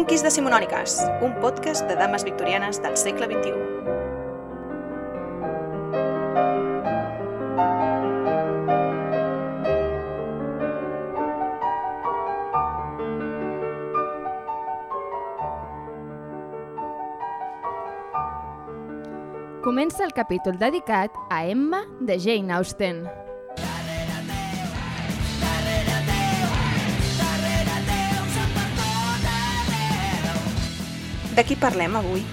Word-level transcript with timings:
Punquis 0.00 0.22
Decimonòniques, 0.24 0.94
un 1.20 1.34
podcast 1.42 1.84
de 1.84 1.92
dames 1.92 2.22
victorianes 2.24 2.78
del 2.80 2.94
segle 2.96 3.26
XXI. 3.28 3.52
Comença 19.60 20.08
el 20.08 20.16
capítol 20.16 20.56
dedicat 20.56 21.12
a 21.28 21.44
Emma 21.44 21.84
de 22.00 22.16
Jane 22.16 22.56
Austen. 22.56 23.04
De 31.36 31.44
qui 31.46 31.56
parlem 31.56 31.94
avui? 31.96 32.24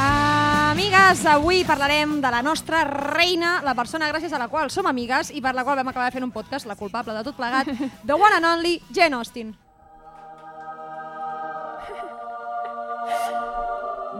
Amigues, 0.00 1.26
avui 1.26 1.64
parlarem 1.68 2.20
de 2.22 2.30
la 2.30 2.40
nostra 2.40 2.84
reina, 2.84 3.58
la 3.66 3.74
persona 3.74 4.08
gràcies 4.08 4.32
a 4.32 4.38
la 4.40 4.46
qual 4.48 4.70
som 4.70 4.86
amigues 4.88 5.32
i 5.34 5.42
per 5.44 5.52
la 5.52 5.64
qual 5.66 5.76
vam 5.76 5.90
acabar 5.90 6.12
fent 6.14 6.24
un 6.24 6.30
podcast, 6.32 6.64
la 6.64 6.78
culpable 6.78 7.12
de 7.12 7.24
tot 7.26 7.36
plegat, 7.36 7.68
the 8.06 8.14
one 8.14 8.32
and 8.36 8.46
only 8.46 8.80
Jane 8.88 9.18
Austen. 9.18 9.50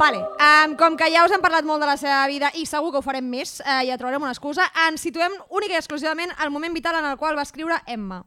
Vale, 0.00 0.20
um, 0.20 0.76
com 0.80 0.96
que 0.96 1.10
ja 1.12 1.24
us 1.24 1.32
hem 1.32 1.42
parlat 1.44 1.64
molt 1.64 1.80
de 1.80 1.88
la 1.88 1.96
seva 2.00 2.26
vida 2.26 2.48
i 2.56 2.66
segur 2.66 2.90
que 2.90 3.00
ho 3.00 3.04
farem 3.04 3.26
més, 3.28 3.58
uh, 3.60 3.80
ja 3.84 3.98
trobarem 4.00 4.22
una 4.24 4.32
excusa, 4.32 4.64
ens 4.88 5.02
situem 5.04 5.34
única 5.48 5.76
i 5.76 5.80
exclusivament 5.80 6.32
al 6.38 6.50
moment 6.50 6.72
vital 6.74 6.96
en 6.98 7.08
el 7.08 7.18
qual 7.20 7.36
va 7.36 7.44
escriure 7.44 7.80
Emma. 7.86 8.24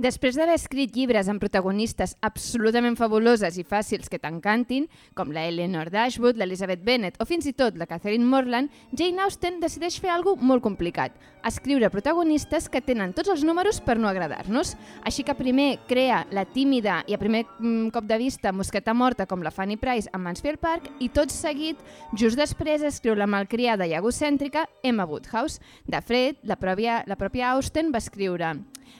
Després 0.00 0.38
d'haver 0.38 0.54
escrit 0.56 0.94
llibres 0.96 1.28
amb 1.28 1.42
protagonistes 1.42 2.14
absolutament 2.24 2.94
fabuloses 2.96 3.58
i 3.60 3.64
fàcils 3.68 4.08
que 4.08 4.16
t'encantin, 4.16 4.86
com 5.12 5.34
la 5.36 5.42
Eleanor 5.44 5.90
Dashwood, 5.92 6.38
l'Elizabeth 6.40 6.80
Bennet 6.80 7.20
o 7.20 7.26
fins 7.28 7.44
i 7.44 7.52
tot 7.52 7.76
la 7.76 7.84
Catherine 7.90 8.24
Morland, 8.24 8.72
Jane 8.96 9.20
Austen 9.20 9.60
decideix 9.60 9.98
fer 10.00 10.08
alguna 10.14 10.48
molt 10.48 10.64
complicat, 10.64 11.12
escriure 11.44 11.92
protagonistes 11.92 12.70
que 12.72 12.80
tenen 12.80 13.12
tots 13.12 13.28
els 13.28 13.44
números 13.44 13.82
per 13.84 13.98
no 14.00 14.08
agradar-nos. 14.08 14.78
Així 15.04 15.26
que 15.28 15.36
primer 15.36 15.76
crea 15.90 16.24
la 16.32 16.46
tímida 16.48 17.02
i 17.04 17.12
a 17.12 17.20
primer 17.20 17.44
mm, 17.58 17.92
cop 17.92 18.08
de 18.08 18.16
vista 18.16 18.56
mosqueta 18.56 18.96
morta 18.96 19.28
com 19.28 19.44
la 19.44 19.52
Fanny 19.52 19.76
Price 19.76 20.08
a 20.08 20.16
Mansfield 20.16 20.62
Park 20.62 20.88
i 21.04 21.12
tot 21.12 21.28
seguit, 21.28 21.76
just 22.16 22.40
després, 22.40 22.80
escriu 22.80 23.12
la 23.12 23.28
malcriada 23.28 23.84
i 23.84 23.92
egocèntrica 24.00 24.64
Emma 24.82 25.04
Woodhouse. 25.04 25.60
De 25.84 26.00
fet, 26.00 26.40
la 26.48 26.56
pròpia, 26.56 27.02
la 27.04 27.20
pròpia 27.20 27.52
Austen 27.52 27.92
va 27.92 28.00
escriure 28.00 28.56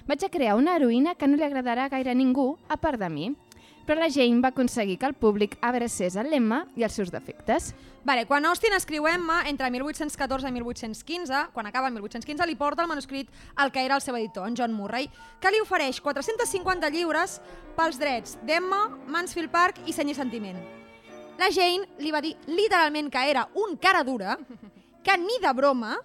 vaig 0.06 0.24
a 0.24 0.30
crear 0.32 0.56
una 0.56 0.76
heroïna 0.76 1.14
que 1.14 1.28
no 1.28 1.36
li 1.36 1.46
agradarà 1.46 1.88
gaire 1.88 2.12
a 2.12 2.18
ningú, 2.18 2.56
a 2.68 2.76
part 2.76 3.00
de 3.00 3.08
mi. 3.08 3.32
Però 3.86 3.98
la 3.98 4.10
Jane 4.14 4.40
va 4.40 4.52
aconseguir 4.52 4.98
que 4.98 5.06
el 5.06 5.14
públic 5.18 5.56
abracés 5.60 6.14
el 6.14 6.28
lema 6.30 6.60
i 6.78 6.84
els 6.86 6.94
seus 6.94 7.10
defectes. 7.10 7.72
Vale, 8.06 8.26
quan 8.26 8.46
Austin 8.46 8.74
escriu 8.76 9.08
Emma, 9.10 9.40
entre 9.50 9.70
1814 9.70 10.48
i 10.48 10.52
1815, 10.54 11.40
quan 11.52 11.66
acaba 11.66 11.88
el 11.88 11.94
1815, 11.94 12.46
li 12.46 12.54
porta 12.58 12.82
el 12.82 12.90
manuscrit 12.90 13.30
al 13.56 13.72
que 13.74 13.82
era 13.82 13.96
el 13.98 14.02
seu 14.02 14.16
editor, 14.16 14.46
en 14.46 14.54
John 14.58 14.74
Murray, 14.74 15.10
que 15.40 15.50
li 15.50 15.62
ofereix 15.62 16.00
450 16.00 16.90
lliures 16.94 17.40
pels 17.74 17.98
drets 17.98 18.38
d'Emma, 18.46 18.84
Mansfield 19.10 19.50
Park 19.50 19.82
i 19.86 19.94
Seny 19.94 20.14
i 20.14 20.18
Sentiment. 20.18 20.62
La 21.38 21.50
Jane 21.50 21.88
li 21.98 22.14
va 22.14 22.22
dir 22.22 22.36
literalment 22.46 23.10
que 23.10 23.26
era 23.30 23.48
un 23.58 23.74
cara 23.82 24.04
dura, 24.06 24.38
que 25.02 25.18
ni 25.18 25.40
de 25.42 25.52
broma, 25.58 25.96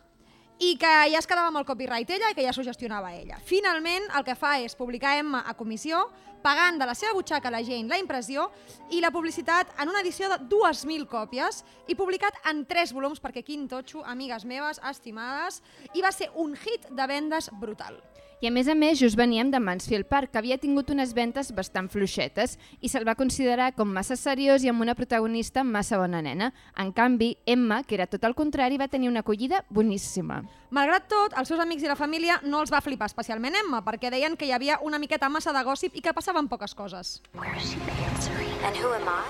i 0.60 0.76
que 0.82 0.94
ja 1.12 1.20
es 1.20 1.28
quedava 1.30 1.52
amb 1.52 1.60
el 1.62 1.68
copyright 1.68 2.10
ella 2.10 2.32
i 2.32 2.38
que 2.38 2.46
ja 2.46 2.54
s'ho 2.56 2.66
gestionava 2.66 3.14
ella. 3.14 3.38
Finalment, 3.46 4.08
el 4.18 4.26
que 4.26 4.36
fa 4.36 4.58
és 4.64 4.76
publicar 4.76 5.18
Emma 5.20 5.44
a 5.46 5.54
comissió, 5.58 6.08
pagant 6.42 6.80
de 6.80 6.88
la 6.88 6.96
seva 6.96 7.14
butxaca 7.18 7.50
a 7.50 7.54
la 7.54 7.64
Jane 7.66 7.90
la 7.90 8.00
impressió 8.00 8.48
i 8.94 9.02
la 9.04 9.12
publicitat 9.12 9.74
en 9.82 9.92
una 9.92 10.02
edició 10.02 10.30
de 10.32 10.40
2.000 10.50 11.08
còpies 11.10 11.64
i 11.88 11.98
publicat 11.98 12.38
en 12.50 12.64
3 12.70 12.94
volums 12.96 13.22
perquè 13.22 13.44
quin 13.46 13.68
totxo, 13.68 14.04
amigues 14.06 14.46
meves, 14.46 14.82
estimades, 14.90 15.62
i 15.94 16.06
va 16.06 16.14
ser 16.14 16.32
un 16.36 16.56
hit 16.56 16.90
de 16.90 17.10
vendes 17.10 17.52
brutal. 17.62 18.00
I 18.38 18.46
a 18.46 18.52
més 18.54 18.68
a 18.70 18.76
més, 18.78 19.00
just 19.02 19.18
veníem 19.18 19.50
de 19.50 19.58
Mansfield 19.58 20.06
Park, 20.06 20.30
que 20.30 20.38
havia 20.38 20.60
tingut 20.62 20.92
unes 20.94 21.16
ventes 21.18 21.48
bastant 21.58 21.88
fluixetes 21.90 22.52
i 22.86 22.90
se'l 22.92 23.08
va 23.08 23.16
considerar 23.18 23.72
com 23.74 23.90
massa 23.90 24.14
seriós 24.14 24.62
i 24.62 24.70
amb 24.70 24.84
una 24.86 24.94
protagonista 24.94 25.64
massa 25.66 25.98
bona 25.98 26.22
nena. 26.22 26.52
En 26.78 26.92
canvi, 26.94 27.32
Emma, 27.50 27.82
que 27.82 27.98
era 27.98 28.06
tot 28.06 28.28
el 28.30 28.36
contrari, 28.38 28.78
va 28.78 28.88
tenir 28.94 29.10
una 29.10 29.24
acollida 29.26 29.64
boníssima. 29.74 30.44
Malgrat 30.70 31.08
tot, 31.10 31.34
els 31.34 31.50
seus 31.50 31.64
amics 31.64 31.82
i 31.82 31.90
la 31.90 31.98
família 31.98 32.38
no 32.44 32.62
els 32.62 32.70
va 32.70 32.84
flipar 32.86 33.10
especialment 33.10 33.58
Emma, 33.58 33.82
perquè 33.82 34.14
deien 34.14 34.38
que 34.38 34.46
hi 34.46 34.54
havia 34.54 34.78
una 34.86 35.02
miqueta 35.02 35.30
massa 35.34 35.50
de 35.56 35.64
gossip 35.66 35.98
i 35.98 36.06
que 36.06 36.14
passaven 36.14 36.46
poques 36.48 36.78
coses. 36.78 37.24
Where 37.34 37.58
is 37.58 37.74
she 37.74 37.82
answering? 38.06 38.54
And 38.70 38.78
who 38.78 38.94
am 38.94 39.10
I? 39.10 39.26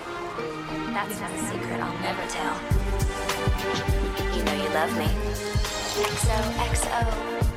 That's 0.91 1.21
not 1.21 1.31
a 1.31 1.47
secret 1.47 1.79
I'll 1.79 1.95
never 2.03 2.27
tell. 2.27 2.59
You 4.35 4.43
know 4.43 4.57
you 4.59 4.69
love 4.75 4.91
me. 4.99 5.07
XOXO. 5.95 7.47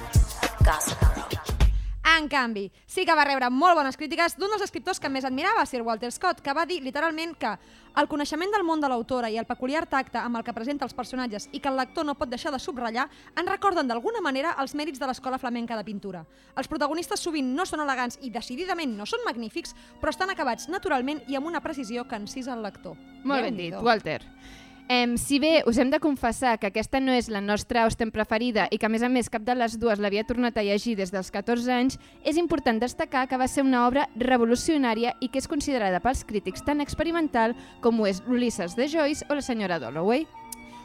Gossip 0.62 1.00
Girl. 1.31 1.40
En 2.19 2.28
canvi, 2.28 2.65
sí 2.91 3.04
que 3.06 3.15
va 3.15 3.22
rebre 3.25 3.47
molt 3.54 3.76
bones 3.78 3.97
crítiques 3.97 4.34
d'un 4.38 4.50
dels 4.50 4.65
escriptors 4.65 4.98
que 4.98 5.09
més 5.12 5.25
admirava, 5.28 5.62
Sir 5.69 5.82
Walter 5.87 6.10
Scott, 6.10 6.41
que 6.43 6.54
va 6.56 6.65
dir 6.66 6.81
literalment 6.82 7.37
que 7.38 7.53
el 8.00 8.09
coneixement 8.10 8.50
del 8.50 8.65
món 8.66 8.82
de 8.82 8.88
l'autora 8.91 9.31
i 9.31 9.38
el 9.38 9.47
peculiar 9.47 9.84
tacte 9.87 10.19
amb 10.19 10.41
el 10.41 10.44
que 10.47 10.54
presenta 10.56 10.87
els 10.88 10.97
personatges 10.97 11.47
i 11.53 11.60
que 11.60 11.71
el 11.71 11.78
lector 11.78 12.06
no 12.06 12.16
pot 12.19 12.31
deixar 12.32 12.50
de 12.50 12.59
subratllar 12.59 13.06
en 13.38 13.50
recorden 13.50 13.87
d'alguna 13.87 14.22
manera 14.25 14.56
els 14.59 14.75
mèrits 14.75 14.98
de 14.98 15.06
l'escola 15.06 15.38
flamenca 15.38 15.78
de 15.78 15.87
pintura. 15.87 16.25
Els 16.56 16.71
protagonistes 16.72 17.22
sovint 17.22 17.54
no 17.54 17.66
són 17.66 17.84
elegants 17.87 18.19
i 18.22 18.32
decididament 18.34 18.97
no 18.97 19.06
són 19.06 19.22
magnífics, 19.27 19.77
però 20.00 20.10
estan 20.10 20.34
acabats 20.34 20.66
naturalment 20.69 21.22
i 21.28 21.38
amb 21.38 21.47
una 21.47 21.62
precisió 21.62 22.09
que 22.09 22.19
encisa 22.19 22.56
el 22.56 22.66
lector. 22.66 22.98
Molt 23.22 23.47
ben 23.47 23.56
dit. 23.60 23.78
Walter. 23.78 24.22
Em, 24.93 25.12
si 25.23 25.39
bé 25.39 25.62
us 25.71 25.78
hem 25.78 25.87
de 25.87 26.01
confessar 26.03 26.56
que 26.59 26.67
aquesta 26.67 26.99
no 26.99 27.12
és 27.15 27.28
la 27.31 27.39
nostra 27.39 27.84
Austen 27.84 28.11
preferida 28.11 28.65
i 28.75 28.78
que 28.83 28.89
a 28.89 28.91
més 28.91 29.05
a 29.06 29.11
més 29.12 29.31
cap 29.31 29.45
de 29.47 29.55
les 29.55 29.77
dues 29.78 30.03
l'havia 30.03 30.25
tornat 30.27 30.59
a 30.59 30.65
llegir 30.67 30.97
des 30.99 31.15
dels 31.15 31.31
14 31.31 31.71
anys, 31.71 31.99
és 32.27 32.41
important 32.43 32.83
destacar 32.83 33.28
que 33.31 33.39
va 33.39 33.47
ser 33.47 33.62
una 33.62 33.84
obra 33.87 34.09
revolucionària 34.19 35.15
i 35.23 35.31
que 35.31 35.39
és 35.39 35.47
considerada 35.47 36.03
pels 36.03 36.25
crítics 36.27 36.67
tan 36.67 36.83
experimental 36.83 37.55
com 37.87 38.03
ho 38.03 38.11
és 38.11 38.19
l'Ulisses 38.27 38.75
de 38.75 38.91
Joyce 38.91 39.31
o 39.31 39.39
la 39.39 39.47
senyora 39.47 39.78
Dalloway. 39.78 40.27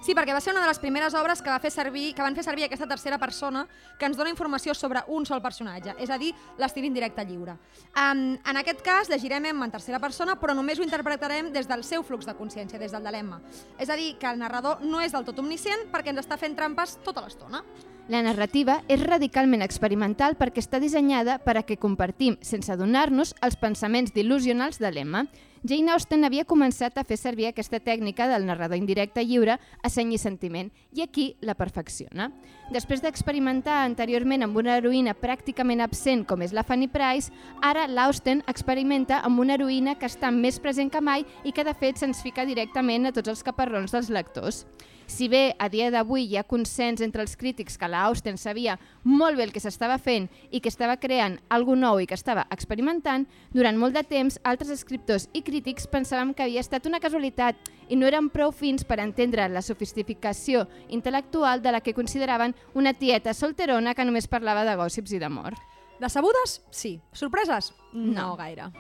Sí, 0.06 0.14
perquè 0.14 0.36
va 0.38 0.40
ser 0.44 0.52
una 0.54 0.62
de 0.62 0.68
les 0.70 0.78
primeres 0.78 1.16
obres 1.18 1.40
que, 1.42 1.50
va 1.50 1.58
fer 1.58 1.72
servir, 1.74 2.12
que 2.14 2.22
van 2.22 2.36
fer 2.38 2.44
servir 2.46 2.68
aquesta 2.68 2.86
tercera 2.86 3.18
persona 3.18 3.64
que 3.98 4.06
ens 4.06 4.20
dona 4.20 4.30
informació 4.30 4.76
sobre 4.78 5.02
un 5.10 5.26
sol 5.26 5.42
personatge, 5.42 5.96
és 5.98 6.12
a 6.14 6.20
dir, 6.22 6.30
l'estil 6.62 6.86
indirecte 6.86 7.26
lliure. 7.26 7.56
Um, 7.98 8.22
en 8.38 8.62
aquest 8.62 8.84
cas, 8.86 9.10
llegirem 9.10 9.50
Emma 9.50 9.66
en 9.66 9.74
tercera 9.74 9.98
persona, 10.04 10.38
però 10.38 10.54
només 10.54 10.78
ho 10.78 10.86
interpretarem 10.86 11.50
des 11.56 11.66
del 11.66 11.82
seu 11.82 12.06
flux 12.06 12.30
de 12.30 12.38
consciència, 12.38 12.78
des 12.78 12.94
del 12.94 13.02
de 13.02 13.16
l'Emma. 13.18 13.42
És 13.82 13.90
a 13.90 13.98
dir, 13.98 14.12
que 14.22 14.30
el 14.30 14.38
narrador 14.38 14.86
no 14.86 15.02
és 15.02 15.16
del 15.16 15.26
tot 15.26 15.42
omniscient 15.42 15.90
perquè 15.90 16.14
ens 16.14 16.22
està 16.22 16.38
fent 16.38 16.54
trampes 16.54 17.00
tota 17.02 17.26
l'estona. 17.26 17.66
La 18.06 18.22
narrativa 18.22 18.84
és 18.86 19.02
radicalment 19.02 19.64
experimental 19.66 20.36
perquè 20.38 20.62
està 20.62 20.78
dissenyada 20.78 21.40
per 21.42 21.56
a 21.58 21.64
que 21.66 21.80
compartim, 21.82 22.36
sense 22.46 22.70
adonar-nos, 22.70 23.34
els 23.42 23.58
pensaments 23.58 24.14
d'il·lusionals 24.14 24.78
de 24.78 24.92
l'Emma. 24.94 25.24
Jane 25.66 25.90
Austen 25.90 26.22
havia 26.28 26.46
començat 26.46 27.00
a 27.02 27.04
fer 27.04 27.18
servir 27.18 27.48
aquesta 27.50 27.80
tècnica 27.82 28.28
del 28.30 28.46
narrador 28.46 28.78
indirecte 28.78 29.26
lliure 29.26 29.58
a 29.58 29.90
seny 29.90 30.14
i 30.14 30.22
sentiment, 30.22 30.70
i 30.94 31.02
aquí 31.02 31.32
la 31.42 31.58
perfecciona. 31.58 32.30
Després 32.70 33.02
d'experimentar 33.02 33.82
anteriorment 33.88 34.46
amb 34.46 34.62
una 34.62 34.78
heroïna 34.78 35.18
pràcticament 35.18 35.82
absent 35.82 36.28
com 36.30 36.46
és 36.46 36.54
la 36.54 36.62
Fanny 36.62 36.86
Price, 36.94 37.34
ara 37.66 37.88
l'Austen 37.90 38.46
experimenta 38.46 39.24
amb 39.26 39.42
una 39.42 39.58
heroïna 39.58 39.98
que 39.98 40.06
està 40.06 40.30
més 40.30 40.62
present 40.62 40.94
que 40.94 41.02
mai 41.02 41.26
i 41.44 41.52
que 41.52 41.66
de 41.66 41.74
fet 41.74 41.98
se'ns 41.98 42.22
fica 42.22 42.46
directament 42.46 43.10
a 43.10 43.18
tots 43.18 43.34
els 43.34 43.42
caparrons 43.42 43.98
dels 43.98 44.14
lectors. 44.14 44.68
Si 45.08 45.28
bé 45.30 45.56
a 45.60 45.70
dia 45.70 45.92
d'avui 45.94 46.26
hi 46.26 46.38
ha 46.38 46.44
consens 46.44 47.02
entre 47.06 47.22
els 47.22 47.36
crítics 47.38 47.78
que 47.78 47.88
la 47.88 48.02
Austen 48.10 48.40
sabia 48.42 48.80
molt 49.04 49.38
bé 49.38 49.46
el 49.46 49.52
que 49.54 49.62
s'estava 49.62 50.00
fent 50.02 50.26
i 50.50 50.60
que 50.60 50.72
estava 50.72 50.98
creant 50.98 51.38
algú 51.54 51.76
nou 51.78 52.00
i 52.02 52.08
que 52.10 52.18
estava 52.18 52.48
experimentant, 52.50 53.28
durant 53.54 53.78
molt 53.78 53.94
de 53.94 54.04
temps 54.04 54.40
altres 54.44 54.72
escriptors 54.74 55.30
i 55.34 55.44
crítics 55.46 55.86
pensaven 55.88 56.34
que 56.34 56.44
havia 56.48 56.64
estat 56.66 56.90
una 56.90 57.00
casualitat 57.00 57.56
i 57.88 57.96
no 57.96 58.10
eren 58.10 58.32
prou 58.34 58.52
fins 58.52 58.84
per 58.84 59.00
entendre 59.04 59.46
la 59.50 59.62
sofisticació 59.62 60.66
intel·lectual 60.90 61.62
de 61.62 61.72
la 61.76 61.82
que 61.86 61.94
consideraven 61.94 62.56
una 62.74 62.94
tieta 62.94 63.34
solterona 63.34 63.94
que 63.94 64.06
només 64.06 64.28
parlava 64.28 64.66
de 64.66 64.76
gòssips 64.76 65.14
i 65.14 65.22
d'amor. 65.22 65.54
Decebudes? 66.02 66.62
Sí. 66.72 67.00
Sorpreses? 67.14 67.74
No, 67.94 68.12
No. 68.12 68.36
gaire. 68.36 68.72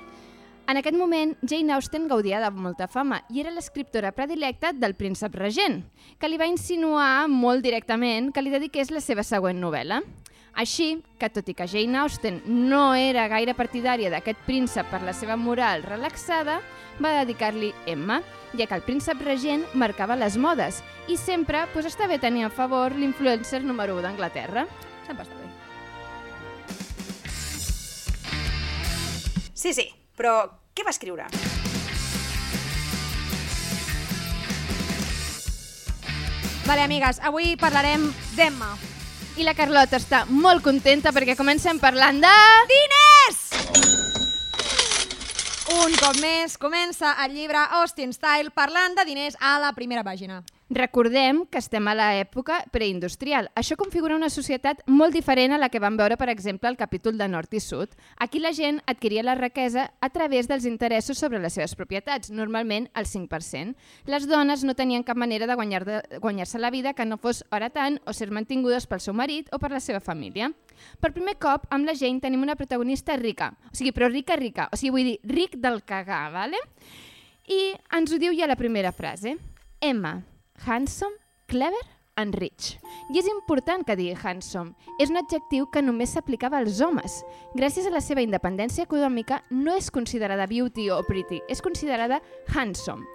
En 0.67 0.79
aquest 0.79 0.97
moment, 0.97 1.35
Jane 1.45 1.73
Austen 1.75 2.07
gaudia 2.09 2.39
de 2.41 2.49
molta 2.49 2.87
fama 2.89 3.19
i 3.29 3.37
era 3.43 3.51
l'escriptora 3.53 4.09
predilecta 4.17 4.71
del 4.73 4.95
príncep 4.97 5.35
regent, 5.37 5.83
que 6.17 6.29
li 6.29 6.39
va 6.41 6.47
insinuar 6.49 7.27
molt 7.29 7.61
directament 7.61 8.31
que 8.33 8.41
li 8.41 8.49
dediqués 8.49 8.89
la 8.89 9.01
seva 9.03 9.21
següent 9.21 9.59
novel·la. 9.61 9.99
Així 10.57 11.03
que, 11.19 11.29
tot 11.29 11.51
i 11.51 11.53
que 11.53 11.67
Jane 11.69 11.99
Austen 12.01 12.39
no 12.47 12.95
era 12.97 13.27
gaire 13.29 13.53
partidària 13.53 14.09
d'aquest 14.09 14.41
príncep 14.47 14.89
per 14.89 15.03
la 15.05 15.13
seva 15.13 15.35
moral 15.37 15.83
relaxada, 15.85 16.55
va 16.97 17.11
dedicar-li 17.19 17.69
Emma, 17.85 18.21
ja 18.57 18.65
que 18.65 18.79
el 18.79 18.85
príncep 18.87 19.21
regent 19.21 19.67
marcava 19.75 20.17
les 20.17 20.37
modes 20.37 20.79
i 21.11 21.17
sempre 21.19 21.67
pues, 21.73 21.85
està 21.91 22.07
bé 22.09 22.17
tenir 22.17 22.47
a 22.47 22.49
favor 22.49 22.95
l'influencer 22.95 23.61
número 23.61 23.99
1 23.99 24.07
d'Anglaterra. 24.07 24.65
Sempre 25.05 25.27
està 25.27 25.37
bé. 25.37 25.51
Sí, 29.53 29.73
sí, 29.73 29.89
però 30.15 30.39
què 30.75 30.83
va 30.83 30.93
escriure? 30.95 31.27
Vale, 36.65 36.81
amigues, 36.81 37.19
avui 37.21 37.53
parlarem 37.61 38.07
d'Emma. 38.33 38.71
I 39.37 39.45
la 39.45 39.53
Carlota 39.53 39.99
està 39.99 40.23
molt 40.31 40.63
contenta 40.65 41.11
perquè 41.13 41.35
comencem 41.37 41.77
parlant 41.77 42.23
de... 42.23 42.33
Diners! 42.71 43.41
Un 45.75 45.93
cop 45.99 46.17
més 46.23 46.55
comença 46.57 47.13
el 47.25 47.35
llibre 47.35 47.61
Austin 47.81 48.13
Style 48.15 48.53
parlant 48.55 48.95
de 48.97 49.05
diners 49.05 49.37
a 49.41 49.57
la 49.61 49.73
primera 49.77 50.05
pàgina. 50.07 50.41
Recordem 50.69 51.43
que 51.45 51.59
estem 51.61 51.85
a 51.85 51.93
l'època 51.93 52.55
preindustrial. 52.73 53.51
Això 53.53 53.75
configura 53.77 54.15
una 54.17 54.31
societat 54.33 54.79
molt 54.89 55.13
diferent 55.13 55.53
a 55.53 55.59
la 55.61 55.69
que 55.69 55.77
vam 55.77 55.93
veure, 55.93 56.17
per 56.17 56.25
exemple, 56.33 56.65
al 56.65 56.77
capítol 56.79 57.19
de 57.19 57.27
Nord 57.29 57.53
i 57.53 57.61
Sud. 57.61 57.93
Aquí 58.17 58.41
la 58.41 58.49
gent 58.51 58.79
adquiria 58.89 59.21
la 59.21 59.35
riquesa 59.37 59.91
a 60.01 60.09
través 60.09 60.49
dels 60.49 60.65
interessos 60.65 61.21
sobre 61.21 61.37
les 61.37 61.53
seves 61.53 61.77
propietats, 61.77 62.31
normalment 62.33 62.89
el 62.97 63.05
5%. 63.05 63.77
Les 64.09 64.25
dones 64.25 64.65
no 64.65 64.73
tenien 64.73 65.05
cap 65.05 65.21
manera 65.21 65.45
de 65.45 65.53
guanyar-se 65.53 66.19
guanyar 66.19 66.49
la 66.57 66.71
vida 66.71 66.93
que 66.97 67.05
no 67.05 67.21
fos 67.21 67.45
hora 67.51 67.69
tant 67.69 68.01
o 68.09 68.13
ser 68.13 68.31
mantingudes 68.31 68.89
pel 68.89 69.05
seu 69.05 69.13
marit 69.13 69.53
o 69.53 69.61
per 69.61 69.69
la 69.69 69.79
seva 69.79 70.01
família. 70.01 70.49
Per 70.99 71.13
primer 71.13 71.37
cop, 71.37 71.69
amb 71.69 71.85
la 71.85 71.93
Jane 71.93 72.19
tenim 72.19 72.41
una 72.41 72.57
protagonista 72.57 73.15
rica, 73.21 73.53
o 73.69 73.75
sigui, 73.75 73.93
però 73.93 74.09
rica, 74.09 74.35
rica, 74.35 74.69
o 74.73 74.75
sigui, 74.81 74.97
vull 74.97 75.11
dir, 75.13 75.19
ric 75.29 75.59
del 75.61 75.83
cagar, 75.85 76.31
¿vale? 76.33 76.57
I 77.45 77.75
ens 77.93 78.09
ho 78.09 78.17
diu 78.17 78.33
ja 78.33 78.49
la 78.49 78.57
primera 78.57 78.91
frase. 78.91 79.37
Emma, 79.79 80.23
handsome, 80.65 81.15
clever 81.47 81.83
and 82.15 82.35
rich. 82.39 82.77
I 83.11 83.19
és 83.19 83.27
important 83.29 83.85
que 83.85 83.97
digui 83.99 84.15
handsome. 84.15 84.73
És 84.99 85.11
un 85.11 85.19
adjectiu 85.19 85.67
que 85.71 85.83
només 85.83 86.15
s'aplicava 86.15 86.61
als 86.61 86.79
homes. 86.81 87.21
Gràcies 87.55 87.87
a 87.87 87.93
la 87.93 88.03
seva 88.03 88.23
independència 88.23 88.87
econòmica 88.87 89.41
no 89.51 89.75
és 89.75 89.91
considerada 89.91 90.47
beauty 90.47 90.89
o 90.89 91.01
pretty, 91.07 91.41
és 91.51 91.61
considerada 91.61 92.21
handsome. 92.55 93.14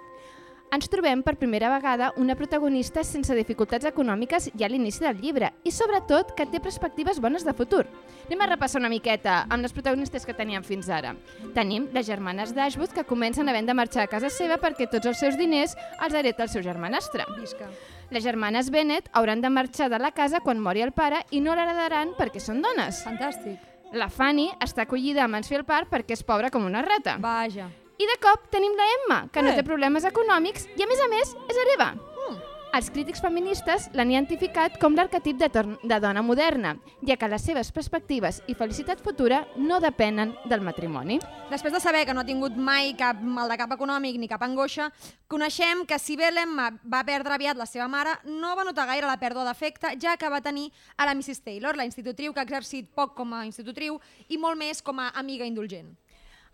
Ens 0.71 0.87
trobem 0.87 1.19
per 1.19 1.33
primera 1.35 1.67
vegada 1.67 2.13
una 2.15 2.37
protagonista 2.39 3.01
sense 3.03 3.35
dificultats 3.35 3.83
econòmiques 3.89 4.45
ja 4.55 4.69
a 4.69 4.71
l'inici 4.71 5.03
del 5.03 5.17
llibre 5.19 5.49
i 5.67 5.71
sobretot 5.75 6.29
que 6.37 6.45
té 6.47 6.61
perspectives 6.63 7.19
bones 7.19 7.43
de 7.43 7.51
futur. 7.51 7.81
Anem 8.29 8.45
a 8.45 8.47
repassar 8.53 8.79
una 8.79 8.91
miqueta 8.93 9.41
amb 9.51 9.65
les 9.65 9.75
protagonistes 9.75 10.23
que 10.23 10.35
teníem 10.37 10.63
fins 10.63 10.87
ara. 10.87 11.11
Tenim 11.57 11.89
les 11.91 12.07
germanes 12.07 12.55
d'Ashwood 12.55 12.95
que 12.95 13.03
comencen 13.03 13.51
havent 13.51 13.67
de 13.67 13.75
marxar 13.75 14.05
a 14.05 14.11
casa 14.13 14.31
seva 14.31 14.61
perquè 14.63 14.87
tots 14.87 15.11
els 15.11 15.19
seus 15.19 15.35
diners 15.35 15.75
els 15.99 16.15
hereta 16.15 16.47
el 16.47 16.53
seu 16.55 16.63
germanastre. 16.63 17.27
Visca. 17.35 17.67
Les 18.09 18.23
germanes 18.23 18.71
Bennett 18.71 19.11
hauran 19.11 19.43
de 19.43 19.51
marxar 19.51 19.89
de 19.91 19.99
la 19.99 20.15
casa 20.15 20.39
quan 20.39 20.63
mori 20.63 20.87
el 20.87 20.95
pare 20.95 21.25
i 21.31 21.43
no 21.43 21.51
l'heredaran 21.51 22.15
perquè 22.15 22.39
són 22.39 22.63
dones. 22.63 23.03
Fantàstic. 23.03 23.59
La 23.91 24.07
Fanny 24.07 24.47
està 24.63 24.87
acollida 24.87 25.25
a 25.25 25.27
Mansfield 25.27 25.67
Park 25.67 25.91
perquè 25.91 26.15
és 26.15 26.23
pobra 26.23 26.47
com 26.47 26.63
una 26.63 26.87
rata. 26.87 27.19
Vaja. 27.19 27.67
I 28.01 28.05
de 28.09 28.15
cop 28.23 28.47
tenim 28.53 28.73
la 28.77 28.85
Emma, 28.97 29.19
que 29.31 29.41
no 29.43 29.51
Eh. 29.51 29.57
té 29.59 29.63
problemes 29.67 30.05
econòmics 30.07 30.65
i 30.77 30.83
a 30.83 30.87
més 30.89 31.01
a 31.03 31.07
més 31.11 31.35
és 31.51 31.57
hereva. 31.65 31.91
Mm. 31.93 32.39
Els 32.73 32.89
crítics 32.89 33.19
feministes 33.19 33.89
l'han 33.93 34.09
identificat 34.13 34.77
com 34.79 34.95
l'arquetip 34.95 35.35
de, 35.37 35.49
de 35.83 35.97
dona 35.99 36.21
moderna, 36.23 36.77
ja 37.05 37.17
que 37.17 37.27
les 37.27 37.43
seves 37.43 37.69
perspectives 37.75 38.41
i 38.47 38.55
felicitat 38.55 39.01
futura 39.03 39.41
no 39.57 39.81
depenen 39.83 40.31
del 40.47 40.61
matrimoni. 40.61 41.19
Després 41.51 41.73
de 41.73 41.81
saber 41.83 42.05
que 42.07 42.13
no 42.15 42.21
ha 42.21 42.25
tingut 42.25 42.55
mai 42.55 42.93
cap 42.97 43.19
mal 43.21 43.49
de 43.51 43.57
cap 43.59 43.71
econòmic 43.75 44.15
ni 44.17 44.29
cap 44.31 44.41
angoixa, 44.41 44.87
coneixem 45.27 45.85
que 45.85 45.99
si 45.99 46.15
bé 46.15 46.31
l'Emma 46.31 46.71
va 46.85 47.03
perdre 47.03 47.33
aviat 47.35 47.57
la 47.59 47.65
seva 47.67 47.89
mare, 47.91 48.15
no 48.23 48.55
va 48.55 48.63
notar 48.63 48.87
gaire 48.87 49.05
la 49.05 49.19
pèrdua 49.19 49.43
d'afecte, 49.43 49.97
ja 49.99 50.15
que 50.15 50.29
va 50.29 50.39
tenir 50.41 50.71
a 50.95 51.05
la 51.05 51.13
Mrs. 51.13 51.43
Taylor, 51.43 51.75
la 51.75 51.85
institutriu 51.85 52.33
que 52.33 52.39
ha 52.39 52.43
exercit 52.47 52.87
poc 52.95 53.13
com 53.15 53.33
a 53.33 53.45
institutriu 53.45 53.99
i 54.29 54.37
molt 54.37 54.57
més 54.57 54.81
com 54.81 54.97
a 54.99 55.09
amiga 55.09 55.45
indulgent. 55.45 55.91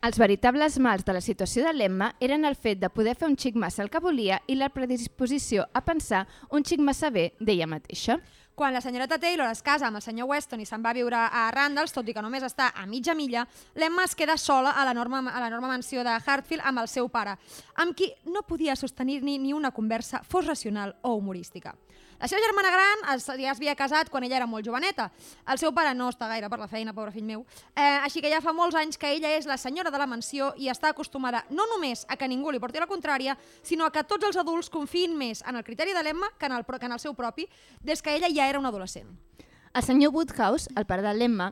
Els 0.06 0.20
veritables 0.22 0.76
mals 0.78 1.02
de 1.08 1.14
la 1.16 1.22
situació 1.26 1.64
de 1.66 1.72
l'Emma 1.74 2.12
eren 2.22 2.46
el 2.46 2.56
fet 2.56 2.78
de 2.78 2.90
poder 2.94 3.16
fer 3.18 3.26
un 3.32 3.36
xic 3.36 3.56
massa 3.58 3.82
el 3.82 3.90
que 3.90 4.02
volia 4.04 4.38
i 4.46 4.54
la 4.56 4.70
predisposició 4.70 5.66
a 5.74 5.82
pensar 5.82 6.28
un 6.54 6.62
xic 6.62 6.84
massa 6.86 7.10
bé 7.10 7.32
d'ella 7.40 7.66
mateixa. 7.66 8.20
Quan 8.54 8.74
la 8.74 8.82
senyoreta 8.82 9.18
Taylor 9.18 9.50
es 9.50 9.64
casa 9.66 9.88
amb 9.90 9.98
el 9.98 10.06
senyor 10.06 10.30
Weston 10.30 10.62
i 10.62 10.70
se'n 10.70 10.86
va 10.86 10.94
a 10.94 10.98
viure 10.98 11.18
a 11.18 11.48
Randalls, 11.54 11.96
tot 11.98 12.06
i 12.10 12.14
que 12.14 12.22
només 12.22 12.46
està 12.46 12.70
a 12.78 12.86
mitja 12.86 13.18
milla, 13.18 13.48
l'Emma 13.74 14.06
es 14.06 14.14
queda 14.18 14.38
sola 14.38 14.76
a 14.78 14.86
l'enorme 14.86 15.66
mansió 15.66 16.06
de 16.06 16.14
Hartfield 16.14 16.66
amb 16.66 16.86
el 16.86 16.90
seu 16.94 17.10
pare, 17.10 17.34
amb 17.82 17.98
qui 17.98 18.14
no 18.30 18.46
podia 18.46 18.78
sostenir-ni 18.78 19.40
ni 19.42 19.54
una 19.54 19.74
conversa, 19.74 20.22
fos 20.22 20.46
racional 20.46 20.96
o 21.02 21.16
humorística. 21.18 21.74
La 22.18 22.26
seva 22.26 22.42
germana 22.42 22.72
gran 22.74 23.04
ja 23.06 23.52
es 23.52 23.60
havia 23.60 23.76
casat 23.78 24.10
quan 24.10 24.24
ella 24.26 24.38
era 24.40 24.48
molt 24.50 24.66
joveneta. 24.66 25.12
El 25.46 25.60
seu 25.62 25.70
pare 25.74 25.94
no 25.94 26.08
està 26.10 26.26
gaire 26.28 26.50
per 26.50 26.58
la 26.58 26.68
feina, 26.68 26.94
pobre 26.94 27.12
fill 27.14 27.28
meu. 27.28 27.44
Eh, 27.76 28.00
així 28.02 28.24
que 28.26 28.32
ja 28.32 28.42
fa 28.42 28.54
molts 28.58 28.76
anys 28.76 28.98
que 28.98 29.12
ella 29.14 29.36
és 29.38 29.46
la 29.46 29.58
senyora 29.58 29.92
de 29.94 30.02
la 30.02 30.08
mansió 30.10 30.50
i 30.58 30.72
està 30.74 30.90
acostumada 30.90 31.44
no 31.52 31.68
només 31.70 32.08
a 32.10 32.18
que 32.18 32.28
ningú 32.28 32.52
li 32.52 32.60
porti 32.60 32.82
la 32.82 32.90
contrària, 32.90 33.38
sinó 33.62 33.86
a 33.86 33.92
que 33.94 34.04
tots 34.04 34.26
els 34.26 34.38
adults 34.42 34.72
confiïn 34.74 35.14
més 35.18 35.44
en 35.46 35.56
el 35.56 35.64
criteri 35.64 35.94
de 35.94 36.02
l'Emma 36.02 36.32
que, 36.40 36.50
en 36.50 36.58
el, 36.58 36.66
que 36.66 36.86
en 36.90 36.98
el 36.98 37.00
seu 37.00 37.14
propi, 37.14 37.46
des 37.84 38.02
que 38.02 38.16
ella 38.16 38.34
ja 38.34 38.50
era 38.50 38.58
una 38.58 38.74
adolescent. 38.74 39.14
El 39.74 39.84
senyor 39.84 40.10
Woodhouse, 40.16 40.72
el 40.76 40.90
pare 40.90 41.06
de 41.06 41.14
l'Emma, 41.14 41.52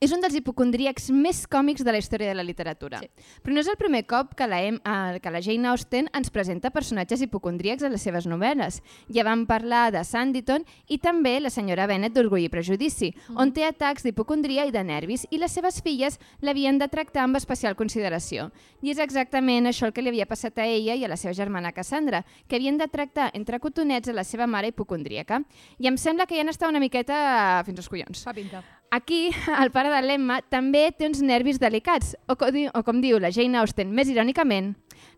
és 0.00 0.12
un 0.14 0.22
dels 0.22 0.34
hipocondríacs 0.38 1.10
més 1.14 1.44
còmics 1.50 1.84
de 1.84 1.92
la 1.92 2.00
història 2.00 2.30
de 2.30 2.36
la 2.38 2.44
literatura. 2.46 3.00
Sí. 3.02 3.10
Però 3.44 3.54
no 3.54 3.62
és 3.62 3.70
el 3.70 3.78
primer 3.80 4.04
cop 4.10 4.34
que 4.38 4.48
la, 4.48 4.60
em, 4.62 4.78
eh, 4.80 5.20
que 5.20 5.30
la 5.30 5.42
Jane 5.42 5.68
Austen 5.68 6.08
ens 6.12 6.30
presenta 6.30 6.70
personatges 6.70 7.22
hipocondríacs 7.22 7.84
a 7.84 7.90
les 7.92 8.02
seves 8.02 8.26
novel·les. 8.26 8.80
Ja 9.12 9.24
vam 9.24 9.46
parlar 9.46 9.90
de 9.92 10.04
Sanditon 10.04 10.64
i 10.88 10.98
també 10.98 11.38
la 11.40 11.50
senyora 11.50 11.86
Bennet 11.86 12.14
d'Orgull 12.14 12.46
i 12.46 12.52
Prejudici, 12.52 13.12
on 13.36 13.52
té 13.52 13.64
atacs 13.64 14.04
d'hipocondria 14.04 14.66
i 14.66 14.72
de 14.74 14.84
nervis 14.84 15.26
i 15.30 15.38
les 15.38 15.52
seves 15.52 15.80
filles 15.82 16.18
l'havien 16.40 16.78
de 16.78 16.88
tractar 16.88 17.24
amb 17.24 17.36
especial 17.36 17.76
consideració. 17.76 18.50
I 18.82 18.92
és 18.92 18.98
exactament 18.98 19.66
això 19.66 19.86
el 19.86 19.92
que 19.92 20.02
li 20.02 20.12
havia 20.12 20.26
passat 20.26 20.58
a 20.58 20.66
ella 20.66 20.94
i 20.94 21.04
a 21.04 21.08
la 21.08 21.16
seva 21.16 21.34
germana 21.34 21.72
Cassandra, 21.72 22.24
que 22.48 22.56
havien 22.56 22.78
de 22.78 22.88
tractar 22.88 23.30
entre 23.34 23.60
cotonets 23.60 24.08
a 24.08 24.16
la 24.16 24.24
seva 24.24 24.46
mare 24.46 24.72
hipocondríaca. 24.72 25.42
I 25.78 25.88
em 25.88 25.96
sembla 26.00 26.26
que 26.26 26.36
ja 26.38 26.44
n'està 26.44 26.68
una 26.68 26.82
miqueta 26.82 27.62
fins 27.66 27.78
als 27.78 27.88
collons. 27.88 28.24
Fa 28.24 28.34
pinta. 28.36 28.62
Aquí, 28.94 29.34
el 29.62 29.72
pare 29.74 29.90
de 29.90 30.00
l'Emma 30.06 30.36
també 30.54 30.84
té 30.94 31.08
uns 31.08 31.18
nervis 31.18 31.58
delicats, 31.58 32.12
o, 32.30 32.36
co 32.38 32.46
o 32.46 32.82
com 32.86 33.00
diu 33.02 33.18
la 33.18 33.32
Jane 33.34 33.58
Austen 33.58 33.90
més 33.90 34.10
irònicament, 34.12 34.68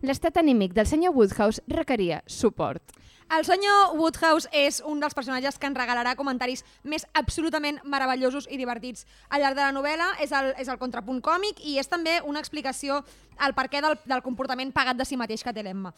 l'estat 0.00 0.38
anímic 0.40 0.72
del 0.72 0.86
senyor 0.88 1.12
Woodhouse 1.12 1.60
requeria 1.68 2.22
suport. 2.24 2.94
El 3.36 3.44
senyor 3.44 3.98
Woodhouse 3.98 4.48
és 4.56 4.78
un 4.80 5.02
dels 5.02 5.12
personatges 5.12 5.58
que 5.60 5.68
ens 5.68 5.76
regalarà 5.76 6.14
comentaris 6.16 6.62
més 6.88 7.04
absolutament 7.12 7.82
meravellosos 7.84 8.46
i 8.48 8.56
divertits 8.56 9.04
al 9.28 9.42
llarg 9.44 9.58
de 9.58 9.66
la 9.66 9.74
novel·la. 9.76 10.06
És 10.24 10.32
el, 10.32 10.52
és 10.56 10.70
el 10.72 10.78
contrapunt 10.80 11.18
còmic 11.20 11.60
i 11.60 11.74
és 11.82 11.90
també 11.90 12.14
una 12.24 12.40
explicació 12.40 13.02
al 13.36 13.52
perquè 13.58 13.82
del, 13.84 13.98
del 14.06 14.22
comportament 14.24 14.70
pagat 14.72 14.96
de 14.96 15.04
si 15.04 15.18
mateix 15.20 15.44
que 15.44 15.52
té 15.52 15.66
l'Emma. 15.66 15.92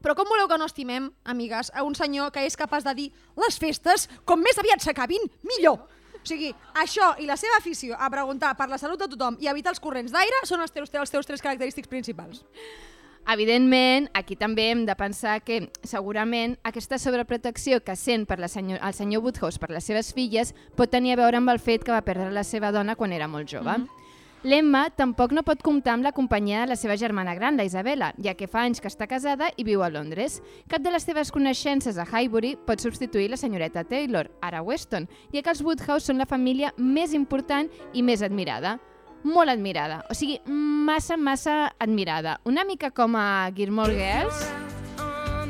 Però 0.00 0.14
com 0.16 0.30
voleu 0.30 0.48
que 0.48 0.56
no 0.56 0.70
estimem, 0.70 1.10
amigues, 1.24 1.68
a 1.74 1.84
un 1.84 1.98
senyor 1.98 2.32
que 2.32 2.46
és 2.46 2.56
capaç 2.56 2.86
de 2.86 2.96
dir 2.96 3.10
les 3.44 3.60
festes, 3.60 4.06
com 4.24 4.40
més 4.40 4.62
aviat 4.62 4.80
s'acabin, 4.84 5.28
millor. 5.42 5.82
O 6.24 6.26
sigui, 6.26 6.54
això 6.80 7.10
i 7.20 7.26
la 7.28 7.36
seva 7.36 7.58
afició 7.60 7.98
a 8.00 8.08
preguntar 8.08 8.54
per 8.56 8.70
la 8.70 8.78
salut 8.80 8.98
de 8.98 9.10
tothom 9.12 9.36
i 9.44 9.50
evitar 9.52 9.74
els 9.74 9.80
corrents 9.84 10.12
d'aire 10.14 10.38
són 10.48 10.64
els 10.64 10.72
teus, 10.72 10.88
els 10.88 11.12
teus 11.12 11.28
tres 11.28 11.44
característics 11.44 11.90
principals. 11.90 12.40
Evidentment, 13.28 14.08
aquí 14.12 14.36
també 14.36 14.70
hem 14.70 14.84
de 14.88 14.94
pensar 14.96 15.38
que 15.44 15.70
segurament 15.84 16.56
aquesta 16.64 16.98
sobreprotecció 17.00 17.80
que 17.84 17.96
sent 17.96 18.24
per 18.28 18.38
la 18.40 18.48
senyor, 18.48 18.80
el 18.84 18.96
senyor 18.96 19.24
Woodhouse 19.24 19.60
per 19.60 19.70
les 19.72 19.84
seves 19.84 20.12
filles 20.16 20.52
pot 20.76 20.92
tenir 20.92 21.12
a 21.12 21.20
veure 21.20 21.40
amb 21.40 21.52
el 21.52 21.60
fet 21.60 21.84
que 21.84 21.92
va 21.92 22.04
perdre 22.04 22.32
la 22.32 22.44
seva 22.44 22.72
dona 22.72 22.96
quan 22.96 23.12
era 23.12 23.28
molt 23.28 23.48
jove. 23.48 23.78
Mm 23.78 23.84
-hmm. 23.84 24.03
L'Emma 24.44 24.90
tampoc 24.92 25.32
no 25.32 25.40
pot 25.40 25.62
comptar 25.64 25.94
amb 25.94 26.04
la 26.04 26.12
companyia 26.12 26.60
de 26.60 26.74
la 26.74 26.76
seva 26.76 26.98
germana 27.00 27.32
gran, 27.32 27.56
la 27.56 27.64
Isabella, 27.64 28.10
ja 28.20 28.34
que 28.36 28.44
fa 28.44 28.66
anys 28.68 28.82
que 28.84 28.90
està 28.90 29.06
casada 29.08 29.48
i 29.56 29.64
viu 29.64 29.80
a 29.80 29.88
Londres. 29.88 30.42
Cap 30.68 30.84
de 30.84 30.92
les 30.92 31.06
seves 31.08 31.30
coneixences 31.32 31.96
a 31.96 32.04
Highbury 32.04 32.52
pot 32.66 32.84
substituir 32.84 33.30
la 33.32 33.38
senyoreta 33.40 33.86
Taylor, 33.88 34.28
ara 34.44 34.60
Weston, 34.60 35.08
ja 35.32 35.40
que 35.40 35.48
els 35.48 35.62
Woodhouse 35.64 36.10
són 36.10 36.20
la 36.20 36.28
família 36.28 36.74
més 36.76 37.16
important 37.16 37.72
i 37.94 38.04
més 38.04 38.20
admirada 38.20 38.76
molt 39.24 39.48
admirada, 39.48 40.02
o 40.12 40.14
sigui, 40.14 40.36
massa, 40.44 41.16
massa 41.16 41.72
admirada. 41.80 42.42
Una 42.44 42.60
mica 42.68 42.90
com 42.92 43.16
a 43.16 43.48
Gilmore 43.56 43.96
Girls, 43.96 44.42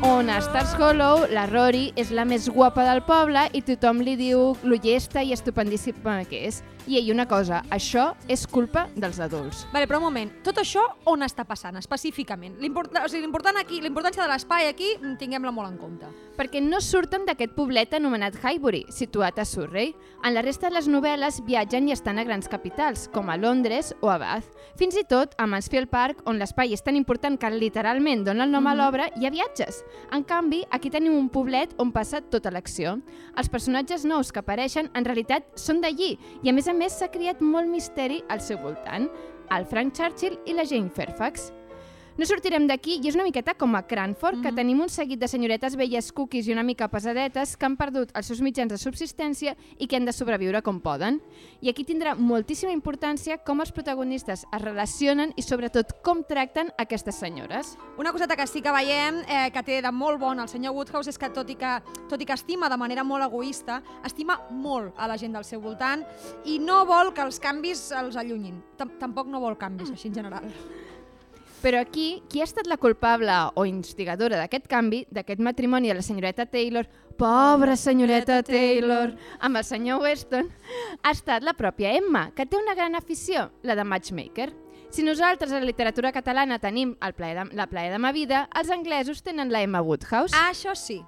on 0.06 0.30
a 0.30 0.38
Stars 0.38 0.76
Hollow 0.78 1.26
la 1.34 1.46
Rory 1.50 1.88
és 1.98 2.12
la 2.14 2.22
més 2.28 2.46
guapa 2.46 2.84
del 2.86 3.02
poble 3.02 3.48
i 3.50 3.64
tothom 3.66 4.02
li 4.04 4.14
diu 4.20 4.52
lo 4.62 4.78
llesta 4.78 5.22
i 5.26 5.34
estupendíssima 5.34 6.20
que 6.30 6.44
és. 6.52 6.62
I 6.86 6.98
ell 6.98 7.10
una 7.14 7.26
cosa, 7.26 7.62
això 7.70 8.10
és 8.28 8.46
culpa 8.46 8.88
dels 8.94 9.18
adults. 9.18 9.66
Vale, 9.72 9.86
però 9.88 9.96
un 10.02 10.04
moment, 10.04 10.30
tot 10.44 10.58
això 10.60 10.82
on 11.04 11.24
està 11.24 11.46
passant 11.48 11.76
específicament? 11.76 12.58
L'importa- 12.60 13.04
O 13.04 13.08
sigui, 13.08 13.22
l'important 13.22 13.56
aquí, 13.56 13.80
l'importància 13.80 14.22
de 14.22 14.28
l'espai 14.28 14.68
aquí, 14.68 14.96
mm, 15.00 15.16
tinguem-la 15.16 15.50
molt 15.50 15.70
en 15.70 15.78
compte. 15.78 16.06
perquè 16.36 16.60
no 16.60 16.80
surten 16.80 17.26
d'aquest 17.26 17.54
poblet 17.54 17.92
anomenat 17.94 18.34
Highbury, 18.42 18.86
situat 18.90 19.38
a 19.38 19.44
Surrey. 19.44 19.94
En 20.24 20.34
la 20.34 20.42
resta 20.42 20.68
de 20.68 20.74
les 20.74 20.88
novel·les 20.88 21.44
viatgen 21.46 21.88
i 21.88 21.94
estan 21.94 22.18
a 22.18 22.24
grans 22.24 22.48
capitals, 22.50 23.08
com 23.14 23.30
a 23.30 23.36
Londres 23.36 23.94
o 24.00 24.10
a 24.10 24.18
Bath. 24.18 24.48
Fins 24.76 24.96
i 24.96 25.04
tot 25.04 25.34
a 25.38 25.46
Mansfield 25.46 25.88
Park, 25.92 26.22
on 26.26 26.40
l'espai 26.40 26.72
és 26.74 26.82
tan 26.82 26.96
important 26.96 27.38
que 27.38 27.50
literalment 27.50 28.24
dona 28.26 28.48
el 28.48 28.50
nom 28.50 28.66
a 28.66 28.74
l'obra, 28.74 29.10
hi 29.16 29.26
ha 29.26 29.30
viatges. 29.30 29.84
En 30.10 30.24
canvi, 30.24 30.64
aquí 30.70 30.90
tenim 30.90 31.14
un 31.14 31.28
poblet 31.28 31.74
on 31.78 31.92
passa 31.92 32.20
tota 32.20 32.50
l'acció. 32.50 32.98
Els 33.36 33.48
personatges 33.48 34.04
nous 34.04 34.32
que 34.32 34.42
apareixen 34.42 34.90
en 34.94 35.04
realitat 35.04 35.46
són 35.54 35.80
d'allí 35.84 36.18
i 36.42 36.50
a 36.50 36.52
més 36.52 36.66
a 36.66 36.73
més 36.78 36.98
s'ha 36.98 37.10
creat 37.12 37.40
molt 37.44 37.70
misteri 37.70 38.22
al 38.30 38.42
seu 38.44 38.58
voltant, 38.62 39.08
el 39.54 39.66
Frank 39.70 39.94
Churchill 39.96 40.38
i 40.48 40.56
la 40.56 40.64
Jane 40.68 40.90
Fairfax. 40.90 41.50
No 42.14 42.26
sortirem 42.30 42.68
d'aquí 42.70 43.00
i 43.02 43.08
és 43.10 43.16
una 43.18 43.24
miqueta 43.26 43.56
com 43.58 43.72
a 43.74 43.80
Cranford, 43.90 44.36
mm 44.36 44.40
-hmm. 44.40 44.46
que 44.46 44.54
tenim 44.54 44.80
un 44.80 44.88
seguit 44.88 45.18
de 45.18 45.26
senyoretes 45.26 45.74
velles 45.74 46.12
cookies 46.12 46.46
i 46.46 46.52
una 46.52 46.62
mica 46.62 46.86
pesadetes 46.86 47.56
que 47.56 47.66
han 47.66 47.76
perdut 47.76 48.10
els 48.14 48.26
seus 48.26 48.40
mitjans 48.40 48.70
de 48.70 48.78
subsistència 48.78 49.56
i 49.78 49.88
que 49.88 49.96
han 49.96 50.04
de 50.04 50.12
sobreviure 50.12 50.62
com 50.62 50.80
poden. 50.80 51.20
I 51.60 51.70
aquí 51.70 51.84
tindrà 51.84 52.14
moltíssima 52.14 52.70
importància 52.70 53.38
com 53.38 53.60
els 53.60 53.72
protagonistes 53.72 54.46
es 54.52 54.62
relacionen 54.62 55.32
i 55.36 55.42
sobretot 55.42 56.02
com 56.04 56.22
tracten 56.22 56.70
aquestes 56.78 57.16
senyores. 57.16 57.76
Una 57.98 58.12
coseta 58.12 58.36
que 58.36 58.46
sí 58.46 58.62
que 58.62 58.70
veiem 58.70 59.16
eh, 59.28 59.50
que 59.50 59.62
té 59.64 59.82
de 59.82 59.90
molt 59.90 60.20
bon 60.20 60.38
el 60.38 60.48
senyor 60.48 60.72
Woodhouse 60.72 61.08
és 61.08 61.18
que 61.18 61.30
tot 61.30 61.50
i 61.50 61.56
que, 61.56 61.82
tot 62.08 62.20
i 62.20 62.24
que 62.24 62.34
estima 62.34 62.68
de 62.68 62.76
manera 62.76 63.02
molt 63.02 63.24
egoista, 63.24 63.82
estima 64.04 64.38
molt 64.50 64.94
a 64.96 65.08
la 65.08 65.18
gent 65.18 65.32
del 65.32 65.44
seu 65.44 65.60
voltant 65.60 66.04
i 66.44 66.60
no 66.60 66.84
vol 66.86 67.12
que 67.12 67.22
els 67.22 67.40
canvis 67.40 67.90
els 67.90 68.14
allunyin. 68.14 68.62
Tam 68.76 68.90
Tampoc 69.00 69.26
no 69.26 69.40
vol 69.40 69.58
canvis, 69.58 69.90
així 69.90 70.08
en 70.08 70.14
general. 70.14 70.44
Però 71.64 71.78
aquí, 71.80 72.22
qui 72.28 72.42
ha 72.42 72.44
estat 72.44 72.66
la 72.68 72.76
culpable 72.76 73.32
o 73.56 73.62
instigadora 73.64 74.36
d'aquest 74.36 74.66
canvi, 74.68 74.98
d'aquest 75.08 75.40
matrimoni 75.40 75.88
de 75.88 75.94
la 75.96 76.02
senyoreta 76.04 76.44
Taylor, 76.44 76.84
pobra 77.16 77.72
senyoreta 77.80 78.42
Taylor, 78.44 79.14
amb 79.40 79.56
el 79.56 79.64
senyor 79.64 80.02
Weston, 80.02 80.50
ha 81.00 81.12
estat 81.16 81.46
la 81.46 81.54
pròpia 81.56 81.94
Emma, 81.96 82.26
que 82.36 82.44
té 82.44 82.58
una 82.60 82.74
gran 82.76 82.98
afició, 82.98 83.46
la 83.62 83.78
de 83.78 83.86
matchmaker. 83.88 84.50
Si 84.92 85.02
nosaltres 85.06 85.54
a 85.54 85.62
la 85.62 85.64
literatura 85.64 86.12
catalana 86.12 86.58
tenim 86.60 86.98
el 87.00 87.14
plaer 87.16 87.38
de, 87.38 87.56
la 87.56 87.66
plaer 87.70 87.94
de 87.94 87.98
ma 87.98 88.12
vida, 88.12 88.42
els 88.60 88.68
anglesos 88.68 89.24
tenen 89.24 89.48
la 89.48 89.62
Emma 89.64 89.80
Woodhouse. 89.80 90.36
Ah, 90.36 90.50
això 90.52 90.74
sí. 90.76 90.98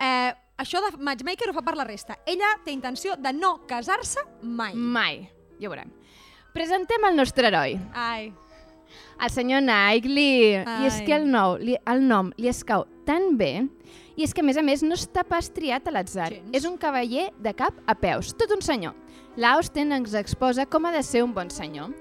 Eh, 0.00 0.32
això 0.56 0.80
de 0.86 0.96
matchmaker 1.04 1.50
ho 1.50 1.58
fa 1.58 1.66
per 1.68 1.76
la 1.76 1.84
resta. 1.84 2.16
Ella 2.24 2.54
té 2.64 2.72
intenció 2.72 3.18
de 3.20 3.34
no 3.36 3.58
casar-se 3.68 4.24
mai. 4.40 4.72
Mai. 4.72 5.20
Ja 5.60 5.68
ho 5.68 5.74
veurem. 5.76 5.92
Presentem 6.56 7.04
el 7.10 7.20
nostre 7.20 7.52
heroi. 7.52 7.76
Ai. 7.92 8.32
El 9.22 9.30
senyor 9.30 9.62
Knightley. 9.62 10.62
Ai. 10.62 10.82
I 10.82 10.90
és 10.90 11.00
que 11.06 11.14
el, 11.16 11.28
nou, 11.30 11.56
li, 11.60 11.76
el 11.88 12.02
nom 12.06 12.32
li 12.38 12.50
escau 12.50 12.86
tan 13.06 13.36
bé 13.38 13.54
i 14.16 14.26
és 14.26 14.34
que, 14.34 14.42
a 14.42 14.46
més 14.46 14.58
a 14.60 14.64
més, 14.64 14.82
no 14.84 14.96
està 14.98 15.24
pas 15.24 15.48
triat 15.52 15.86
a 15.88 15.94
l'atzar. 15.94 16.30
És 16.52 16.66
un 16.68 16.76
cavaller 16.80 17.30
de 17.40 17.54
cap 17.56 17.78
a 17.88 17.96
peus, 17.96 18.34
tot 18.36 18.52
un 18.52 18.60
senyor. 18.64 18.96
L'Austen 19.40 19.94
ens 19.96 20.16
exposa 20.18 20.66
com 20.68 20.84
ha 20.84 20.92
de 20.92 21.02
ser 21.06 21.22
un 21.24 21.32
bon 21.32 21.48
senyor. 21.50 21.94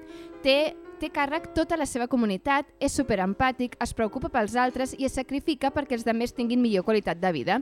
Té, 0.44 0.74
té 1.00 1.08
càrrec 1.14 1.52
tota 1.56 1.78
la 1.80 1.88
seva 1.88 2.10
comunitat, 2.12 2.68
és 2.84 2.98
superempàtic, 3.00 3.78
es 3.82 3.96
preocupa 3.96 4.32
pels 4.34 4.58
altres 4.60 4.96
i 4.98 5.08
es 5.08 5.16
sacrifica 5.16 5.72
perquè 5.72 5.96
els 5.96 6.06
demés 6.08 6.36
tinguin 6.36 6.62
millor 6.62 6.84
qualitat 6.88 7.22
de 7.22 7.32
vida. 7.32 7.62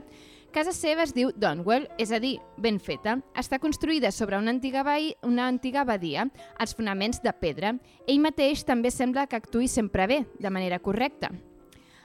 Casa 0.50 0.72
seva 0.74 1.04
es 1.06 1.12
diu 1.14 1.28
Donwell, 1.38 1.84
és 2.02 2.10
a 2.10 2.18
dir, 2.18 2.40
ben 2.58 2.80
feta. 2.82 3.20
Està 3.38 3.60
construïda 3.62 4.10
sobre 4.10 4.38
una 4.40 4.50
antiga, 4.50 4.82
veí, 4.82 5.12
una 5.22 5.46
antiga 5.46 5.84
abadia, 5.84 6.24
els 6.58 6.74
fonaments 6.74 7.22
de 7.22 7.32
pedra. 7.38 7.76
Ell 8.08 8.18
mateix 8.24 8.64
també 8.66 8.90
sembla 8.90 9.28
que 9.30 9.38
actuï 9.38 9.70
sempre 9.70 10.08
bé, 10.10 10.24
de 10.42 10.50
manera 10.50 10.80
correcta. 10.82 11.30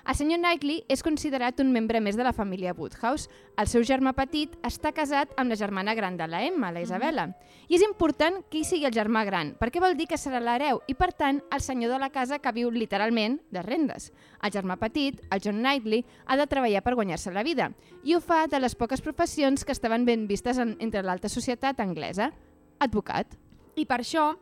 El 0.06 0.14
senyor 0.14 0.38
Knightley 0.38 0.84
és 0.86 1.02
considerat 1.02 1.58
un 1.64 1.72
membre 1.74 1.98
més 1.98 2.14
de 2.14 2.22
la 2.22 2.34
família 2.34 2.76
Woodhouse. 2.78 3.26
El 3.58 3.66
seu 3.66 3.82
germà 3.82 4.12
petit 4.14 4.52
està 4.68 4.92
casat 4.94 5.32
amb 5.42 5.50
la 5.50 5.58
germana 5.58 5.96
gran 5.98 6.14
de 6.20 6.28
la 6.30 6.44
Emma, 6.46 6.70
la 6.70 6.84
Isabella. 6.86 7.32
I 7.66 7.80
és 7.80 7.86
important 7.88 8.38
que 8.52 8.60
ell 8.60 8.68
sigui 8.70 8.86
el 8.86 8.94
germà 8.94 9.24
gran, 9.26 9.56
perquè 9.58 9.82
vol 9.82 9.98
dir 9.98 10.06
que 10.12 10.20
serà 10.22 10.38
l'hereu 10.38 10.84
i, 10.86 10.94
per 10.94 11.10
tant, 11.18 11.42
el 11.50 11.66
senyor 11.66 11.96
de 11.96 12.00
la 12.04 12.12
casa 12.14 12.38
que 12.38 12.54
viu 12.54 12.70
literalment 12.70 13.40
de 13.50 13.66
rendes. 13.66 14.12
El 14.46 14.54
germà 14.54 14.78
petit, 14.78 15.26
el 15.34 15.42
John 15.42 15.64
Knightley, 15.64 16.06
ha 16.28 16.38
de 16.38 16.46
treballar 16.54 16.86
per 16.86 16.94
guanyar-se 16.94 17.34
la 17.34 17.42
vida 17.48 17.72
i 18.04 18.14
ho 18.14 18.22
fa 18.22 18.46
de 18.46 18.62
les 18.62 18.78
poques 18.78 19.02
professions 19.02 19.66
que 19.66 19.74
estaven 19.74 20.06
ben 20.06 20.30
vistes 20.30 20.62
en, 20.62 20.78
entre 20.86 21.02
l'alta 21.02 21.34
societat 21.34 21.82
anglesa. 21.82 22.30
Advocat. 22.78 23.40
I 23.74 23.90
per 23.90 24.04
això 24.04 24.36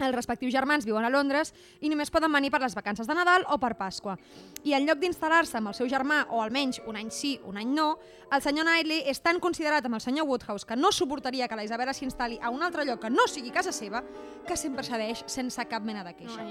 els 0.00 0.14
respectius 0.14 0.52
germans 0.52 0.86
viuen 0.86 1.04
a 1.04 1.10
Londres 1.12 1.52
i 1.80 1.90
només 1.90 2.10
poden 2.10 2.32
venir 2.32 2.50
per 2.50 2.60
les 2.62 2.74
vacances 2.74 3.06
de 3.06 3.14
Nadal 3.14 3.46
o 3.54 3.58
per 3.62 3.74
Pasqua. 3.78 4.16
I 4.64 4.74
en 4.74 4.88
lloc 4.88 4.98
d'instal·lar-se 4.98 5.58
amb 5.60 5.70
el 5.70 5.78
seu 5.78 5.88
germà, 5.90 6.24
o 6.30 6.42
almenys 6.42 6.80
un 6.88 6.98
any 6.98 7.12
sí, 7.14 7.36
un 7.46 7.60
any 7.60 7.70
no, 7.76 7.94
el 8.32 8.42
senyor 8.42 8.66
Knightley 8.66 9.04
és 9.10 9.22
tan 9.22 9.40
considerat 9.40 9.86
amb 9.86 10.00
el 10.00 10.04
senyor 10.04 10.26
Woodhouse 10.26 10.66
que 10.66 10.76
no 10.76 10.90
suportaria 10.92 11.48
que 11.48 11.58
la 11.58 11.66
Isabella 11.66 11.94
s'instal·li 11.94 12.40
a 12.42 12.50
un 12.50 12.62
altre 12.66 12.84
lloc 12.88 13.04
que 13.04 13.12
no 13.12 13.28
sigui 13.30 13.54
casa 13.54 13.72
seva, 13.72 14.02
que 14.48 14.56
sempre 14.58 14.86
cedeix 14.86 15.24
sense 15.30 15.68
cap 15.70 15.84
mena 15.84 16.04
de 16.04 16.16
queixa. 16.18 16.42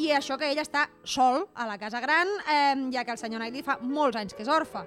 I 0.00 0.06
això 0.16 0.38
que 0.40 0.48
ell 0.48 0.58
està 0.62 0.86
sol 1.04 1.42
a 1.60 1.66
la 1.68 1.74
casa 1.76 2.00
gran, 2.00 2.28
eh, 2.48 2.88
ja 2.94 3.02
que 3.04 3.12
el 3.12 3.18
senyor 3.20 3.42
Knightley 3.42 3.64
fa 3.66 3.74
molts 3.84 4.16
anys 4.16 4.32
que 4.32 4.40
és 4.46 4.48
orfe. 4.48 4.80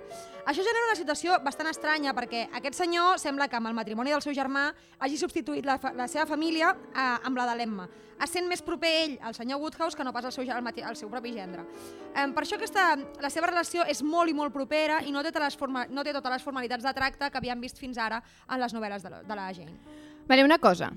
Això 0.47 0.63
genera 0.65 0.87
una 0.89 0.95
situació 0.97 1.35
bastant 1.45 1.69
estranya 1.69 2.15
perquè 2.17 2.47
aquest 2.57 2.79
senyor 2.79 3.19
sembla 3.21 3.45
que 3.47 3.59
amb 3.59 3.69
el 3.69 3.75
matrimoni 3.77 4.09
del 4.09 4.23
seu 4.25 4.33
germà 4.33 4.71
hagi 4.99 5.19
substituït 5.21 5.67
la, 5.69 5.77
la 5.93 6.07
seva 6.09 6.25
família 6.25 6.71
eh, 6.73 7.05
amb 7.29 7.37
la 7.37 7.45
de 7.51 7.55
l'Emma. 7.59 7.85
Essent 8.23 8.49
més 8.49 8.63
proper 8.65 8.91
ell 9.03 9.15
al 9.21 9.37
senyor 9.37 9.61
Woodhouse 9.61 9.95
que 9.99 10.03
no 10.03 10.13
pas 10.15 10.25
al 10.25 10.33
seu, 10.33 10.49
mati- 10.65 10.81
al 10.81 10.95
seu 10.97 11.09
propi 11.13 11.33
gendre. 11.37 11.67
Eh, 12.15 12.27
per 12.33 12.43
això 12.47 12.57
aquesta, 12.57 12.97
la 13.21 13.29
seva 13.29 13.53
relació 13.53 13.85
és 13.85 14.01
molt 14.01 14.33
i 14.33 14.33
molt 14.33 14.53
propera 14.53 15.03
i 15.05 15.11
no 15.13 15.21
té, 15.21 15.31
les 15.37 15.57
forma, 15.59 15.85
no 15.89 16.03
té 16.03 16.13
totes 16.13 16.39
les 16.39 16.43
formalitats 16.49 16.83
de 16.83 16.93
tracte 16.93 17.29
que 17.29 17.37
havíem 17.37 17.61
vist 17.61 17.77
fins 17.77 17.97
ara 18.01 18.23
en 18.49 18.59
les 18.59 18.73
novel·les 18.73 19.03
de 19.05 19.13
la, 19.13 19.21
de 19.23 19.35
la 19.35 19.51
Jane. 19.53 19.77
Vale, 20.25 20.43
una 20.43 20.57
cosa. 20.57 20.89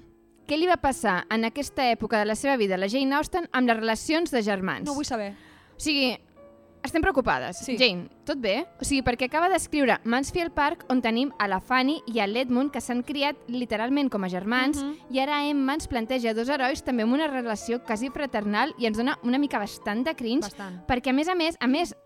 Què 0.46 0.56
li 0.60 0.68
va 0.70 0.76
passar 0.78 1.24
en 1.34 1.44
aquesta 1.48 1.88
època 1.90 2.20
de 2.20 2.28
la 2.28 2.36
seva 2.38 2.56
vida 2.56 2.76
a 2.76 2.78
la 2.78 2.86
Jane 2.88 3.14
Austen 3.18 3.48
amb 3.52 3.66
les 3.66 3.80
relacions 3.80 4.30
de 4.30 4.42
germans? 4.46 4.86
No 4.86 4.92
ho 4.92 5.00
vull 5.00 5.04
saber. 5.08 5.32
O 5.74 5.80
sigui, 5.82 6.12
estem 6.86 7.02
preocupades. 7.02 7.58
Sí. 7.66 7.74
Jane, 7.80 8.04
tot 8.24 8.38
bé? 8.38 8.60
O 8.78 8.86
sigui, 8.86 9.02
perquè 9.02 9.26
acaba 9.26 9.48
d'escriure 9.50 9.96
Mansfield 10.06 10.54
Park, 10.54 10.84
on 10.88 11.02
tenim 11.02 11.32
a 11.42 11.48
la 11.50 11.58
Fanny 11.58 11.96
i 12.14 12.20
a 12.22 12.28
l'Edmund, 12.30 12.70
que 12.70 12.80
s'han 12.80 13.02
criat 13.02 13.34
literalment 13.50 14.08
com 14.08 14.22
a 14.22 14.30
germans, 14.30 14.78
Mhm. 14.84 14.94
i 15.10 15.18
ara 15.18 15.42
Emma 15.50 15.74
ens 15.74 15.88
planteja 15.88 16.32
dos 16.32 16.48
herois 16.48 16.84
també 16.84 17.02
amb 17.02 17.14
una 17.14 17.26
relació 17.26 17.82
quasi 17.82 18.08
fraternal 18.10 18.72
i 18.78 18.86
ens 18.86 18.96
dona 18.98 19.18
una 19.24 19.38
mica 19.38 19.58
bastant 19.58 20.04
de 20.06 20.14
cringe, 20.14 20.46
Bastant. 20.46 20.86
perquè 20.86 21.10
a 21.10 21.12
més 21.12 21.26
a 21.28 21.34
més, 21.34 21.56
a 21.58 21.66
més, 21.66 21.96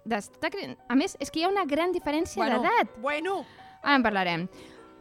crin- 0.50 0.78
a 0.88 0.94
més, 0.96 1.14
és 1.20 1.30
que 1.30 1.40
hi 1.40 1.44
ha 1.44 1.48
una 1.50 1.66
gran 1.66 1.92
diferència 1.92 2.42
d'edat. 2.48 2.88
Bueno. 3.02 3.44
Ara 3.82 3.96
en 3.96 4.02
parlarem. 4.02 4.48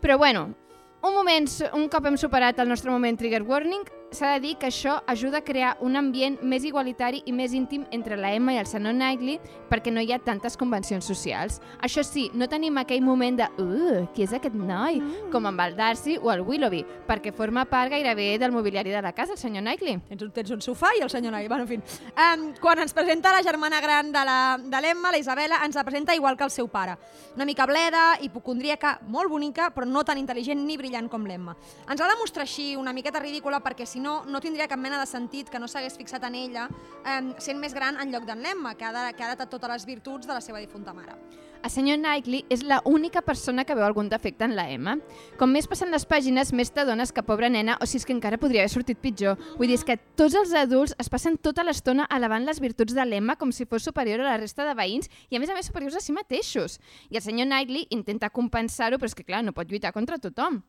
Però 0.01 0.17
bueno, 0.17 0.55
un 1.01 1.13
moment, 1.15 1.47
un 1.73 1.87
cop 1.91 2.05
hem 2.05 2.17
superat 2.19 2.59
el 2.59 2.69
nostre 2.69 2.91
moment 2.91 3.17
trigger 3.17 3.43
warning, 3.47 3.85
s'ha 4.11 4.33
de 4.33 4.39
dir 4.39 4.55
que 4.57 4.67
això 4.67 4.97
ajuda 5.07 5.37
a 5.39 5.43
crear 5.45 5.77
un 5.81 5.95
ambient 5.95 6.39
més 6.41 6.63
igualitari 6.65 7.21
i 7.25 7.31
més 7.31 7.53
íntim 7.53 7.85
entre 7.91 8.17
la 8.17 8.31
Emma 8.33 8.53
i 8.53 8.57
el 8.57 8.65
senyor 8.65 8.93
Knightley 8.95 9.39
perquè 9.69 9.91
no 9.93 10.01
hi 10.01 10.11
ha 10.11 10.19
tantes 10.19 10.57
convencions 10.57 11.05
socials. 11.05 11.59
Això 11.81 12.01
sí, 12.03 12.29
no 12.33 12.47
tenim 12.49 12.77
aquell 12.81 13.01
moment 13.05 13.37
de 13.37 13.47
uh, 13.61 14.07
qui 14.15 14.23
és 14.25 14.33
aquest 14.33 14.55
noi? 14.55 14.97
Mm. 14.99 15.29
Com 15.31 15.45
amb 15.45 15.61
el 15.61 15.75
Darcy 15.77 16.17
o 16.17 16.31
el 16.33 16.41
Willoughby, 16.41 16.81
perquè 17.07 17.31
forma 17.35 17.65
part 17.69 17.91
gairebé 17.93 18.37
del 18.41 18.51
mobiliari 18.51 18.89
de 18.89 19.01
la 19.01 19.13
casa, 19.13 19.33
el 19.33 19.41
senyor 19.41 19.61
Knightley. 19.63 19.99
Tens 20.09 20.25
un, 20.25 20.31
tens 20.33 20.51
un 20.57 20.61
sofà 20.65 20.89
i 20.97 21.03
el 21.05 21.09
senyor 21.13 21.31
Nai. 21.35 21.47
Bueno, 21.47 21.63
en 21.63 21.69
fi. 21.69 21.79
Um, 22.17 22.49
quan 22.59 22.79
ens 22.81 22.93
presenta 22.93 23.31
la 23.35 23.43
germana 23.45 23.79
gran 23.81 24.11
de 24.11 24.25
la- 24.25 24.57
de 24.63 24.81
l'Emma, 24.81 25.11
la, 25.11 25.17
Isabela, 25.21 25.61
ens 25.65 25.75
la 25.75 25.83
presenta 25.83 26.15
igual 26.15 26.35
que 26.35 26.43
el 26.43 26.51
seu 26.51 26.67
pare. 26.67 26.97
Una 27.35 27.45
mica 27.45 27.65
bleda, 27.65 28.17
hipocondríaca, 28.21 28.99
molt 29.07 29.29
bonica, 29.29 29.69
però 29.75 29.85
no 29.85 30.03
tan 30.03 30.17
intel·ligent 30.17 30.65
ni 30.65 30.77
brillant 30.77 31.09
com 31.09 31.25
l'Emma. 31.25 31.55
Ens 31.89 32.01
ha 32.01 32.07
de 32.09 32.17
mostrar 32.19 32.43
així 32.43 32.75
una 32.75 32.93
miqueta 32.93 33.19
ridícula 33.19 33.59
perquè 33.61 33.85
si 33.85 33.98
no, 33.99 34.23
no 34.25 34.41
tindria 34.43 34.69
cap 34.71 34.79
mena 34.79 34.99
de 35.01 35.07
sentit 35.09 35.51
que 35.51 35.59
no 35.59 35.67
s'hagués 35.67 35.99
fixat 35.99 36.23
en 36.27 36.39
ella 36.39 36.69
um, 36.69 37.33
sent 37.37 37.59
més 37.59 37.75
gran 37.75 37.99
en 37.99 38.13
lloc 38.13 38.25
d'en 38.27 38.41
l'Emma, 38.43 38.75
que 38.79 38.87
ha, 38.87 38.95
de, 38.95 39.05
que 39.13 39.23
ha 39.23 39.31
heretat 39.31 39.51
totes 39.51 39.75
les 39.75 39.87
virtuts 39.89 40.27
de 40.27 40.35
la 40.35 40.41
seva 40.43 40.63
difunta 40.63 40.95
mare. 40.95 41.17
El 41.59 41.71
senyor 41.73 41.97
Knightley 41.99 42.45
és 42.47 42.61
la 42.63 42.77
única 42.87 43.19
persona 43.21 43.65
que 43.67 43.75
veu 43.75 43.83
algun 43.83 44.07
defecte 44.07 44.45
en 44.47 44.53
la 44.55 44.69
Emma. 44.71 44.93
Com 45.35 45.51
més 45.51 45.67
passen 45.67 45.91
les 45.91 46.05
pàgines, 46.07 46.53
més 46.55 46.71
t'adones 46.71 47.11
que 47.11 47.23
pobra 47.27 47.49
nena, 47.51 47.75
o 47.83 47.87
si 47.89 47.99
és 47.99 48.05
que 48.07 48.15
encara 48.15 48.39
podria 48.39 48.63
haver 48.63 48.71
sortit 48.71 49.01
pitjor. 49.03 49.35
Vull 49.57 49.67
dir, 49.67 49.75
és 49.75 49.83
que 49.83 49.97
tots 50.15 50.37
els 50.39 50.53
adults 50.55 50.95
es 51.03 51.11
passen 51.11 51.35
tota 51.35 51.65
l'estona 51.67 52.07
alabant 52.07 52.47
les 52.47 52.63
virtuts 52.63 52.95
de 52.95 53.03
l'Emma 53.03 53.35
com 53.35 53.51
si 53.51 53.67
fos 53.67 53.83
superior 53.83 54.23
a 54.23 54.29
la 54.29 54.37
resta 54.39 54.63
de 54.63 54.77
veïns 54.79 55.11
i 55.27 55.35
a 55.35 55.43
més 55.43 55.51
a 55.51 55.57
més 55.57 55.67
superiors 55.67 55.99
a 55.99 56.03
si 56.03 56.15
mateixos. 56.15 56.79
I 57.11 57.19
el 57.19 57.27
senyor 57.27 57.51
Knightley 57.51 57.89
intenta 57.91 58.31
compensar-ho, 58.31 58.95
però 58.95 59.11
és 59.11 59.17
que 59.17 59.27
clar, 59.27 59.43
no 59.43 59.51
pot 59.51 59.67
lluitar 59.67 59.91
contra 59.91 60.21
tothom. 60.21 60.63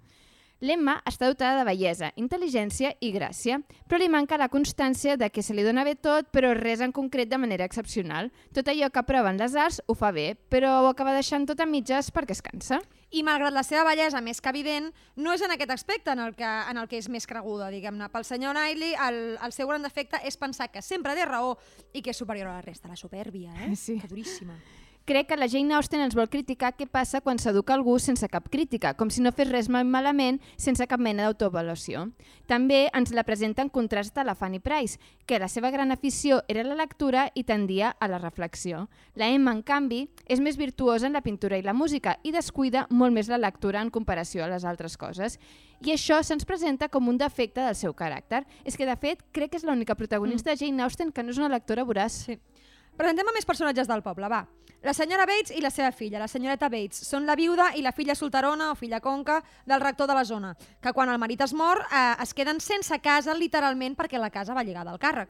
L'Emma 0.60 0.98
està 1.08 1.24
dotada 1.30 1.62
de 1.62 1.64
bellesa, 1.64 2.10
intel·ligència 2.20 2.90
i 3.00 3.08
gràcia, 3.14 3.62
però 3.88 3.96
li 4.00 4.10
manca 4.12 4.36
la 4.36 4.50
constància 4.52 5.14
de 5.16 5.30
que 5.32 5.40
se 5.40 5.54
li 5.56 5.64
dona 5.64 5.86
bé 5.88 5.94
tot, 5.96 6.28
però 6.34 6.50
res 6.58 6.82
en 6.84 6.92
concret 6.92 7.30
de 7.30 7.38
manera 7.40 7.64
excepcional. 7.64 8.28
Tot 8.52 8.68
allò 8.68 8.90
que 8.92 9.02
proven 9.08 9.40
les 9.40 9.56
arts 9.56 9.80
ho 9.88 9.96
fa 9.96 10.10
bé, 10.12 10.34
però 10.52 10.82
ho 10.82 10.90
acaba 10.90 11.14
deixant 11.16 11.48
tot 11.48 11.62
a 11.64 11.66
mitges 11.66 12.10
perquè 12.12 12.36
es 12.36 12.44
cansa. 12.44 12.82
I 13.10 13.24
malgrat 13.26 13.56
la 13.56 13.64
seva 13.64 13.86
bellesa 13.88 14.20
més 14.20 14.42
que 14.44 14.52
evident, 14.52 14.90
no 15.16 15.32
és 15.32 15.40
en 15.42 15.56
aquest 15.56 15.72
aspecte 15.72 16.12
en 16.12 16.20
el 16.26 16.36
que, 16.36 16.44
en 16.44 16.76
el 16.76 16.92
que 16.92 17.00
és 17.00 17.08
més 17.08 17.26
creguda, 17.26 17.70
diguem-ne. 17.72 18.10
Pel 18.12 18.28
senyor 18.28 18.52
Knightley, 18.54 18.92
el, 19.08 19.22
el 19.40 19.56
seu 19.56 19.72
gran 19.72 19.82
defecte 19.82 20.20
és 20.28 20.36
pensar 20.36 20.68
que 20.68 20.84
sempre 20.84 21.16
té 21.16 21.24
raó 21.24 21.56
i 21.96 22.04
que 22.04 22.12
és 22.12 22.20
superior 22.20 22.52
a 22.52 22.60
la 22.60 22.66
resta. 22.68 22.92
La 22.92 23.00
supèrbia, 23.00 23.56
eh? 23.64 23.72
Sí. 23.80 23.96
Que 23.96 24.12
duríssima. 24.12 24.60
Crec 25.04 25.26
que 25.28 25.36
la 25.36 25.48
Jane 25.48 25.74
Austen 25.74 26.02
ens 26.04 26.14
vol 26.14 26.28
criticar 26.30 26.74
què 26.76 26.84
passa 26.86 27.22
quan 27.24 27.38
s'educa 27.40 27.72
algú 27.74 27.96
sense 27.98 28.28
cap 28.30 28.46
crítica, 28.52 28.92
com 28.94 29.08
si 29.10 29.22
no 29.24 29.32
fes 29.32 29.48
res 29.48 29.70
mal 29.72 29.88
malament 29.88 30.38
sense 30.60 30.86
cap 30.86 31.00
mena 31.00 31.24
d'autoavaluació. 31.24 32.04
També 32.46 32.84
ens 32.94 33.10
la 33.16 33.24
presenta 33.24 33.64
en 33.64 33.72
contrast 33.72 34.18
a 34.20 34.24
la 34.28 34.36
Fanny 34.36 34.60
Price, 34.60 35.00
que 35.26 35.40
la 35.40 35.48
seva 35.48 35.72
gran 35.74 35.90
afició 35.90 36.42
era 36.48 36.62
la 36.62 36.76
lectura 36.78 37.30
i 37.34 37.44
tendia 37.48 37.90
a 37.98 38.08
la 38.12 38.20
reflexió. 38.20 38.88
La 39.14 39.28
Emma, 39.32 39.56
en 39.56 39.64
canvi, 39.66 40.04
és 40.28 40.38
més 40.38 40.60
virtuosa 40.60 41.08
en 41.08 41.16
la 41.16 41.24
pintura 41.24 41.58
i 41.58 41.64
la 41.66 41.74
música 41.74 42.18
i 42.22 42.30
descuida 42.30 42.86
molt 42.90 43.16
més 43.16 43.32
la 43.32 43.40
lectura 43.40 43.82
en 43.82 43.90
comparació 43.90 44.44
a 44.44 44.52
les 44.52 44.68
altres 44.68 44.98
coses. 45.00 45.40
I 45.80 45.94
això 45.96 46.20
se'ns 46.22 46.44
presenta 46.44 46.90
com 46.92 47.08
un 47.08 47.18
defecte 47.18 47.64
del 47.64 47.74
seu 47.74 47.96
caràcter. 47.96 48.44
És 48.64 48.76
que, 48.76 48.86
de 48.86 48.96
fet, 49.00 49.24
crec 49.32 49.54
que 49.54 49.58
és 49.58 49.64
l'única 49.64 49.96
protagonista 49.96 50.52
de 50.52 50.60
Jane 50.60 50.84
Austen 50.84 51.10
que 51.10 51.24
no 51.24 51.32
és 51.32 51.40
una 51.40 51.48
lectora 51.48 51.88
voraç. 51.88 52.26
Sí. 52.28 52.38
Presentem 53.00 53.26
a 53.26 53.32
més 53.32 53.48
personatges 53.48 53.88
del 53.88 54.02
poble, 54.04 54.28
va. 54.28 54.44
La 54.82 54.94
senyora 54.96 55.26
Bates 55.28 55.50
i 55.52 55.60
la 55.60 55.68
seva 55.70 55.90
filla, 55.92 56.18
la 56.18 56.28
senyoreta 56.28 56.70
Bates, 56.72 57.02
són 57.04 57.26
la 57.28 57.34
viuda 57.36 57.70
i 57.76 57.82
la 57.84 57.92
filla 57.92 58.14
solterona 58.16 58.70
o 58.72 58.74
filla 58.74 59.00
conca 59.04 59.42
del 59.68 59.80
rector 59.80 60.08
de 60.08 60.14
la 60.16 60.24
zona, 60.24 60.54
que 60.80 60.92
quan 60.96 61.10
el 61.12 61.18
marit 61.20 61.42
es 61.44 61.52
mor 61.52 61.82
eh, 61.92 62.14
es 62.22 62.32
queden 62.32 62.60
sense 62.64 62.96
casa 63.04 63.34
literalment 63.36 63.94
perquè 63.98 64.16
la 64.18 64.30
casa 64.30 64.54
va 64.56 64.64
lligada 64.64 64.90
al 64.90 64.98
càrrec. 64.98 65.28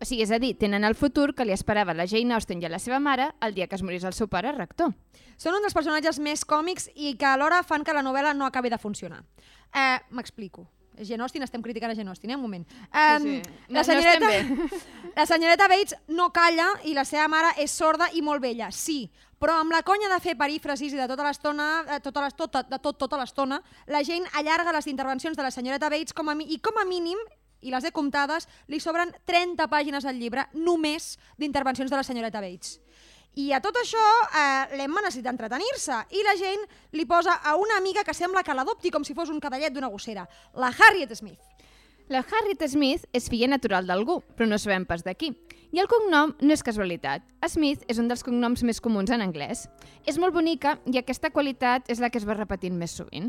O 0.00 0.04
sigui, 0.08 0.22
és 0.24 0.30
a 0.32 0.38
dir, 0.40 0.54
tenen 0.56 0.84
el 0.84 0.94
futur 0.96 1.34
que 1.36 1.44
li 1.44 1.52
esperava 1.52 1.92
la 1.92 2.06
Jane 2.08 2.32
Austen 2.36 2.60
i 2.62 2.64
a 2.64 2.70
la 2.72 2.78
seva 2.80 2.98
mare 3.00 3.30
el 3.44 3.52
dia 3.56 3.66
que 3.68 3.76
es 3.76 3.82
morís 3.84 4.04
el 4.04 4.12
seu 4.16 4.28
pare 4.32 4.52
rector. 4.56 4.92
Són 5.36 5.56
un 5.56 5.64
dels 5.64 5.76
personatges 5.76 6.18
més 6.20 6.44
còmics 6.48 6.90
i 6.96 7.14
que 7.20 7.28
alhora 7.28 7.62
fan 7.64 7.84
que 7.84 7.92
la 7.96 8.00
novel·la 8.04 8.32
no 8.36 8.44
acabi 8.48 8.68
de 8.72 8.78
funcionar. 8.80 9.22
Eh, 9.72 9.98
M'explico. 10.10 10.66
Jane 11.00 11.22
Austen, 11.24 11.40
estem 11.44 11.62
criticant 11.64 11.92
a 11.92 11.94
Jane 11.96 12.10
Austen, 12.12 12.28
eh? 12.32 12.36
un 12.36 12.42
moment. 12.42 12.64
Um, 12.92 13.22
sí. 13.24 13.36
No- 13.68 13.76
La, 13.76 13.80
no 13.80 13.84
senyoreta, 13.84 14.30
estem 14.36 14.68
la 15.16 15.26
senyoreta 15.26 15.66
Bates 15.68 15.94
no 16.08 16.30
calla 16.32 16.68
i 16.84 16.94
la 16.94 17.04
seva 17.04 17.26
mare 17.28 17.54
és 17.62 17.70
sorda 17.72 18.08
i 18.14 18.22
molt 18.22 18.42
vella, 18.42 18.70
sí, 18.72 19.10
però 19.40 19.56
amb 19.60 19.72
la 19.72 19.82
conya 19.82 20.08
de 20.12 20.18
fer 20.20 20.36
perífrasis 20.36 20.92
i 20.92 20.98
de 21.00 21.06
tota 21.08 21.24
l'estona, 21.24 21.98
tota 22.04 22.26
tota, 22.36 22.62
de 22.68 22.78
tot, 22.78 22.98
tota 23.00 23.16
l'estona, 23.16 23.60
la 23.86 24.02
gent 24.04 24.26
allarga 24.36 24.72
les 24.76 24.86
intervencions 24.86 25.36
de 25.36 25.42
la 25.42 25.50
senyoreta 25.50 25.88
Bates 25.88 26.12
com 26.12 26.28
a, 26.28 26.34
mi- 26.34 26.48
i 26.52 26.58
com 26.60 26.76
a 26.78 26.84
mínim 26.84 27.18
i 27.60 27.70
les 27.72 27.84
he 27.84 27.92
comptades, 27.92 28.46
li 28.68 28.80
sobren 28.80 29.10
30 29.28 29.66
pàgines 29.68 30.04
al 30.08 30.16
llibre 30.16 30.46
només 30.54 31.18
d'intervencions 31.36 31.90
de 31.90 31.96
la 31.96 32.04
senyoreta 32.04 32.40
Bates. 32.40 32.78
I 33.36 33.52
a 33.54 33.60
tot 33.62 33.76
això, 33.78 34.00
eh, 34.34 34.76
l'Emma 34.76 35.02
necessita 35.04 35.30
entretenir-se 35.30 36.00
i 36.18 36.22
la 36.26 36.34
gent 36.36 36.64
li 36.92 37.04
posa 37.06 37.36
a 37.44 37.54
una 37.56 37.76
amiga 37.76 38.02
que 38.04 38.14
sembla 38.14 38.42
que 38.42 38.54
l'adopti 38.54 38.90
com 38.90 39.04
si 39.04 39.14
fos 39.14 39.28
un 39.30 39.38
cadellet 39.40 39.72
d'una 39.72 39.88
gossera, 39.92 40.24
la 40.54 40.72
Harriet 40.72 41.14
Smith. 41.14 41.38
La 42.10 42.24
Harriet 42.26 42.64
Smith 42.66 43.04
és 43.14 43.28
filla 43.30 43.46
natural 43.46 43.86
d'algú, 43.86 44.16
però 44.34 44.48
no 44.50 44.56
sabem 44.58 44.82
pas 44.82 45.04
de 45.06 45.12
qui. 45.14 45.28
I 45.70 45.78
el 45.78 45.86
cognom 45.86 46.32
no 46.42 46.50
és 46.50 46.64
casualitat. 46.66 47.22
Smith 47.46 47.84
és 47.86 48.00
un 48.02 48.08
dels 48.10 48.24
cognoms 48.26 48.64
més 48.66 48.80
comuns 48.82 49.12
en 49.14 49.22
anglès. 49.22 49.68
És 50.10 50.18
molt 50.18 50.34
bonica 50.34 50.72
i 50.90 50.98
aquesta 50.98 51.30
qualitat 51.30 51.86
és 51.86 52.02
la 52.02 52.10
que 52.10 52.18
es 52.18 52.26
va 52.26 52.34
repetint 52.34 52.74
més 52.74 52.96
sovint. 52.98 53.28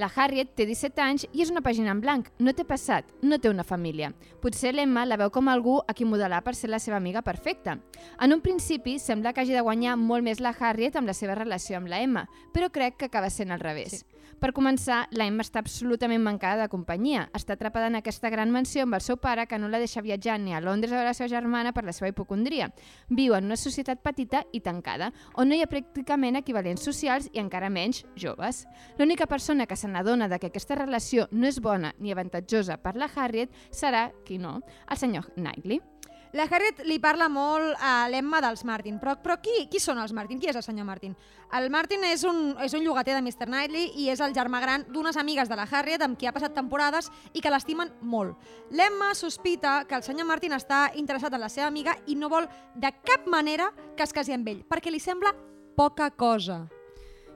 La 0.00 0.08
Harriet 0.08 0.54
té 0.56 0.64
17 0.64 1.04
anys 1.04 1.26
i 1.28 1.44
és 1.44 1.52
una 1.52 1.60
pàgina 1.60 1.92
en 1.92 2.00
blanc. 2.00 2.30
No 2.40 2.56
té 2.56 2.64
passat, 2.64 3.04
no 3.20 3.36
té 3.36 3.52
una 3.52 3.68
família. 3.68 4.14
Potser 4.40 4.72
l'Emma 4.72 5.04
la 5.04 5.20
veu 5.20 5.28
com 5.28 5.52
algú 5.52 5.82
a 5.84 5.92
qui 5.92 6.08
modelar 6.08 6.40
per 6.40 6.56
ser 6.56 6.72
la 6.72 6.80
seva 6.80 6.96
amiga 6.96 7.20
perfecta. 7.20 7.76
En 8.16 8.32
un 8.32 8.40
principi 8.40 8.96
sembla 8.96 9.34
que 9.36 9.44
hagi 9.44 9.52
de 9.52 9.60
guanyar 9.60 9.98
molt 10.00 10.24
més 10.24 10.40
la 10.40 10.56
Harriet 10.58 10.96
amb 10.96 11.12
la 11.12 11.18
seva 11.20 11.36
relació 11.36 11.76
amb 11.76 11.92
la 11.92 12.00
Emma, 12.00 12.24
però 12.56 12.72
crec 12.72 12.96
que 12.96 13.12
acaba 13.12 13.28
sent 13.28 13.52
al 13.52 13.60
revés. 13.60 14.00
Sí. 14.00 14.11
Per 14.42 14.50
començar, 14.50 15.04
la 15.14 15.28
Emma 15.30 15.44
està 15.44 15.60
absolutament 15.62 16.18
mancada 16.18 16.64
de 16.64 16.70
companyia. 16.72 17.28
Està 17.30 17.54
atrapada 17.54 17.86
en 17.86 18.00
aquesta 18.00 18.26
gran 18.32 18.50
mansió 18.50 18.82
amb 18.82 18.96
el 18.98 19.04
seu 19.04 19.14
pare 19.22 19.44
que 19.46 19.58
no 19.62 19.68
la 19.70 19.78
deixa 19.78 20.02
viatjar 20.02 20.40
ni 20.42 20.50
a 20.50 20.58
Londres 20.60 20.90
a 20.98 21.04
la 21.06 21.12
seva 21.14 21.30
germana 21.30 21.70
per 21.70 21.84
la 21.86 21.94
seva 21.94 22.10
hipocondria. 22.10 22.72
Viu 23.06 23.36
en 23.38 23.46
una 23.46 23.60
societat 23.60 24.02
petita 24.02 24.42
i 24.50 24.58
tancada, 24.58 25.12
on 25.38 25.46
no 25.46 25.54
hi 25.54 25.62
ha 25.62 25.70
pràcticament 25.70 26.40
equivalents 26.42 26.82
socials 26.82 27.30
i 27.30 27.38
encara 27.38 27.70
menys 27.70 28.02
joves. 28.18 28.64
L'única 28.98 29.30
persona 29.30 29.68
que 29.70 29.78
se 29.78 29.86
n'adona 29.86 30.26
que 30.32 30.50
aquesta 30.50 30.74
relació 30.74 31.28
no 31.30 31.46
és 31.46 31.62
bona 31.62 31.94
ni 32.00 32.10
avantatjosa 32.10 32.82
per 32.82 32.96
la 32.98 33.12
Harriet 33.14 33.54
serà, 33.70 34.08
qui 34.26 34.42
no, 34.42 34.58
el 34.90 34.98
senyor 34.98 35.30
Knightley. 35.36 35.91
La 36.32 36.46
Harriet 36.48 36.78
li 36.88 36.96
parla 36.96 37.26
molt 37.28 37.76
a 37.84 38.06
l'Emma 38.08 38.38
dels 38.40 38.62
Martin, 38.64 38.96
però, 38.96 39.18
però 39.20 39.34
qui, 39.44 39.66
qui 39.68 39.76
són 39.82 39.98
els 40.00 40.14
Martin? 40.16 40.38
Qui 40.40 40.48
és 40.48 40.56
el 40.56 40.64
senyor 40.64 40.86
Martin? 40.88 41.12
El 41.52 41.68
Martin 41.68 42.06
és 42.08 42.22
un, 42.24 42.54
és 42.64 42.72
un 42.72 42.80
llogater 42.86 43.12
de 43.12 43.20
Mr. 43.20 43.50
Knightley 43.50 43.90
i 44.00 44.08
és 44.08 44.22
el 44.24 44.32
germà 44.32 44.62
gran 44.62 44.86
d'unes 44.88 45.18
amigues 45.20 45.50
de 45.50 45.58
la 45.60 45.66
Harriet 45.68 46.00
amb 46.00 46.16
qui 46.16 46.30
ha 46.30 46.32
passat 46.32 46.54
temporades 46.56 47.10
i 47.36 47.44
que 47.44 47.52
l'estimen 47.52 47.92
molt. 48.00 48.40
L'Emma 48.72 49.10
sospita 49.12 49.82
que 49.84 49.98
el 49.98 50.06
senyor 50.06 50.30
Martin 50.30 50.56
està 50.56 50.86
interessat 50.96 51.36
en 51.36 51.44
la 51.44 51.52
seva 51.52 51.68
amiga 51.68 51.98
i 52.08 52.16
no 52.16 52.32
vol 52.32 52.48
de 52.80 52.94
cap 53.04 53.28
manera 53.28 53.68
que 53.92 54.08
es 54.08 54.16
casi 54.16 54.32
amb 54.32 54.48
ell, 54.48 54.64
perquè 54.64 54.88
li 54.88 55.04
sembla 55.04 55.34
poca 55.76 56.08
cosa. 56.16 56.62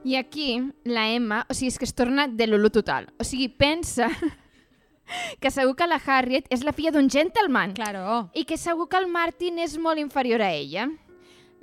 I 0.09 0.17
aquí, 0.17 0.55
la 0.89 1.05
Emma, 1.13 1.43
o 1.45 1.53
sigui, 1.53 1.69
és 1.69 1.77
que 1.77 1.85
es 1.85 1.93
torna 1.93 2.25
de 2.25 2.49
l'olo 2.49 2.73
total. 2.73 3.11
O 3.21 3.25
sigui, 3.27 3.45
pensa 3.53 4.09
que 5.41 5.51
segur 5.51 5.75
que 5.75 5.87
la 5.87 5.99
Harriet 6.03 6.47
és 6.53 6.63
la 6.67 6.73
filla 6.75 6.93
d'un 6.95 7.09
gentleman. 7.09 7.73
Claro. 7.77 8.29
I 8.33 8.45
que 8.45 8.57
segur 8.57 8.87
que 8.89 8.99
el 8.99 9.07
Martin 9.11 9.59
és 9.59 9.77
molt 9.77 9.99
inferior 9.99 10.41
a 10.41 10.53
ella. 10.53 10.89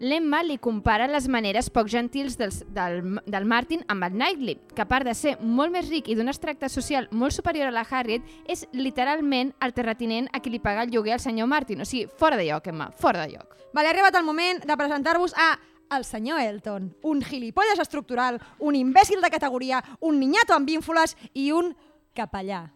L'Emma 0.02 0.40
li 0.42 0.56
compara 0.58 1.06
les 1.06 1.28
maneres 1.30 1.68
poc 1.70 1.86
gentils 1.86 2.34
dels, 2.34 2.64
del, 2.74 3.20
del 3.30 3.44
Martin 3.46 3.84
amb 3.86 4.02
el 4.02 4.16
Knightley, 4.16 4.56
que 4.74 4.82
a 4.82 4.88
part 4.90 5.06
de 5.06 5.14
ser 5.14 5.36
molt 5.38 5.70
més 5.70 5.86
ric 5.86 6.10
i 6.10 6.16
d'un 6.18 6.28
extracte 6.32 6.68
social 6.68 7.06
molt 7.12 7.36
superior 7.36 7.70
a 7.70 7.74
la 7.74 7.86
Harriet, 7.86 8.26
és 8.50 8.66
literalment 8.74 9.54
el 9.62 9.76
terratinent 9.76 10.26
a 10.32 10.42
qui 10.42 10.50
li 10.50 10.58
paga 10.58 10.82
el 10.82 10.90
lloguer 10.90 11.14
al 11.14 11.22
senyor 11.22 11.46
Martin. 11.46 11.80
O 11.80 11.86
sigui, 11.86 12.08
fora 12.18 12.36
de 12.40 12.48
lloc, 12.50 12.66
Emma, 12.66 12.90
fora 12.90 13.22
de 13.22 13.36
lloc. 13.36 13.54
Vale, 13.72 13.88
ha 13.88 13.94
arribat 13.94 14.18
el 14.18 14.26
moment 14.26 14.66
de 14.66 14.76
presentar-vos 14.76 15.38
a 15.38 15.52
el 15.94 16.04
senyor 16.04 16.40
Elton, 16.42 16.90
un 17.06 17.22
gilipolles 17.22 17.78
estructural, 17.78 18.40
un 18.58 18.74
imbècil 18.74 19.22
de 19.22 19.30
categoria, 19.30 19.82
un 20.00 20.18
niñato 20.18 20.58
amb 20.58 20.70
ínfoles 20.74 21.14
i 21.34 21.52
un 21.54 21.76
capellà. 22.18 22.73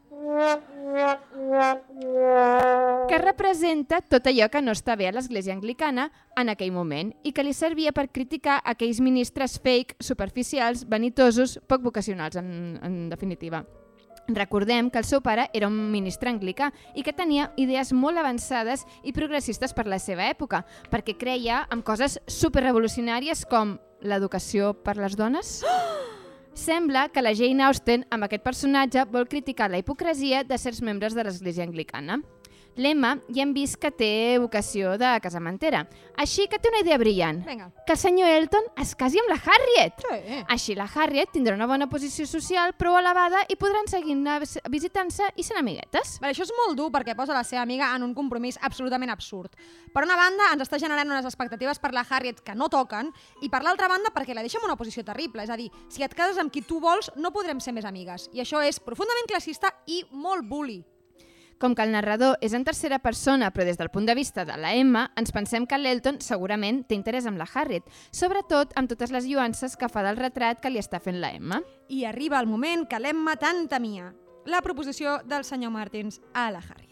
Que 3.08 3.18
representa 3.18 4.00
tot 4.00 4.26
allò 4.28 4.48
que 4.52 4.62
no 4.62 4.74
està 4.74 4.96
bé 4.98 5.08
a 5.08 5.14
l'església 5.14 5.54
anglicana 5.54 6.08
en 6.36 6.50
aquell 6.52 6.72
moment 6.74 7.12
i 7.24 7.32
que 7.32 7.44
li 7.46 7.54
servia 7.56 7.92
per 7.96 8.08
criticar 8.12 8.58
aquells 8.64 9.00
ministres 9.04 9.58
fake, 9.62 9.96
superficials, 10.00 10.84
vanitosos, 10.88 11.58
poc 11.68 11.84
vocacionals, 11.84 12.36
en, 12.36 12.78
en 12.82 13.08
definitiva. 13.08 13.64
Recordem 14.28 14.90
que 14.90 15.00
el 15.00 15.06
seu 15.08 15.22
pare 15.24 15.48
era 15.56 15.70
un 15.70 15.78
ministre 15.90 16.28
anglicà 16.28 16.68
i 16.94 17.02
que 17.02 17.16
tenia 17.16 17.48
idees 17.56 17.94
molt 17.96 18.20
avançades 18.20 18.84
i 19.02 19.14
progressistes 19.16 19.72
per 19.72 19.86
la 19.88 19.98
seva 20.02 20.28
època, 20.28 20.66
perquè 20.92 21.16
creia 21.16 21.64
en 21.72 21.80
coses 21.80 22.18
superrevolucionàries 22.28 23.46
com 23.48 23.78
l'educació 24.04 24.74
per 24.84 24.98
les 25.00 25.16
dones. 25.16 25.62
Sembla 26.58 27.08
que 27.08 27.22
la 27.22 27.36
Jane 27.38 27.62
Austen, 27.62 28.02
amb 28.10 28.26
aquest 28.26 28.42
personatge, 28.42 29.04
vol 29.12 29.28
criticar 29.30 29.68
la 29.70 29.78
hipocresia 29.78 30.42
de 30.42 30.56
certs 30.58 30.80
membres 30.82 31.14
de 31.14 31.22
l'església 31.22 31.62
anglicana. 31.62 32.18
L'Emma 32.78 33.16
ja 33.34 33.42
hem 33.42 33.52
vist 33.56 33.78
que 33.80 33.90
té 33.90 34.38
vocació 34.38 34.92
de 35.00 35.08
casamentera, 35.22 35.80
així 36.18 36.46
que 36.46 36.60
té 36.62 36.70
una 36.70 36.82
idea 36.84 36.98
brillant. 37.00 37.40
Vinga. 37.46 37.70
Que 37.86 37.94
el 37.96 37.98
senyor 37.98 38.28
Elton 38.30 38.68
es 38.78 38.94
casi 38.94 39.18
amb 39.18 39.32
la 39.32 39.38
Harriet. 39.38 40.04
Sí. 40.04 40.42
Així 40.54 40.76
la 40.78 40.86
Harriet 40.86 41.32
tindrà 41.34 41.56
una 41.56 41.66
bona 41.66 41.88
posició 41.90 42.26
social 42.26 42.74
prou 42.78 42.98
elevada 42.98 43.40
i 43.50 43.56
podran 43.58 43.88
seguir 43.90 44.14
visitant-se 44.70 45.32
i 45.34 45.46
sent 45.46 45.58
amiguetes. 45.58 46.18
Vale, 46.22 46.34
això 46.34 46.46
és 46.46 46.52
molt 46.54 46.78
dur 46.78 46.90
perquè 46.94 47.16
posa 47.18 47.34
la 47.34 47.42
seva 47.42 47.62
amiga 47.62 47.88
en 47.96 48.04
un 48.06 48.14
compromís 48.14 48.60
absolutament 48.62 49.10
absurd. 49.10 49.56
Per 49.94 50.04
una 50.04 50.18
banda, 50.18 50.52
ens 50.52 50.62
està 50.62 50.78
generant 50.78 51.10
unes 51.10 51.26
expectatives 51.26 51.80
per 51.82 51.90
la 51.96 52.04
Harriet 52.08 52.44
que 52.44 52.54
no 52.54 52.68
toquen, 52.68 53.10
i 53.42 53.50
per 53.50 53.62
l'altra 53.64 53.88
banda, 53.88 54.12
perquè 54.14 54.36
la 54.36 54.44
deixa 54.46 54.58
en 54.60 54.68
una 54.68 54.76
posició 54.76 55.02
terrible. 55.02 55.42
És 55.42 55.50
a 55.50 55.56
dir, 55.58 55.70
si 55.88 56.06
et 56.06 56.14
cases 56.14 56.38
amb 56.38 56.52
qui 56.52 56.62
tu 56.62 56.78
vols, 56.80 57.10
no 57.16 57.32
podrem 57.34 57.58
ser 57.58 57.74
més 57.74 57.88
amigues. 57.88 58.28
I 58.32 58.44
això 58.44 58.62
és 58.62 58.78
profundament 58.78 59.26
classista 59.26 59.72
i 59.86 60.04
molt 60.12 60.46
bully. 60.46 60.78
Com 61.58 61.74
que 61.74 61.82
el 61.82 61.90
narrador 61.90 62.36
és 62.40 62.52
en 62.54 62.62
tercera 62.62 63.00
persona, 63.02 63.50
però 63.50 63.64
des 63.66 63.78
del 63.80 63.90
punt 63.90 64.06
de 64.06 64.14
vista 64.14 64.44
de 64.46 64.54
la 64.56 64.76
Emma, 64.78 65.08
ens 65.18 65.34
pensem 65.34 65.66
que 65.66 65.78
l'Elton 65.78 66.20
segurament 66.22 66.84
té 66.86 66.94
interès 66.94 67.26
amb 67.26 67.40
la 67.40 67.48
Harriet, 67.50 67.88
sobretot 68.14 68.76
amb 68.78 68.90
totes 68.90 69.10
les 69.10 69.26
lluances 69.26 69.74
que 69.76 69.90
fa 69.90 70.06
del 70.06 70.20
retrat 70.22 70.62
que 70.62 70.70
li 70.70 70.78
està 70.78 71.02
fent 71.02 71.18
la 71.18 71.32
Emma. 71.34 71.58
I 71.88 72.04
arriba 72.06 72.38
el 72.38 72.46
moment 72.46 72.86
que 72.86 73.02
l'Emma 73.02 73.34
tant 73.42 73.66
temia. 73.66 74.12
La 74.46 74.62
proposició 74.62 75.18
del 75.26 75.42
senyor 75.44 75.74
Martins 75.74 76.22
a 76.32 76.52
la 76.54 76.62
Harriet. 76.62 76.87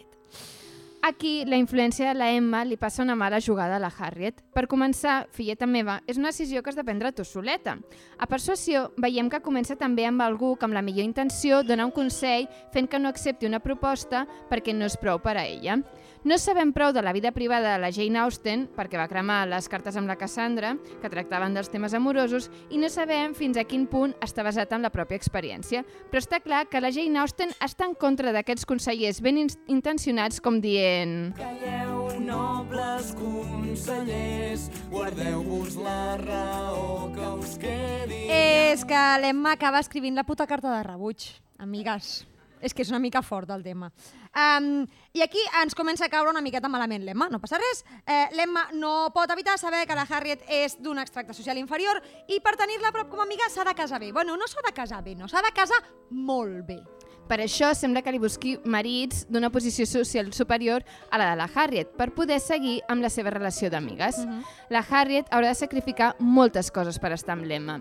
Aquí, 1.06 1.44
la 1.46 1.54
influència 1.54 2.08
de 2.08 2.18
la 2.18 2.32
Emma 2.34 2.64
li 2.66 2.74
passa 2.74 3.04
una 3.04 3.14
mala 3.14 3.38
jugada 3.38 3.76
a 3.76 3.78
la 3.78 3.92
Harriet. 3.94 4.40
Per 4.50 4.64
començar, 4.66 5.28
filleta 5.30 5.62
meva, 5.70 6.00
és 6.10 6.18
una 6.18 6.32
decisió 6.32 6.64
que 6.64 6.72
has 6.72 6.78
de 6.78 6.82
prendre 6.82 7.12
tu 7.14 7.22
soleta. 7.22 7.76
A 8.18 8.26
persuasió, 8.26 8.88
veiem 8.98 9.30
que 9.30 9.38
comença 9.44 9.76
també 9.78 10.02
amb 10.08 10.24
algú 10.26 10.56
que 10.58 10.66
amb 10.66 10.74
la 10.74 10.82
millor 10.82 11.06
intenció 11.06 11.60
dona 11.62 11.86
un 11.86 11.94
consell 11.94 12.48
fent 12.74 12.90
que 12.90 12.98
no 12.98 13.12
accepti 13.14 13.46
una 13.46 13.62
proposta 13.62 14.24
perquè 14.50 14.74
no 14.74 14.90
és 14.90 14.98
prou 14.98 15.22
per 15.22 15.36
a 15.36 15.46
ella. 15.46 15.78
No 16.26 16.40
sabem 16.42 16.72
prou 16.74 16.90
de 16.90 17.04
la 17.06 17.12
vida 17.14 17.30
privada 17.30 17.76
de 17.76 17.78
la 17.78 17.92
Jane 17.94 18.18
Austen, 18.18 18.64
perquè 18.74 18.98
va 18.98 19.06
cremar 19.06 19.44
les 19.46 19.68
cartes 19.70 19.94
amb 19.94 20.10
la 20.10 20.16
Cassandra, 20.18 20.72
que 20.98 21.06
tractaven 21.12 21.54
dels 21.54 21.70
temes 21.70 21.94
amorosos, 21.94 22.48
i 22.66 22.80
no 22.82 22.90
sabem 22.90 23.30
fins 23.38 23.54
a 23.54 23.62
quin 23.62 23.84
punt 23.86 24.16
està 24.18 24.42
basat 24.42 24.74
en 24.74 24.82
la 24.82 24.90
pròpia 24.90 25.20
experiència. 25.20 25.84
Però 26.10 26.18
està 26.18 26.42
clar 26.42 26.64
que 26.66 26.82
la 26.82 26.90
Jane 26.90 27.22
Austen 27.22 27.54
està 27.62 27.86
en 27.86 27.94
contra 27.94 28.34
d'aquests 28.34 28.66
consellers 28.66 29.22
ben 29.22 29.38
in- 29.44 29.54
intencionats 29.70 30.42
com 30.42 30.58
dient... 30.58 31.30
Calleu 31.38 32.18
nobles 32.26 33.14
consellers, 33.14 34.66
guardeu-vos 34.90 35.78
la 35.78 36.16
raó 36.26 37.12
que 37.14 37.34
us 37.38 37.54
quedi. 37.62 38.24
És 38.34 38.82
que 38.82 39.08
l'Emma 39.22 39.54
acaba 39.54 39.78
escrivint 39.78 40.18
la 40.18 40.26
puta 40.26 40.50
carta 40.50 40.74
de 40.74 40.82
rebuig, 40.90 41.36
amigues. 41.62 42.24
És 42.60 42.74
que 42.74 42.82
és 42.82 42.90
una 42.90 43.00
mica 43.02 43.22
fort 43.22 43.50
el 43.50 43.62
tema. 43.62 43.90
Um, 44.32 44.86
I 45.16 45.22
aquí 45.24 45.42
ens 45.62 45.74
comença 45.76 46.06
a 46.06 46.12
caure 46.12 46.30
una 46.32 46.42
miqueta 46.44 46.70
malament 46.72 47.04
l'Emma, 47.04 47.28
no 47.32 47.40
passa 47.40 47.60
res. 47.60 47.84
Eh, 48.06 48.26
L'Emma 48.36 48.66
no 48.74 49.10
pot 49.14 49.30
evitar 49.32 49.58
saber 49.58 49.86
que 49.86 49.96
la 49.96 50.06
Harriet 50.08 50.44
és 50.48 50.78
d'un 50.80 50.98
extracte 50.98 51.36
social 51.36 51.58
inferior 51.60 52.00
i 52.28 52.40
per 52.40 52.56
tenir-la 52.56 52.92
prop 52.92 53.10
com 53.12 53.20
a 53.20 53.28
amiga 53.28 53.48
s'ha 53.52 53.64
de 53.64 53.74
casar 53.74 54.00
bé. 54.00 54.12
Bueno, 54.12 54.36
no 54.36 54.48
s'ha 54.48 54.64
de 54.66 54.74
casar 54.76 55.02
bé, 55.04 55.14
no, 55.14 55.28
s'ha 55.28 55.44
de 55.44 55.52
casar 55.56 55.82
molt 56.10 56.64
bé. 56.66 56.80
Per 57.26 57.40
això 57.42 57.72
sembla 57.74 58.04
que 58.06 58.12
li 58.14 58.20
busqui 58.22 58.54
marits 58.64 59.24
d'una 59.26 59.50
posició 59.50 59.86
social 59.86 60.30
superior 60.32 60.84
a 61.10 61.18
la 61.18 61.30
de 61.32 61.36
la 61.40 61.50
Harriet, 61.52 61.90
per 61.98 62.12
poder 62.14 62.38
seguir 62.38 62.78
amb 62.88 63.02
la 63.02 63.10
seva 63.10 63.34
relació 63.34 63.70
d'amigues. 63.70 64.22
La 64.70 64.84
Harriet 64.88 65.26
haurà 65.34 65.50
de 65.50 65.58
sacrificar 65.58 66.14
moltes 66.20 66.70
coses 66.70 67.00
per 67.02 67.10
estar 67.18 67.34
amb 67.34 67.50
l'Emma. 67.50 67.80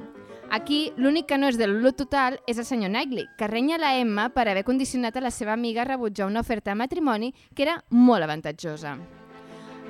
Aquí, 0.52 0.94
l'únic 0.96 1.26
que 1.28 1.38
no 1.38 1.50
és 1.50 1.58
de 1.58 1.68
l'Ulu 1.68 1.92
total 1.98 2.38
és 2.48 2.60
el 2.62 2.68
senyor 2.68 2.92
Knightley, 2.92 3.26
que 3.38 3.50
renya 3.50 3.80
la 3.82 3.96
Emma 3.98 4.30
per 4.30 4.48
haver 4.48 4.64
condicionat 4.64 5.18
a 5.18 5.24
la 5.26 5.32
seva 5.34 5.54
amiga 5.54 5.82
a 5.82 5.90
rebutjar 5.90 6.28
una 6.30 6.42
oferta 6.46 6.72
de 6.72 6.80
matrimoni 6.80 7.34
que 7.54 7.66
era 7.66 7.80
molt 7.90 8.24
avantatjosa. 8.24 8.96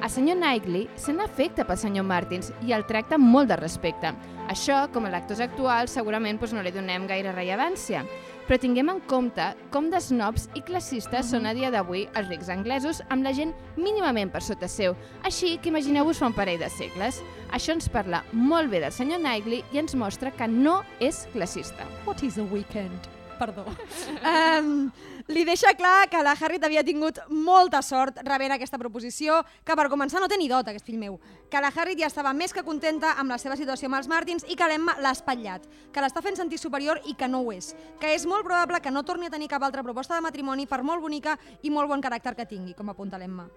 El 0.04 0.10
senyor 0.10 0.38
Knightley 0.38 0.90
se 1.00 1.14
n'afecta 1.16 1.64
pel 1.68 1.80
senyor 1.80 2.06
Martins 2.08 2.52
i 2.68 2.74
el 2.76 2.84
tracta 2.88 3.18
molt 3.18 3.52
de 3.52 3.60
respecte. 3.60 4.12
Això, 4.52 4.86
com 4.92 5.06
a 5.08 5.12
lectors 5.14 5.40
actuals, 5.44 5.94
segurament 5.96 6.40
doncs, 6.40 6.54
no 6.54 6.64
li 6.64 6.74
donem 6.76 7.08
gaire 7.08 7.32
rellevància. 7.32 8.04
Però 8.46 8.60
tinguem 8.62 8.92
en 8.94 9.00
compte 9.10 9.46
com 9.74 9.88
de 9.90 9.98
snobs 9.98 10.46
i 10.54 10.62
classistes 10.66 11.32
són 11.34 11.48
a 11.50 11.54
dia 11.58 11.72
d'avui 11.74 12.04
els 12.14 12.30
rics 12.30 12.52
anglesos 12.54 13.02
amb 13.10 13.26
la 13.26 13.34
gent 13.34 13.56
mínimament 13.74 14.30
per 14.30 14.44
sota 14.46 14.70
seu. 14.70 14.94
Així 15.26 15.56
que 15.58 15.72
imagineu-vos 15.72 16.22
fa 16.22 16.30
un 16.30 16.38
parell 16.38 16.62
de 16.62 16.70
segles. 16.70 17.24
Això 17.58 17.74
ens 17.74 17.90
parla 17.90 18.22
molt 18.32 18.70
bé 18.70 18.84
del 18.84 18.94
senyor 18.94 19.24
Knightley 19.24 19.64
i 19.74 19.82
ens 19.82 19.98
mostra 19.98 20.30
que 20.30 20.48
no 20.52 20.84
és 21.02 21.26
classista. 21.34 21.90
What 22.06 22.22
is 22.22 22.38
a 22.38 22.46
weekend? 22.46 23.10
Perdó. 23.40 23.66
um, 24.32 24.92
li 25.28 25.44
deixa 25.46 25.74
clar 25.74 26.08
que 26.10 26.22
la 26.22 26.36
Harriet 26.38 26.64
havia 26.64 26.84
tingut 26.86 27.18
molta 27.30 27.82
sort 27.82 28.20
rebent 28.28 28.54
aquesta 28.54 28.78
proposició, 28.78 29.40
que 29.66 29.76
per 29.78 29.88
començar 29.90 30.22
no 30.22 30.30
té 30.30 30.38
ni 30.38 30.48
dot, 30.52 30.68
aquest 30.70 30.86
fill 30.86 31.00
meu, 31.02 31.18
que 31.50 31.62
la 31.62 31.72
Harriet 31.74 32.04
ja 32.04 32.10
estava 32.12 32.34
més 32.34 32.54
que 32.54 32.64
contenta 32.64 33.16
amb 33.18 33.34
la 33.34 33.40
seva 33.42 33.58
situació 33.58 33.90
amb 33.90 33.98
els 33.98 34.10
Martins 34.12 34.46
i 34.48 34.58
que 34.58 34.68
l'Emma 34.70 34.98
l'ha 35.02 35.16
espatllat, 35.16 35.66
que 35.92 36.04
l'està 36.04 36.22
fent 36.22 36.38
sentir 36.38 36.60
superior 36.62 37.02
i 37.10 37.16
que 37.18 37.30
no 37.32 37.42
ho 37.42 37.54
és, 37.56 37.74
que 38.00 38.14
és 38.14 38.28
molt 38.30 38.46
probable 38.46 38.82
que 38.82 38.94
no 38.94 39.04
torni 39.04 39.26
a 39.26 39.34
tenir 39.34 39.50
cap 39.50 39.66
altra 39.66 39.84
proposta 39.84 40.14
de 40.14 40.26
matrimoni 40.26 40.68
per 40.70 40.84
molt 40.84 41.02
bonica 41.02 41.40
i 41.64 41.74
molt 41.74 41.90
bon 41.90 42.06
caràcter 42.06 42.36
que 42.36 42.46
tingui, 42.46 42.76
com 42.78 42.94
apunta 42.94 43.18
l'Emma. 43.18 43.50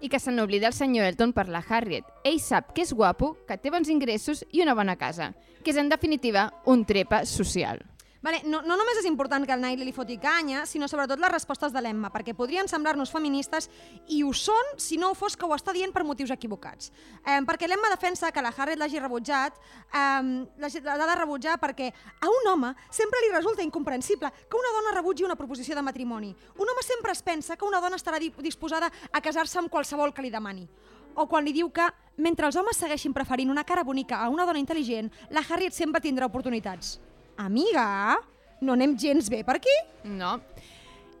I 0.00 0.10
que 0.12 0.20
se 0.20 0.30
n'oblida 0.30 0.68
el 0.68 0.76
senyor 0.76 1.08
Elton 1.08 1.32
per 1.32 1.48
la 1.48 1.64
Harriet. 1.66 2.06
Ell 2.22 2.38
sap 2.38 2.70
que 2.76 2.84
és 2.84 2.92
guapo, 2.92 3.32
que 3.48 3.56
té 3.58 3.72
bons 3.72 3.88
ingressos 3.88 4.44
i 4.52 4.62
una 4.62 4.76
bona 4.76 4.94
casa, 5.00 5.32
que 5.64 5.72
és 5.72 5.80
en 5.80 5.88
definitiva 5.88 6.50
un 6.66 6.84
trepa 6.84 7.24
social. 7.24 7.80
Vale, 8.26 8.40
no, 8.42 8.58
no 8.66 8.74
només 8.74 8.98
és 8.98 9.06
important 9.06 9.44
que 9.46 9.54
el 9.54 9.60
Knightley 9.62 9.86
li 9.86 9.92
foti 9.94 10.16
canya, 10.18 10.64
sinó 10.66 10.88
sobretot 10.90 11.20
les 11.22 11.30
respostes 11.30 11.70
de 11.70 11.78
l'Emma, 11.78 12.08
perquè 12.10 12.32
podrien 12.34 12.66
semblar-nos 12.66 13.12
feministes 13.14 13.68
i 14.10 14.24
ho 14.26 14.32
són 14.34 14.72
si 14.82 14.98
no 14.98 15.12
ho 15.12 15.14
fos 15.14 15.36
que 15.38 15.46
ho 15.46 15.54
està 15.54 15.70
dient 15.70 15.94
per 15.94 16.02
motius 16.02 16.32
equivocats. 16.34 16.90
Eh, 17.22 17.38
perquè 17.46 17.68
l'Emma 17.70 17.92
defensa 17.92 18.32
que 18.34 18.42
la 18.42 18.50
Harriet 18.50 18.82
l'hagi 18.82 18.98
rebutjat, 18.98 19.54
eh, 19.94 20.42
l'ha 20.58 21.06
de 21.06 21.16
rebutjar 21.22 21.54
perquè 21.62 21.92
a 22.18 22.26
un 22.26 22.50
home 22.50 22.74
sempre 22.90 23.22
li 23.22 23.30
resulta 23.30 23.62
incomprensible 23.62 24.34
que 24.50 24.58
una 24.58 24.74
dona 24.80 24.98
rebutgi 24.98 25.22
una 25.22 25.38
proposició 25.38 25.78
de 25.78 25.86
matrimoni. 25.86 26.34
Un 26.58 26.68
home 26.68 26.82
sempre 26.82 27.14
es 27.14 27.22
pensa 27.22 27.54
que 27.54 27.64
una 27.64 27.80
dona 27.80 27.94
estarà 27.94 28.18
di- 28.18 28.34
disposada 28.42 28.90
a 29.12 29.20
casar-se 29.20 29.60
amb 29.62 29.70
qualsevol 29.70 30.12
que 30.12 30.26
li 30.26 30.34
demani. 30.34 30.66
O 31.14 31.28
quan 31.30 31.46
li 31.46 31.54
diu 31.54 31.70
que, 31.70 31.86
mentre 32.16 32.50
els 32.50 32.56
homes 32.58 32.76
segueixin 32.76 33.14
preferint 33.14 33.54
una 33.54 33.62
cara 33.62 33.84
bonica 33.84 34.18
a 34.18 34.28
una 34.28 34.44
dona 34.44 34.58
intel·ligent, 34.58 35.12
la 35.30 35.46
Harriet 35.48 35.78
sempre 35.78 36.02
tindrà 36.02 36.26
oportunitats. 36.26 36.98
Amiga, 37.36 38.16
no 38.64 38.72
anem 38.72 38.94
gens 38.96 39.28
bé 39.28 39.42
per 39.44 39.58
aquí? 39.58 39.74
No. 40.08 40.38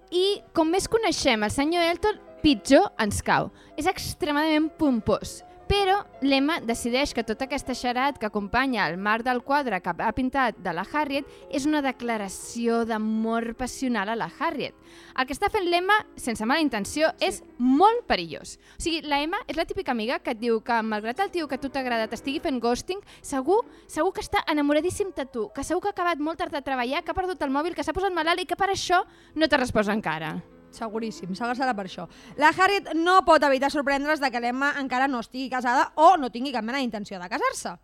I 0.08 0.40
com 0.56 0.70
més 0.72 0.86
coneixem 0.88 1.42
el 1.44 1.52
senyor 1.52 1.84
Elton, 1.84 2.20
pitjor 2.40 2.88
ens 3.02 3.20
cau. 3.26 3.50
És 3.76 3.88
extremadament 3.90 4.70
pompós. 4.80 5.42
Però 5.66 5.96
l'Emma 6.22 6.60
decideix 6.62 7.10
que 7.10 7.24
tota 7.26 7.48
aquesta 7.48 7.74
xarat 7.74 8.20
que 8.22 8.28
acompanya 8.28 8.84
el 8.86 9.00
marc 9.02 9.24
del 9.26 9.42
quadre 9.42 9.80
que 9.82 9.90
ha 9.90 10.12
pintat 10.14 10.60
de 10.62 10.72
la 10.72 10.84
Harriet 10.86 11.26
és 11.50 11.66
una 11.66 11.82
declaració 11.82 12.84
d'amor 12.86 13.54
passional 13.58 14.12
a 14.12 14.16
la 14.16 14.30
Harriet. 14.30 14.76
El 15.18 15.26
que 15.26 15.34
està 15.34 15.50
fent 15.50 15.66
l'Emma, 15.66 15.98
sense 16.14 16.46
mala 16.46 16.62
intenció, 16.62 17.10
sí. 17.18 17.26
és 17.26 17.42
molt 17.58 18.06
perillós. 18.06 18.56
O 18.78 18.82
sigui, 18.86 19.02
la 19.10 19.20
Emma 19.24 19.42
és 19.50 19.58
la 19.58 19.66
típica 19.66 19.90
amiga 19.90 20.20
que 20.22 20.36
et 20.36 20.42
diu 20.42 20.60
que 20.62 20.80
malgrat 20.86 21.24
el 21.26 21.34
tio 21.34 21.50
que 21.50 21.58
a 21.58 21.62
tu 21.62 21.70
t'agrada 21.74 22.06
t'estigui 22.06 22.38
fent 22.44 22.62
ghosting, 22.62 23.02
segur, 23.20 23.64
segur 23.90 24.14
que 24.14 24.22
està 24.22 24.44
enamoradíssim 24.46 25.10
de 25.16 25.26
tu, 25.26 25.48
que 25.50 25.66
segur 25.66 25.82
que 25.82 25.90
ha 25.90 25.96
acabat 25.98 26.22
molt 26.22 26.38
tard 26.38 26.54
de 26.54 26.62
treballar, 26.62 27.02
que 27.02 27.10
ha 27.10 27.18
perdut 27.18 27.42
el 27.42 27.50
mòbil, 27.50 27.74
que 27.74 27.82
s'ha 27.82 27.96
posat 27.96 28.14
malalt 28.14 28.44
i 28.44 28.46
que 28.46 28.58
per 28.58 28.70
això 28.70 29.02
no 29.34 29.50
t'ha 29.50 29.64
respost 29.66 29.90
encara. 29.90 30.36
Seguríssim, 30.76 31.32
segur 31.34 31.56
serà 31.56 31.72
per 31.76 31.86
això. 31.88 32.06
La 32.36 32.52
Harriet 32.52 32.92
no 32.98 33.22
pot 33.24 33.42
evitar 33.48 33.72
sorprendre's 33.72 34.20
de 34.20 34.30
que 34.30 34.42
l'Emma 34.42 34.74
encara 34.80 35.08
no 35.08 35.22
estigui 35.24 35.48
casada 35.52 35.90
o 35.96 36.16
no 36.20 36.30
tingui 36.30 36.52
cap 36.52 36.64
mena 36.66 36.82
d'intenció 36.82 37.20
de 37.22 37.30
casar-se. 37.32 37.76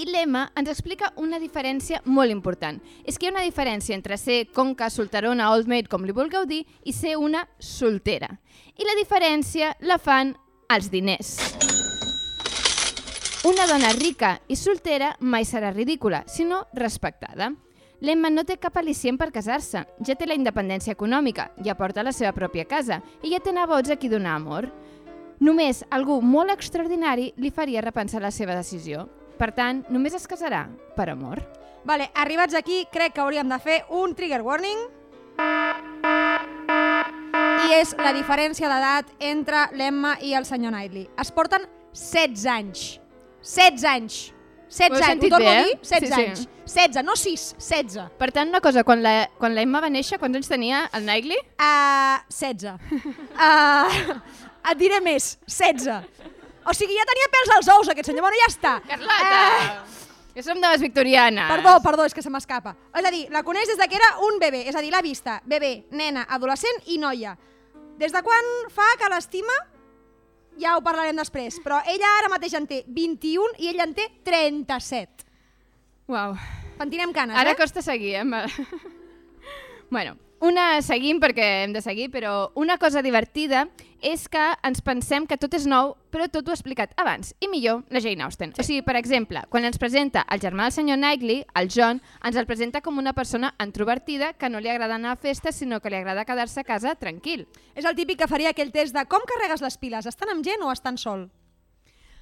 I 0.00 0.06
l'Emma 0.08 0.46
ens 0.56 0.70
explica 0.72 1.10
una 1.20 1.36
diferència 1.38 2.00
molt 2.08 2.32
important. 2.32 2.78
És 3.04 3.18
que 3.18 3.26
hi 3.26 3.28
ha 3.28 3.34
una 3.34 3.44
diferència 3.44 3.92
entre 3.92 4.16
ser 4.16 4.46
conca, 4.56 4.88
solterona, 4.88 5.50
old 5.52 5.68
maid, 5.68 5.90
com 5.92 6.06
li 6.08 6.16
vulgueu 6.16 6.46
dir, 6.48 6.62
i 6.88 6.94
ser 6.96 7.18
una 7.20 7.44
soltera. 7.60 8.30
I 8.80 8.88
la 8.88 8.96
diferència 8.96 9.74
la 9.84 9.98
fan 10.00 10.32
els 10.72 10.88
diners. 10.88 11.34
Una 13.44 13.66
dona 13.68 13.92
rica 13.96 14.38
i 14.48 14.56
soltera 14.56 15.14
mai 15.20 15.44
serà 15.48 15.74
ridícula, 15.74 16.24
sinó 16.28 16.66
respectada. 16.72 17.52
L'Emma 18.00 18.30
no 18.32 18.46
té 18.48 18.56
cap 18.56 18.78
al·licient 18.80 19.18
per 19.20 19.28
casar-se, 19.28 19.82
ja 20.00 20.14
té 20.16 20.24
la 20.24 20.36
independència 20.38 20.94
econòmica, 20.96 21.50
ja 21.60 21.76
porta 21.76 22.00
la 22.02 22.14
seva 22.16 22.32
pròpia 22.32 22.64
casa 22.64 23.02
i 23.20 23.34
ja 23.34 23.40
té 23.44 23.52
nebots 23.52 23.92
a 23.92 23.96
qui 24.00 24.08
donar 24.08 24.38
amor. 24.38 24.70
Només 25.40 25.82
algú 25.92 26.16
molt 26.24 26.52
extraordinari 26.54 27.30
li 27.36 27.50
faria 27.52 27.84
repensar 27.84 28.22
la 28.24 28.32
seva 28.32 28.56
decisió. 28.56 29.04
Per 29.36 29.50
tant, 29.56 29.84
només 29.92 30.16
es 30.16 30.24
casarà 30.28 30.66
per 30.96 31.10
amor. 31.12 31.44
Vale, 31.84 32.08
arribats 32.14 32.56
aquí, 32.56 32.86
crec 32.92 33.14
que 33.16 33.24
hauríem 33.24 33.48
de 33.52 33.60
fer 33.60 33.78
un 33.92 34.16
trigger 34.16 34.40
warning. 34.48 34.82
I 37.60 37.78
és 37.82 37.92
la 38.00 38.16
diferència 38.16 38.68
d'edat 38.68 39.12
entre 39.20 39.68
l'Emma 39.76 40.16
i 40.24 40.32
el 40.36 40.48
senyor 40.48 40.72
Knightley. 40.72 41.08
Es 41.20 41.32
porten 41.32 41.68
16 41.92 42.48
anys. 42.48 42.90
16 43.44 43.88
anys. 43.92 44.20
16 44.70 44.94
Ho 44.94 44.96
heu 45.02 45.10
anys, 45.10 45.24
ho 45.24 45.30
torno 45.34 45.44
bé, 45.44 45.50
a 45.50 45.60
eh? 45.60 45.64
dir, 45.66 45.78
16 45.82 46.00
Sí, 46.00 46.14
sí. 46.14 46.24
anys. 46.26 46.48
16, 46.70 47.02
no 47.04 47.16
6, 47.18 47.46
16. 47.58 48.04
Per 48.20 48.30
tant, 48.30 48.48
una 48.52 48.60
cosa, 48.62 48.84
quan 48.86 49.02
la, 49.02 49.14
quan 49.40 49.54
la 49.56 49.64
Emma 49.66 49.80
va 49.82 49.90
néixer, 49.90 50.20
quants 50.22 50.38
anys 50.38 50.50
tenia 50.50 50.84
el 50.94 51.02
Knightley? 51.02 51.40
Uh, 51.58 52.20
16. 52.30 52.76
Uh, 53.34 54.20
et 54.70 54.78
diré 54.78 55.00
més, 55.02 55.32
16. 55.50 55.88
O 56.70 56.74
sigui, 56.76 56.94
ja 56.94 57.06
tenia 57.08 57.30
pèls 57.32 57.50
als 57.56 57.72
ous 57.74 57.90
aquest 57.90 58.12
senyor. 58.12 58.22
Bueno, 58.28 58.38
ja 58.44 58.50
està. 58.52 58.76
Carlota! 58.86 59.98
Que 60.30 60.44
som 60.46 60.60
de 60.62 60.68
les 60.70 60.80
victorianes. 60.84 61.48
Perdó, 61.50 61.72
perdó, 61.82 62.04
és 62.06 62.14
que 62.14 62.22
se 62.22 62.30
m'escapa. 62.30 62.76
És 62.94 63.02
a 63.04 63.10
dir, 63.10 63.24
la 63.34 63.42
coneix 63.42 63.66
des 63.66 63.80
de 63.80 63.88
que 63.90 63.98
era 63.98 64.12
un 64.28 64.38
bebè, 64.38 64.60
és 64.70 64.76
a 64.78 64.82
dir, 64.84 64.92
l'ha 64.94 65.02
vista, 65.02 65.40
bebè, 65.50 65.72
nena, 65.98 66.22
adolescent 66.30 66.84
i 66.94 67.00
noia. 67.02 67.34
Des 67.98 68.14
de 68.14 68.22
quan 68.22 68.46
fa 68.70 68.86
que 69.00 69.10
l'estima? 69.10 69.56
Ja 70.60 70.76
ho 70.76 70.82
parlarem 70.84 71.16
després, 71.16 71.56
però 71.64 71.78
ella 71.88 72.08
ara 72.18 72.28
mateix 72.28 72.54
en 72.58 72.66
té 72.68 72.82
21 72.86 73.56
i 73.64 73.70
ell 73.70 73.80
en 73.80 73.94
té 73.96 74.10
37. 74.28 75.24
Uau. 76.10 76.34
Pentinem 76.80 77.12
canes, 77.12 77.36
Ara 77.36 77.52
eh? 77.52 77.56
costa 77.56 77.82
seguir, 77.84 78.14
eh? 78.20 78.24
bueno, 79.94 80.16
una 80.40 80.80
seguim 80.84 81.20
perquè 81.20 81.46
hem 81.64 81.74
de 81.76 81.82
seguir, 81.84 82.08
però 82.12 82.50
una 82.60 82.78
cosa 82.80 83.02
divertida 83.04 83.66
és 84.02 84.26
que 84.28 84.42
ens 84.66 84.82
pensem 84.84 85.26
que 85.28 85.38
tot 85.40 85.54
és 85.56 85.66
nou, 85.68 85.94
però 86.10 86.26
tot 86.28 86.48
ho 86.48 86.52
ha 86.52 86.56
explicat 86.58 86.92
abans, 87.00 87.34
i 87.40 87.48
millor 87.48 87.84
la 87.90 88.02
Jane 88.02 88.24
Austen. 88.26 88.54
Sí. 88.54 88.60
O 88.60 88.66
sigui, 88.66 88.84
per 88.86 88.96
exemple, 89.00 89.44
quan 89.52 89.66
ens 89.68 89.78
presenta 89.78 90.24
el 90.28 90.42
germà 90.42 90.68
del 90.68 90.76
senyor 90.76 91.00
Knightley, 91.00 91.44
el 91.60 91.70
John, 91.72 92.02
ens 92.24 92.36
el 92.36 92.48
presenta 92.50 92.82
com 92.84 92.98
una 92.98 93.14
persona 93.14 93.54
introvertida 93.62 94.32
que 94.34 94.50
no 94.50 94.60
li 94.60 94.72
agrada 94.72 94.96
anar 94.98 95.16
a 95.16 95.20
festes, 95.20 95.56
sinó 95.56 95.80
que 95.80 95.90
li 95.90 96.00
agrada 96.00 96.26
quedar-se 96.28 96.60
a 96.60 96.68
casa 96.68 96.96
tranquil. 96.96 97.46
És 97.74 97.84
el 97.84 97.96
típic 97.96 98.20
que 98.22 98.30
faria 98.30 98.54
aquell 98.54 98.72
test 98.74 98.96
de 98.96 99.06
com 99.08 99.24
carregues 99.28 99.62
les 99.64 99.78
piles, 99.78 100.06
estan 100.06 100.34
amb 100.34 100.44
gent 100.44 100.62
o 100.66 100.72
estan 100.72 100.98
sol? 100.98 101.28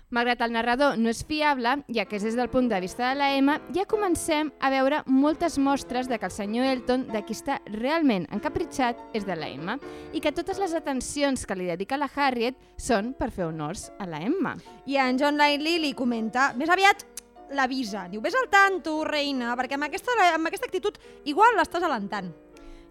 Malgrat 0.08 0.40
el 0.40 0.54
narrador 0.54 0.94
no 0.96 1.10
és 1.12 1.18
fiable, 1.28 1.74
ja 1.92 2.06
que 2.08 2.16
és 2.16 2.22
des 2.24 2.36
del 2.38 2.48
punt 2.48 2.70
de 2.70 2.78
vista 2.80 3.10
de 3.10 3.18
la 3.18 3.26
Emma, 3.36 3.58
ja 3.76 3.84
comencem 3.84 4.48
a 4.56 4.70
veure 4.72 5.02
moltes 5.04 5.58
mostres 5.60 6.08
de 6.08 6.16
que 6.16 6.24
el 6.24 6.32
senyor 6.32 6.64
Elton, 6.64 7.04
de 7.12 7.20
qui 7.28 7.36
està 7.36 7.58
realment 7.74 8.24
encapritxat, 8.32 9.02
és 9.12 9.26
de 9.28 9.36
la 9.36 9.50
Emma, 9.52 9.76
i 10.16 10.22
que 10.24 10.32
totes 10.32 10.56
les 10.62 10.72
atencions 10.72 11.44
que 11.44 11.58
li 11.60 11.68
dedica 11.68 12.00
la 12.00 12.08
Harriet 12.08 12.56
són 12.80 13.12
per 13.18 13.28
fer 13.36 13.50
honors 13.50 13.90
a 14.00 14.08
la 14.08 14.22
Emma. 14.24 14.54
I 14.88 14.96
en 14.96 15.20
John 15.20 15.36
Knightley 15.36 15.76
li 15.84 15.92
comenta, 15.92 16.54
més 16.56 16.72
aviat 16.72 17.04
l'avisa, 17.52 18.06
diu, 18.08 18.24
vés 18.24 18.36
al 18.40 18.48
tanto, 18.48 19.02
reina, 19.04 19.52
perquè 19.60 19.76
amb 19.76 19.90
aquesta, 19.90 20.16
amb 20.32 20.48
aquesta 20.48 20.72
actitud 20.72 20.96
igual 21.28 21.52
l'estàs 21.60 21.84
alentant. 21.84 22.32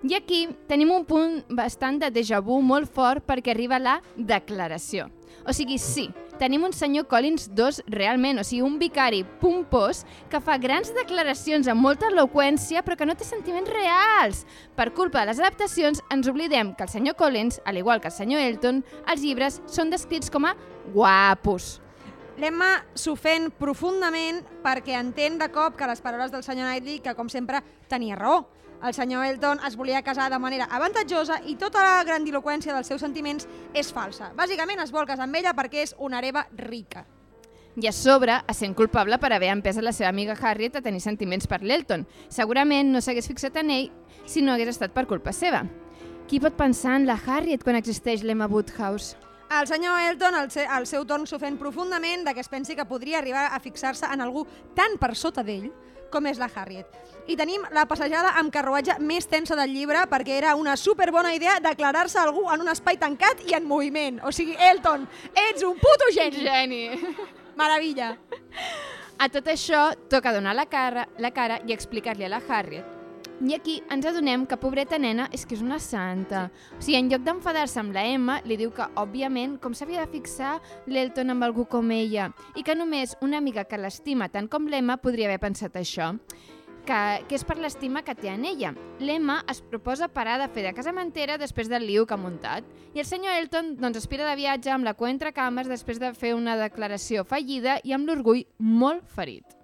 I 0.06 0.14
aquí 0.14 0.44
tenim 0.70 0.94
un 0.94 1.10
punt 1.10 1.40
bastant 1.50 1.98
de 1.98 2.14
déjà 2.14 2.38
vu 2.46 2.62
molt 2.62 2.94
fort 2.94 3.26
perquè 3.26 3.56
arriba 3.56 3.82
la 3.82 3.98
declaració. 4.14 5.10
O 5.48 5.54
sigui, 5.56 5.80
sí, 5.82 6.06
tenim 6.40 6.64
un 6.68 6.74
senyor 6.74 7.08
Collins 7.10 7.50
II 7.50 7.84
realment, 7.94 8.42
o 8.42 8.46
sigui, 8.48 8.64
un 8.66 8.78
vicari 8.82 9.24
pompós 9.42 10.04
que 10.32 10.42
fa 10.44 10.58
grans 10.62 10.94
declaracions 10.96 11.70
amb 11.72 11.84
molta 11.84 12.12
eloqüència 12.12 12.84
però 12.86 12.98
que 12.98 13.08
no 13.10 13.18
té 13.18 13.28
sentiments 13.28 13.72
reals. 13.74 14.46
Per 14.78 14.92
culpa 14.98 15.22
de 15.24 15.32
les 15.32 15.42
adaptacions 15.42 16.04
ens 16.14 16.30
oblidem 16.30 16.76
que 16.78 16.86
el 16.88 16.94
senyor 16.94 17.18
Collins, 17.20 17.62
al 17.66 17.82
igual 17.82 18.02
que 18.02 18.12
el 18.12 18.18
senyor 18.18 18.46
Elton, 18.46 18.84
els 19.08 19.26
llibres 19.26 19.62
són 19.66 19.92
descrits 19.94 20.32
com 20.34 20.46
a 20.46 20.56
guapos. 20.94 21.78
L'Emma 22.38 22.76
s'ofèn 22.94 23.50
profundament 23.58 24.44
perquè 24.62 24.94
entén 25.00 25.40
de 25.42 25.48
cop 25.50 25.74
que 25.78 25.88
les 25.90 26.04
paraules 26.06 26.30
del 26.32 26.46
senyor 26.46 26.70
Knightley, 26.70 27.00
que 27.02 27.16
com 27.18 27.30
sempre 27.34 27.64
tenia 27.90 28.18
raó. 28.20 28.44
El 28.84 28.94
senyor 28.94 29.26
Elton 29.26 29.60
es 29.66 29.76
volia 29.76 30.04
casar 30.04 30.30
de 30.30 30.38
manera 30.38 30.68
avantatjosa 30.70 31.40
i 31.50 31.56
tota 31.58 31.82
la 31.82 32.04
grandiloquència 32.06 32.76
dels 32.76 32.88
seus 32.92 33.02
sentiments 33.02 33.48
és 33.74 33.90
falsa. 33.94 34.30
Bàsicament 34.38 34.84
es 34.84 34.92
vol 34.94 35.08
casar 35.10 35.26
amb 35.26 35.40
ella 35.40 35.56
perquè 35.58 35.82
és 35.82 35.96
una 35.98 36.20
hereva 36.20 36.46
rica. 36.54 37.08
I 37.78 37.90
a 37.90 37.94
sobre, 37.94 38.40
es 38.50 38.58
sent 38.62 38.76
culpable 38.78 39.18
per 39.22 39.32
haver 39.34 39.50
empès 39.54 39.78
a 39.78 39.86
la 39.86 39.94
seva 39.94 40.10
amiga 40.10 40.38
Harriet 40.38 40.78
a 40.78 40.82
tenir 40.82 41.02
sentiments 41.02 41.50
per 41.50 41.62
l'Elton. 41.62 42.06
Segurament 42.30 42.94
no 42.94 43.02
s'hagués 43.02 43.30
fixat 43.30 43.58
en 43.62 43.74
ell 43.74 43.92
si 44.26 44.42
no 44.42 44.54
hagués 44.54 44.76
estat 44.76 44.94
per 44.94 45.08
culpa 45.10 45.34
seva. 45.34 45.64
Qui 46.28 46.40
pot 46.42 46.58
pensar 46.58 47.00
en 47.00 47.06
la 47.10 47.18
Harriet 47.18 47.64
quan 47.64 47.78
existeix 47.78 48.24
l'Emma 48.24 48.50
Woodhouse? 48.50 49.18
El 49.50 49.68
senyor 49.70 50.02
Elton, 50.10 50.36
al, 50.36 50.50
se 50.52 50.66
al 50.66 50.86
seu 50.86 51.06
torn, 51.08 51.24
s'ofèn 51.26 51.58
profundament 51.58 52.26
de 52.28 52.34
que 52.36 52.42
es 52.44 52.50
pensi 52.52 52.76
que 52.76 52.86
podria 52.86 53.22
arribar 53.22 53.48
a 53.56 53.60
fixar-se 53.64 54.10
en 54.12 54.22
algú 54.22 54.44
tan 54.76 54.98
per 55.00 55.16
sota 55.16 55.46
d'ell 55.46 55.70
com 56.12 56.28
és 56.30 56.40
la 56.42 56.50
Harriet. 56.54 56.88
I 57.28 57.36
tenim 57.36 57.64
la 57.76 57.86
passejada 57.88 58.34
amb 58.40 58.54
carruatge 58.54 58.98
més 59.04 59.28
tensa 59.28 59.58
del 59.60 59.74
llibre 59.76 60.06
perquè 60.12 60.38
era 60.38 60.56
una 60.56 60.78
superbona 60.80 61.34
idea 61.36 61.60
declarar-se 61.64 62.20
algú 62.22 62.48
en 62.54 62.64
un 62.64 62.72
espai 62.72 62.98
tancat 62.98 63.44
i 63.48 63.56
en 63.58 63.68
moviment. 63.68 64.22
O 64.24 64.32
sigui, 64.32 64.56
Elton, 64.72 65.08
ets 65.48 65.64
un 65.68 65.76
puto 65.80 66.12
geni! 66.16 66.46
Geni! 66.48 66.84
Meravella! 67.60 68.16
A 69.18 69.32
tot 69.34 69.48
això, 69.50 69.90
toca 70.12 70.34
donar 70.36 70.54
la 70.56 70.68
cara, 70.70 71.08
la 71.18 71.34
cara 71.34 71.60
i 71.66 71.74
explicar-li 71.74 72.28
a 72.28 72.36
la 72.36 72.44
Harriet 72.48 72.97
i 73.38 73.54
aquí 73.54 73.78
ens 73.94 74.06
adonem 74.10 74.48
que 74.50 74.58
pobreta 74.58 74.98
nena 74.98 75.28
és 75.36 75.46
que 75.46 75.54
és 75.54 75.62
una 75.62 75.78
santa. 75.84 76.48
O 76.74 76.82
sigui, 76.82 76.98
en 76.98 77.12
lloc 77.12 77.22
d'enfadar-se 77.26 77.80
amb 77.80 77.94
la 77.94 78.06
Emma, 78.10 78.40
li 78.50 78.58
diu 78.58 78.72
que, 78.74 78.88
òbviament, 78.98 79.60
com 79.62 79.76
s'havia 79.78 80.06
de 80.06 80.12
fixar 80.16 80.56
l'Elton 80.90 81.36
amb 81.36 81.46
algú 81.46 81.68
com 81.70 81.92
ella 81.94 82.32
i 82.58 82.66
que 82.66 82.76
només 82.76 83.14
una 83.22 83.38
amiga 83.38 83.68
que 83.70 83.78
l'estima 83.78 84.32
tant 84.34 84.50
com 84.50 84.66
l'Emma 84.66 84.98
podria 85.04 85.30
haver 85.30 85.44
pensat 85.44 85.78
això 85.78 86.16
que, 86.88 87.00
que 87.28 87.36
és 87.36 87.44
per 87.46 87.60
l'estima 87.60 88.02
que 88.08 88.16
té 88.18 88.32
en 88.32 88.48
ella. 88.48 88.72
L'Emma 89.04 89.42
es 89.52 89.62
proposa 89.62 90.08
parar 90.08 90.40
de 90.42 90.48
fer 90.50 90.64
de 90.66 90.74
casamentera 90.74 91.38
després 91.38 91.70
del 91.70 91.86
liu 91.86 92.08
que 92.08 92.16
ha 92.16 92.22
muntat 92.22 92.66
i 92.96 93.04
el 93.04 93.10
senyor 93.10 93.38
Elton 93.38 93.76
doncs, 93.78 94.00
aspira 94.02 94.26
de 94.26 94.38
viatge 94.40 94.74
amb 94.74 94.88
la 94.88 94.96
cua 94.98 95.12
entre 95.12 95.36
cames 95.36 95.70
després 95.70 96.02
de 96.02 96.14
fer 96.18 96.34
una 96.38 96.58
declaració 96.58 97.28
fallida 97.28 97.78
i 97.84 97.94
amb 97.94 98.08
l'orgull 98.10 98.46
molt 98.58 99.06
ferit. 99.14 99.57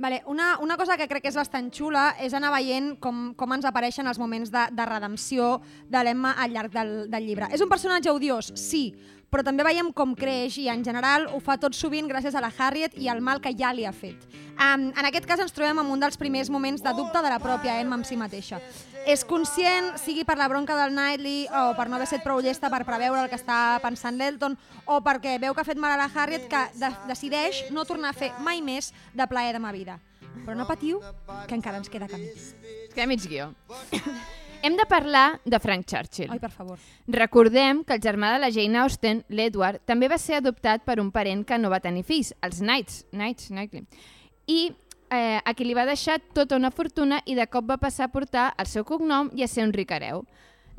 Vale, 0.00 0.22
una, 0.24 0.58
una 0.60 0.78
cosa 0.80 0.96
que 0.96 1.04
crec 1.10 1.26
que 1.26 1.28
és 1.28 1.36
bastant 1.36 1.66
xula 1.76 2.14
és 2.24 2.32
anar 2.32 2.54
veient 2.54 2.94
com, 3.04 3.34
com 3.36 3.52
ens 3.52 3.66
apareixen 3.68 4.08
els 4.08 4.18
moments 4.18 4.48
de, 4.48 4.62
de 4.72 4.86
redempció 4.88 5.58
de 5.92 6.00
l'Emma 6.06 6.32
al 6.40 6.54
llarg 6.56 6.72
del, 6.72 6.94
del 7.12 7.26
llibre. 7.28 7.50
És 7.52 7.60
un 7.60 7.68
personatge 7.68 8.08
odiós, 8.08 8.48
sí, 8.56 8.94
però 9.28 9.44
també 9.44 9.66
veiem 9.68 9.92
com 9.92 10.14
creix 10.16 10.56
i 10.56 10.70
en 10.72 10.80
general 10.88 11.28
ho 11.28 11.40
fa 11.44 11.58
tot 11.60 11.76
sovint 11.76 12.08
gràcies 12.08 12.32
a 12.32 12.40
la 12.40 12.48
Harriet 12.48 12.96
i 12.96 13.12
al 13.12 13.20
mal 13.20 13.44
que 13.44 13.52
ja 13.52 13.74
li 13.76 13.84
ha 13.84 13.92
fet. 13.92 14.24
Um, 14.56 14.88
en 14.88 15.10
aquest 15.10 15.28
cas 15.28 15.44
ens 15.44 15.52
trobem 15.52 15.84
en 15.84 15.92
un 15.92 16.00
dels 16.00 16.16
primers 16.16 16.48
moments 16.48 16.80
de 16.80 16.96
dubte 16.96 17.20
de 17.20 17.36
la 17.36 17.38
pròpia 17.42 17.76
Emma 17.84 18.00
amb 18.00 18.08
si 18.08 18.16
mateixa. 18.16 18.56
És 19.08 19.22
conscient, 19.24 19.94
sigui 19.98 20.24
per 20.28 20.36
la 20.36 20.48
bronca 20.50 20.76
del 20.76 20.92
Knightley 20.92 21.46
o 21.48 21.62
per 21.78 21.86
no 21.88 21.96
haver 21.96 22.08
set 22.10 22.24
prou 22.24 22.42
llesta 22.44 22.68
per 22.72 22.82
preveure 22.84 23.22
el 23.22 23.30
que 23.32 23.38
està 23.38 23.78
pensant 23.82 24.18
l'Elton 24.18 24.56
o 24.84 25.00
perquè 25.04 25.38
veu 25.40 25.54
que 25.54 25.64
ha 25.64 25.68
fet 25.68 25.80
mal 25.80 25.94
a 25.94 26.00
la 26.00 26.10
Harriet 26.12 26.48
que 26.50 26.60
de 26.78 26.90
decideix 27.08 27.64
no 27.72 27.86
tornar 27.88 28.12
a 28.12 28.18
fer 28.18 28.32
mai 28.44 28.60
més 28.60 28.92
de 29.14 29.26
plaer 29.30 29.54
de 29.56 29.62
ma 29.62 29.72
vida. 29.72 29.98
Però 30.44 30.54
no 30.56 30.66
patiu, 30.68 31.00
que 31.48 31.56
encara 31.56 31.80
ens 31.80 31.90
queda 31.90 32.08
camí. 32.10 32.28
Que 32.94 33.06
mig 33.08 33.24
guió. 33.26 33.50
Hem 34.62 34.76
de 34.76 34.84
parlar 34.84 35.40
de 35.44 35.58
Frank 35.58 35.86
Churchill. 35.88 36.28
Ai, 36.30 36.38
per 36.38 36.50
favor. 36.52 36.78
Recordem 37.08 37.80
que 37.88 37.96
el 37.96 38.02
germà 38.04 38.34
de 38.34 38.42
la 38.42 38.50
Jane 38.52 38.76
Austen, 38.82 39.22
l'Edward, 39.32 39.80
també 39.88 40.10
va 40.12 40.18
ser 40.20 40.36
adoptat 40.36 40.84
per 40.84 40.98
un 41.00 41.08
parent 41.14 41.46
que 41.48 41.56
no 41.56 41.70
va 41.72 41.80
tenir 41.80 42.04
fills, 42.04 42.34
els 42.44 42.60
Knights, 42.60 43.06
Knights, 43.14 43.48
Knightley. 43.48 43.86
I 44.52 44.60
eh, 45.10 45.40
a 45.44 45.54
qui 45.54 45.66
li 45.66 45.74
va 45.74 45.88
deixar 45.88 46.20
tota 46.34 46.56
una 46.56 46.70
fortuna 46.70 47.20
i 47.26 47.34
de 47.34 47.46
cop 47.50 47.66
va 47.68 47.80
passar 47.82 48.08
a 48.08 48.14
portar 48.14 48.52
el 48.58 48.70
seu 48.70 48.86
cognom 48.86 49.30
i 49.34 49.44
a 49.44 49.50
ser 49.50 49.66
un 49.66 49.74
ric 49.74 49.92
hereu. 49.92 50.24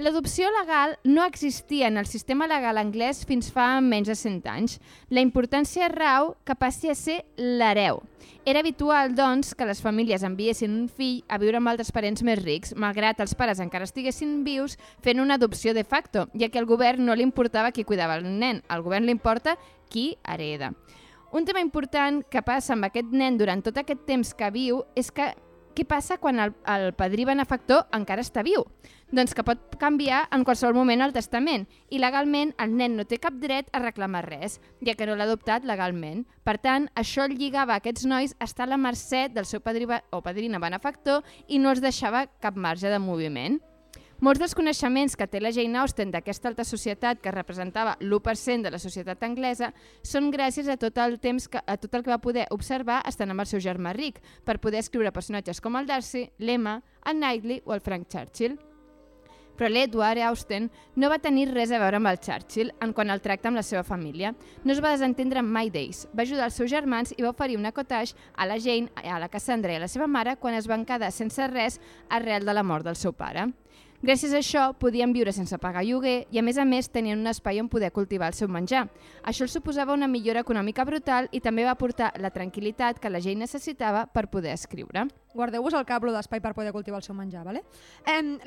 L'adopció 0.01 0.47
legal 0.55 0.95
no 1.03 1.25
existia 1.25 1.87
en 1.87 1.97
el 1.97 2.07
sistema 2.07 2.47
legal 2.47 2.79
anglès 2.79 3.19
fins 3.27 3.51
fa 3.53 3.67
menys 3.85 4.07
de 4.09 4.15
100 4.15 4.47
anys. 4.49 4.79
La 5.13 5.21
importància 5.21 5.91
rau 5.91 6.31
que 6.47 6.55
passi 6.55 6.89
a 6.89 6.95
ser 6.95 7.19
l'hereu. 7.37 7.99
Era 8.45 8.63
habitual, 8.63 9.13
doncs, 9.13 9.51
que 9.53 9.67
les 9.69 9.81
famílies 9.83 10.23
enviessin 10.25 10.73
un 10.73 10.87
fill 10.89 11.19
a 11.29 11.37
viure 11.37 11.59
amb 11.59 11.69
altres 11.69 11.91
parents 11.93 12.23
més 12.25 12.39
rics, 12.41 12.73
malgrat 12.73 13.21
els 13.21 13.35
pares 13.37 13.61
encara 13.61 13.85
estiguessin 13.85 14.39
vius, 14.47 14.79
fent 15.05 15.21
una 15.21 15.37
adopció 15.37 15.75
de 15.77 15.83
facto, 15.83 16.25
ja 16.33 16.49
que 16.49 16.57
al 16.57 16.65
govern 16.65 17.05
no 17.05 17.13
li 17.13 17.27
importava 17.27 17.69
qui 17.69 17.85
cuidava 17.85 18.17
el 18.17 18.25
nen, 18.25 18.63
al 18.69 18.81
govern 18.81 19.05
li 19.05 19.13
importa 19.13 19.59
qui 19.91 20.15
hereda. 20.25 20.71
Un 21.31 21.45
tema 21.45 21.61
important 21.63 22.25
que 22.27 22.41
passa 22.43 22.73
amb 22.75 22.89
aquest 22.89 23.13
nen 23.15 23.37
durant 23.39 23.61
tot 23.63 23.77
aquest 23.79 24.01
temps 24.03 24.33
que 24.35 24.49
viu 24.51 24.81
és 24.99 25.13
que 25.15 25.29
què 25.71 25.85
passa 25.87 26.17
quan 26.19 26.41
el, 26.43 26.51
el 26.67 26.89
padrí 26.99 27.23
benefactor 27.23 27.85
encara 27.95 28.25
està 28.25 28.43
viu? 28.43 28.65
Doncs 29.15 29.31
que 29.31 29.45
pot 29.47 29.77
canviar 29.79 30.25
en 30.35 30.43
qualsevol 30.43 30.75
moment 30.75 31.05
el 31.05 31.15
testament 31.15 31.63
i 31.87 32.01
legalment 32.03 32.51
el 32.59 32.75
nen 32.75 32.99
no 32.99 33.07
té 33.07 33.21
cap 33.23 33.39
dret 33.39 33.71
a 33.71 33.79
reclamar 33.79 34.25
res, 34.27 34.59
ja 34.83 34.97
que 34.99 35.07
no 35.07 35.15
l'ha 35.15 35.29
adoptat 35.29 35.63
legalment. 35.63 36.25
Per 36.43 36.57
tant, 36.59 36.89
això 36.99 37.29
lligava 37.31 37.77
a 37.77 37.79
aquests 37.79 38.03
nois 38.11 38.35
a 38.35 38.49
estar 38.51 38.67
a 38.67 38.73
la 38.73 38.81
mercè 38.81 39.29
del 39.31 39.47
seu 39.47 39.63
padrí 39.63 39.87
o 39.87 40.19
padrina 40.19 40.59
benefactor 40.59 41.23
i 41.47 41.63
no 41.63 41.71
els 41.71 41.79
deixava 41.79 42.27
cap 42.43 42.59
marge 42.59 42.91
de 42.91 42.99
moviment. 42.99 43.61
Molts 44.21 44.37
dels 44.37 44.53
coneixements 44.53 45.15
que 45.17 45.25
té 45.25 45.39
la 45.41 45.49
Jane 45.49 45.79
Austen 45.81 46.11
d'aquesta 46.13 46.45
alta 46.51 46.61
societat 46.61 47.23
que 47.23 47.31
representava 47.33 47.95
l'1% 48.05 48.67
de 48.67 48.69
la 48.69 48.77
societat 48.77 49.23
anglesa 49.25 49.71
són 50.05 50.27
gràcies 50.29 50.67
a 50.69 50.75
tot 50.77 50.99
el 51.01 51.15
temps 51.17 51.47
que, 51.49 51.57
a 51.57 51.75
tot 51.81 51.95
el 51.97 52.03
que 52.05 52.11
va 52.13 52.19
poder 52.21 52.43
observar 52.53 52.99
estant 53.09 53.33
amb 53.33 53.41
el 53.41 53.49
seu 53.49 53.63
germà 53.65 53.95
ric 53.97 54.19
per 54.45 54.59
poder 54.61 54.83
escriure 54.85 55.09
personatges 55.09 55.57
com 55.57 55.73
el 55.79 55.89
Darcy, 55.89 56.27
l'Emma, 56.37 56.83
el 57.01 57.17
Knightley 57.17 57.63
o 57.65 57.73
el 57.73 57.81
Frank 57.81 58.13
Churchill. 58.13 58.59
Però 59.57 59.71
l'Edward 59.73 60.21
Austen 60.27 60.69
no 61.01 61.09
va 61.09 61.17
tenir 61.17 61.47
res 61.49 61.73
a 61.73 61.79
veure 61.81 61.97
amb 61.97 62.11
el 62.11 62.21
Churchill 62.21 62.69
en 62.77 62.93
quant 62.93 63.09
al 63.09 63.25
tracte 63.25 63.49
amb 63.49 63.57
la 63.57 63.65
seva 63.65 63.81
família. 63.81 64.35
No 64.61 64.75
es 64.75 64.83
va 64.85 64.93
desentendre 64.93 65.41
mai 65.41 65.73
d'ells. 65.73 66.03
Va 66.13 66.27
ajudar 66.29 66.45
els 66.51 66.61
seus 66.61 66.69
germans 66.69 67.15
i 67.17 67.25
va 67.25 67.33
oferir 67.33 67.57
una 67.57 67.73
cottage 67.73 68.13
a 68.37 68.45
la 68.45 68.61
Jane, 68.61 68.93
a 69.01 69.17
la 69.17 69.33
Cassandra 69.33 69.73
i 69.73 69.81
a 69.81 69.83
la 69.87 69.89
seva 69.89 70.05
mare 70.05 70.37
quan 70.37 70.53
es 70.53 70.69
van 70.69 70.85
quedar 70.85 71.09
sense 71.09 71.49
res 71.49 71.81
arrel 72.09 72.45
de 72.45 72.53
la 72.53 72.61
mort 72.61 72.85
del 72.85 73.01
seu 73.01 73.17
pare. 73.17 73.49
Gràcies 74.01 74.31
a 74.33 74.39
això 74.41 74.61
podien 74.81 75.11
viure 75.13 75.29
sense 75.29 75.59
pagar 75.61 75.83
lloguer 75.85 76.23
i 76.33 76.39
a 76.39 76.41
més 76.41 76.57
a 76.57 76.63
més 76.65 76.87
tenien 76.89 77.19
un 77.21 77.29
espai 77.29 77.59
on 77.61 77.67
poder 77.69 77.91
cultivar 77.93 78.31
el 78.31 78.33
seu 78.33 78.49
menjar. 78.49 78.87
Això 79.21 79.45
els 79.45 79.53
suposava 79.53 79.93
una 79.93 80.07
millora 80.09 80.41
econòmica 80.41 80.81
brutal 80.89 81.27
i 81.29 81.39
també 81.39 81.67
va 81.67 81.77
portar 81.77 82.09
la 82.17 82.31
tranquil·litat 82.33 82.97
que 82.97 83.11
la 83.13 83.21
gent 83.21 83.37
necessitava 83.45 84.07
per 84.09 84.25
poder 84.33 84.55
escriure. 84.57 85.05
Guardeu-vos 85.33 85.73
el 85.79 85.85
cablo 85.87 86.11
d'espai 86.11 86.41
per 86.43 86.51
poder 86.51 86.73
cultivar 86.75 86.99
el 86.99 87.05
seu 87.05 87.15
menjar, 87.15 87.45
¿vale? 87.47 87.63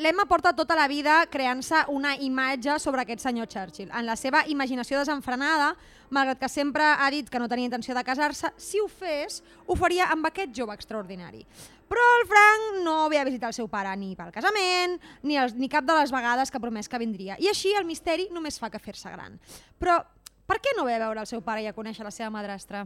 L'Emma 0.05 0.27
porta 0.29 0.53
tota 0.53 0.77
la 0.77 0.85
vida 0.89 1.23
creant-se 1.33 1.87
una 1.89 2.15
imatge 2.21 2.77
sobre 2.79 3.03
aquest 3.03 3.25
senyor 3.25 3.49
Churchill. 3.49 3.89
En 3.89 4.05
la 4.05 4.17
seva 4.21 4.43
imaginació 4.53 5.01
desenfrenada, 5.01 5.73
malgrat 6.13 6.43
que 6.43 6.51
sempre 6.53 6.85
ha 6.85 7.09
dit 7.11 7.31
que 7.31 7.41
no 7.41 7.49
tenia 7.49 7.71
intenció 7.71 7.97
de 7.97 8.05
casar-se, 8.05 8.53
si 8.61 8.81
ho 8.81 8.89
fes, 8.89 9.41
ho 9.67 9.77
faria 9.81 10.11
amb 10.13 10.29
aquest 10.29 10.53
jove 10.57 10.77
extraordinari. 10.77 11.47
Però 11.89 12.05
el 12.21 12.27
Frank 12.29 12.83
no 12.85 13.09
ve 13.09 13.21
a 13.21 13.25
visitar 13.25 13.49
el 13.49 13.57
seu 13.57 13.69
pare 13.69 13.93
ni 13.97 14.13
pel 14.17 14.33
casament, 14.33 14.99
ni, 15.23 15.39
els, 15.41 15.57
ni 15.57 15.71
cap 15.73 15.89
de 15.89 15.97
les 15.97 16.13
vegades 16.13 16.53
que 16.53 16.61
promès 16.61 16.89
que 16.89 17.01
vindria. 17.01 17.39
I 17.41 17.49
així 17.49 17.73
el 17.79 17.89
misteri 17.89 18.29
només 18.33 18.61
fa 18.61 18.69
que 18.73 18.83
fer-se 18.83 19.13
gran. 19.13 19.41
Però 19.81 20.03
per 20.45 20.61
què 20.61 20.77
no 20.77 20.85
ve 20.85 20.97
a 20.97 21.03
veure 21.07 21.25
el 21.25 21.29
seu 21.29 21.41
pare 21.41 21.65
i 21.65 21.69
a 21.69 21.77
conèixer 21.77 22.05
la 22.05 22.13
seva 22.13 22.33
madrastra? 22.33 22.85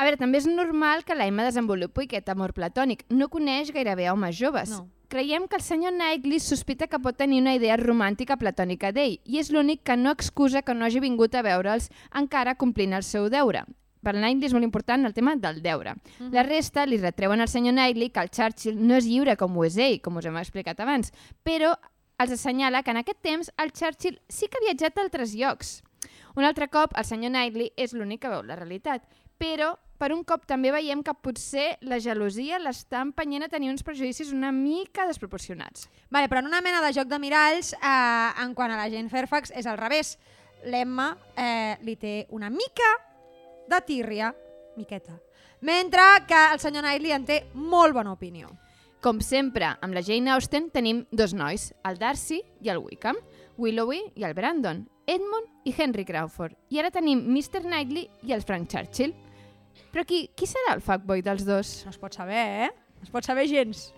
A 0.00 0.04
veure, 0.06 0.16
també 0.16 0.38
és 0.40 0.46
normal 0.48 1.02
que 1.04 1.12
la 1.12 1.26
Emma 1.28 1.44
desenvolupi 1.44 2.06
aquest 2.06 2.30
amor 2.32 2.54
platònic. 2.56 3.02
No 3.12 3.26
coneix 3.28 3.68
gairebé 3.74 4.06
homes 4.08 4.38
joves. 4.38 4.70
No. 4.72 4.86
Creiem 5.12 5.44
que 5.50 5.58
el 5.58 5.64
senyor 5.66 5.92
Knightley 5.92 6.40
sospita 6.40 6.86
que 6.88 7.00
pot 7.04 7.18
tenir 7.18 7.42
una 7.42 7.52
idea 7.58 7.76
romàntica 7.76 8.38
platònica 8.40 8.94
d'ell 8.96 9.18
i 9.28 9.36
és 9.42 9.50
l'únic 9.52 9.82
que 9.84 9.98
no 10.00 10.14
excusa 10.16 10.62
que 10.62 10.72
no 10.72 10.86
hagi 10.86 11.02
vingut 11.04 11.36
a 11.36 11.42
veure'ls 11.44 11.90
encara 12.16 12.54
complint 12.56 12.96
el 12.96 13.04
seu 13.04 13.28
deure. 13.28 13.66
Per 14.00 14.14
Knightley 14.16 14.48
és 14.48 14.56
molt 14.56 14.64
important 14.64 15.04
el 15.04 15.12
tema 15.12 15.36
del 15.36 15.60
deure. 15.60 15.92
Uh 15.92 16.00
-huh. 16.24 16.32
La 16.32 16.46
resta 16.48 16.86
li 16.86 16.96
retreuen 16.96 17.40
al 17.42 17.48
senyor 17.48 17.74
Knightley 17.74 18.08
que 18.08 18.20
el 18.20 18.30
Churchill 18.30 18.80
no 18.80 18.94
és 18.94 19.04
lliure 19.04 19.36
com 19.36 19.54
ho 19.58 19.64
és 19.64 19.76
ell, 19.76 20.00
com 20.00 20.16
us 20.16 20.24
hem 20.24 20.36
explicat 20.38 20.80
abans, 20.80 21.12
però 21.44 21.76
els 22.18 22.32
assenyala 22.32 22.82
que 22.82 22.90
en 22.90 22.96
aquest 22.96 23.20
temps 23.20 23.50
el 23.58 23.72
Churchill 23.72 24.18
sí 24.28 24.46
que 24.48 24.56
ha 24.56 24.64
viatjat 24.64 24.96
a 24.96 25.02
altres 25.02 25.34
llocs. 25.34 25.82
Un 26.36 26.44
altre 26.44 26.68
cop, 26.68 26.92
el 26.96 27.04
senyor 27.04 27.32
Knightley 27.32 27.72
és 27.76 27.92
l'únic 27.92 28.20
que 28.20 28.28
veu 28.28 28.42
la 28.42 28.56
realitat, 28.56 29.02
però 29.40 29.72
per 30.00 30.12
un 30.14 30.22
cop 30.24 30.46
també 30.48 30.70
veiem 30.72 31.02
que 31.04 31.12
potser 31.16 31.74
la 31.84 31.98
gelosia 32.00 32.60
l'està 32.60 33.02
empenyent 33.04 33.44
a 33.44 33.50
tenir 33.52 33.68
uns 33.72 33.84
prejudicis 33.84 34.32
una 34.36 34.52
mica 34.52 35.06
desproporcionats. 35.08 35.88
Vale, 36.12 36.28
però 36.28 36.40
en 36.40 36.48
una 36.48 36.62
mena 36.64 36.80
de 36.84 36.92
joc 36.96 37.08
de 37.08 37.18
miralls, 37.20 37.72
eh, 37.74 38.44
en 38.44 38.54
quant 38.54 38.72
a 38.72 38.78
la 38.80 38.88
Jane 38.92 39.12
Fairfax, 39.12 39.52
és 39.56 39.66
al 39.66 39.80
revés. 39.80 40.18
l'Emma 40.60 41.16
eh, 41.40 41.78
li 41.80 41.94
té 41.96 42.26
una 42.36 42.50
mica 42.50 42.88
de 43.66 43.78
tírria, 43.80 44.34
miqueta, 44.76 45.14
mentre 45.62 46.02
que 46.28 46.40
el 46.52 46.60
senyor 46.60 46.84
Knightley 46.84 47.12
en 47.16 47.24
té 47.24 47.38
molt 47.54 47.94
bona 47.96 48.12
opinió. 48.12 48.50
Com 49.00 49.22
sempre, 49.24 49.70
amb 49.80 49.96
la 49.96 50.02
Jane 50.04 50.28
Austen 50.34 50.68
tenim 50.68 51.06
dos 51.10 51.32
nois, 51.32 51.70
el 51.88 51.96
Darcy 51.96 52.42
i 52.60 52.68
el 52.68 52.82
Wickham, 52.84 53.16
Willowy 53.56 54.02
i 54.20 54.24
el 54.28 54.34
Brandon, 54.36 54.82
Edmund 55.06 55.48
i 55.64 55.72
Henry 55.72 56.04
Crawford. 56.04 56.58
I 56.68 56.82
ara 56.82 56.90
tenim 56.92 57.22
Mr. 57.24 57.64
Knightley 57.64 58.10
i 58.28 58.34
el 58.36 58.44
Frank 58.44 58.68
Churchill. 58.68 59.14
Però 59.90 60.04
qui, 60.06 60.28
qui 60.36 60.46
serà 60.46 60.76
el 60.76 60.84
fuckboy 60.84 61.22
dels 61.26 61.44
dos? 61.46 61.80
No 61.86 61.90
es 61.90 61.98
pot 61.98 62.14
saber, 62.14 62.44
eh? 62.66 62.70
No 63.00 63.08
es 63.08 63.10
pot 63.10 63.24
saber 63.26 63.48
gens. 63.50 63.92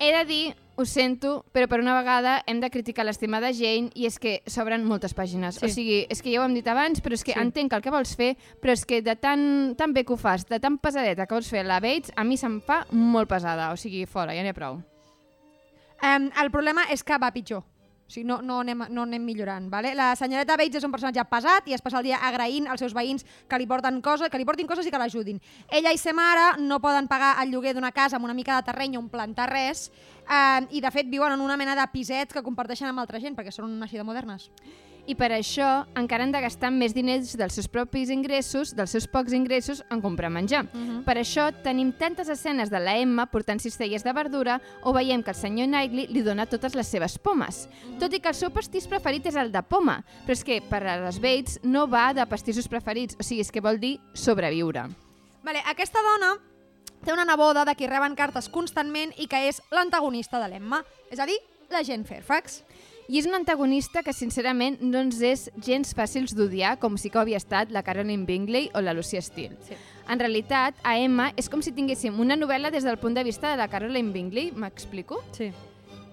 He 0.00 0.10
de 0.12 0.24
dir, 0.28 0.56
ho 0.76 0.84
sento, 0.84 1.44
però 1.54 1.68
per 1.70 1.78
una 1.80 1.94
vegada 1.96 2.42
hem 2.50 2.58
de 2.60 2.68
criticar 2.68 3.04
l'estimada 3.06 3.52
Jane 3.54 3.92
i 3.94 4.08
és 4.08 4.18
que 4.18 4.40
s'obren 4.50 4.82
moltes 4.84 5.14
pàgines. 5.14 5.60
Sí. 5.60 5.64
O 5.64 5.70
sigui, 5.70 6.00
és 6.10 6.20
que 6.20 6.32
ja 6.34 6.40
ho 6.42 6.44
hem 6.48 6.56
dit 6.56 6.66
abans, 6.68 7.00
però 7.00 7.14
és 7.14 7.22
que 7.24 7.32
Sí. 7.32 7.38
sí. 7.38 7.44
entenc 7.46 7.72
el 7.72 7.80
que 7.80 7.92
vols 7.94 8.16
fer, 8.18 8.36
però 8.60 8.72
és 8.74 8.84
que 8.84 9.00
de 9.00 9.14
tan, 9.16 9.74
tan 9.78 9.94
bé 9.94 10.04
que 10.04 10.12
ho 10.12 10.16
fas, 10.16 10.44
de 10.50 10.58
tan 10.60 10.78
pesadeta 10.78 11.26
que 11.26 11.34
vols 11.34 11.48
fer 11.48 11.64
la 11.64 11.78
Bates, 11.80 12.12
a 12.16 12.24
mi 12.24 12.36
se'm 12.36 12.60
fa 12.60 12.84
molt 12.90 13.28
pesada. 13.28 13.72
O 13.72 13.76
sigui, 13.76 14.04
fora, 14.06 14.34
ja 14.34 14.42
n'hi 14.42 14.50
ha 14.50 14.54
prou. 14.54 14.82
Um, 16.02 16.28
el 16.42 16.50
problema 16.50 16.82
és 16.90 17.02
que 17.02 17.16
va 17.16 17.30
pitjor. 17.32 17.62
O 18.04 18.12
sigui, 18.12 18.26
no, 18.28 18.42
no, 18.44 18.58
anem, 18.60 18.84
no 18.92 19.04
anem 19.06 19.22
millorant. 19.24 19.70
Vale? 19.72 19.94
La 19.96 20.10
senyoreta 20.18 20.58
Bates 20.60 20.82
és 20.82 20.86
un 20.86 20.92
personatge 20.92 21.24
pesat 21.30 21.68
i 21.70 21.76
es 21.76 21.82
passa 21.84 22.02
el 22.02 22.08
dia 22.10 22.20
agraint 22.28 22.68
als 22.68 22.84
seus 22.84 22.92
veïns 22.96 23.24
que 23.48 23.58
li 23.60 23.66
porten 23.66 24.00
coses, 24.04 24.28
que 24.28 24.40
li 24.40 24.44
portin 24.44 24.68
coses 24.68 24.86
i 24.86 24.92
que 24.92 25.00
l'ajudin. 25.00 25.40
Ella 25.72 25.92
i 25.94 26.00
sa 26.00 26.12
mare 26.12 26.60
no 26.60 26.82
poden 26.84 27.08
pagar 27.08 27.34
el 27.42 27.54
lloguer 27.54 27.72
d'una 27.74 27.94
casa 27.96 28.20
amb 28.20 28.28
una 28.28 28.36
mica 28.36 28.58
de 28.60 28.68
terreny 28.68 28.98
on 29.00 29.08
plantar 29.08 29.48
res 29.50 29.88
eh, 30.28 30.60
i 30.76 30.84
de 30.84 30.92
fet 30.92 31.08
viuen 31.08 31.32
en 31.32 31.44
una 31.44 31.56
mena 31.56 31.76
de 31.78 31.86
piset 31.92 32.32
que 32.32 32.44
comparteixen 32.44 32.92
amb 32.92 33.00
altra 33.00 33.22
gent 33.22 33.38
perquè 33.38 33.54
són 33.54 33.80
així 33.82 33.96
de 33.96 34.04
modernes. 34.04 34.50
I 35.06 35.14
per 35.20 35.28
això 35.36 35.84
encara 35.98 36.24
han 36.24 36.32
de 36.32 36.40
gastar 36.40 36.70
més 36.72 36.94
diners 36.96 37.34
dels 37.36 37.56
seus 37.58 37.68
propis 37.68 38.08
ingressos, 38.12 38.72
dels 38.76 38.94
seus 38.94 39.06
pocs 39.10 39.34
ingressos, 39.36 39.82
en 39.92 40.00
comprar 40.00 40.30
menjar. 40.30 40.64
Uh 40.72 40.78
-huh. 40.80 41.04
Per 41.04 41.16
això 41.18 41.52
tenim 41.62 41.92
tantes 41.92 42.28
escenes 42.28 42.70
de 42.70 42.80
la 42.80 42.96
Emma 42.96 43.26
portant 43.26 43.60
cistelles 43.60 44.02
de 44.02 44.12
verdura 44.12 44.60
o 44.82 44.92
veiem 44.92 45.22
que 45.22 45.30
el 45.30 45.36
senyor 45.36 45.66
Knightley 45.66 46.06
li 46.08 46.22
dona 46.22 46.46
totes 46.46 46.74
les 46.74 46.86
seves 46.86 47.18
pomes. 47.18 47.68
Uh 47.68 47.90
-huh. 47.90 47.98
Tot 47.98 48.14
i 48.14 48.20
que 48.20 48.28
el 48.28 48.34
seu 48.34 48.50
pastís 48.50 48.86
preferit 48.86 49.26
és 49.26 49.36
el 49.36 49.52
de 49.52 49.62
poma, 49.62 50.04
però 50.26 50.32
és 50.32 50.44
que 50.44 50.62
per 50.62 50.86
a 50.86 50.96
les 51.04 51.20
Bates 51.20 51.60
no 51.62 51.86
va 51.86 52.14
de 52.14 52.26
pastissos 52.26 52.68
preferits, 52.68 53.16
o 53.20 53.22
sigui, 53.22 53.40
és 53.40 53.50
que 53.50 53.60
vol 53.60 53.78
dir 53.78 54.00
sobreviure. 54.14 54.88
Vale, 55.42 55.62
aquesta 55.66 55.98
dona 56.00 56.38
té 57.04 57.12
una 57.12 57.24
neboda 57.24 57.64
de 57.64 57.74
qui 57.74 57.86
reben 57.86 58.14
cartes 58.14 58.48
constantment 58.48 59.12
i 59.18 59.26
que 59.26 59.48
és 59.48 59.60
l'antagonista 59.70 60.40
de 60.40 60.48
l'Emma, 60.48 60.82
és 61.10 61.20
a 61.20 61.26
dir, 61.26 61.38
la 61.70 61.82
Jane 61.82 62.04
Fairfax. 62.04 62.62
I 63.04 63.18
és 63.20 63.26
un 63.28 63.36
antagonista 63.36 64.00
que, 64.02 64.14
sincerament, 64.16 64.78
no 64.80 65.02
ens 65.04 65.18
és 65.20 65.48
gens 65.60 65.92
fàcils 65.96 66.32
d'odiar, 66.36 66.78
com 66.80 66.96
sí 66.96 67.10
que 67.12 67.18
ho 67.18 67.24
havia 67.24 67.40
estat 67.40 67.72
la 67.74 67.82
Caroline 67.84 68.24
Bingley 68.24 68.70
o 68.72 68.80
la 68.80 68.94
Lucia 68.96 69.20
Steele. 69.20 69.58
Sí. 69.68 69.76
En 70.08 70.20
realitat, 70.20 70.78
a 70.84 70.96
Emma 71.00 71.30
és 71.36 71.50
com 71.52 71.60
si 71.64 71.72
tinguéssim 71.76 72.16
una 72.20 72.36
novel·la 72.36 72.72
des 72.72 72.84
del 72.84 72.96
punt 73.00 73.16
de 73.16 73.24
vista 73.24 73.50
de 73.50 73.60
la 73.60 73.68
Caroline 73.68 74.12
Bingley, 74.12 74.52
m'explico? 74.56 75.20
Sí. 75.36 75.50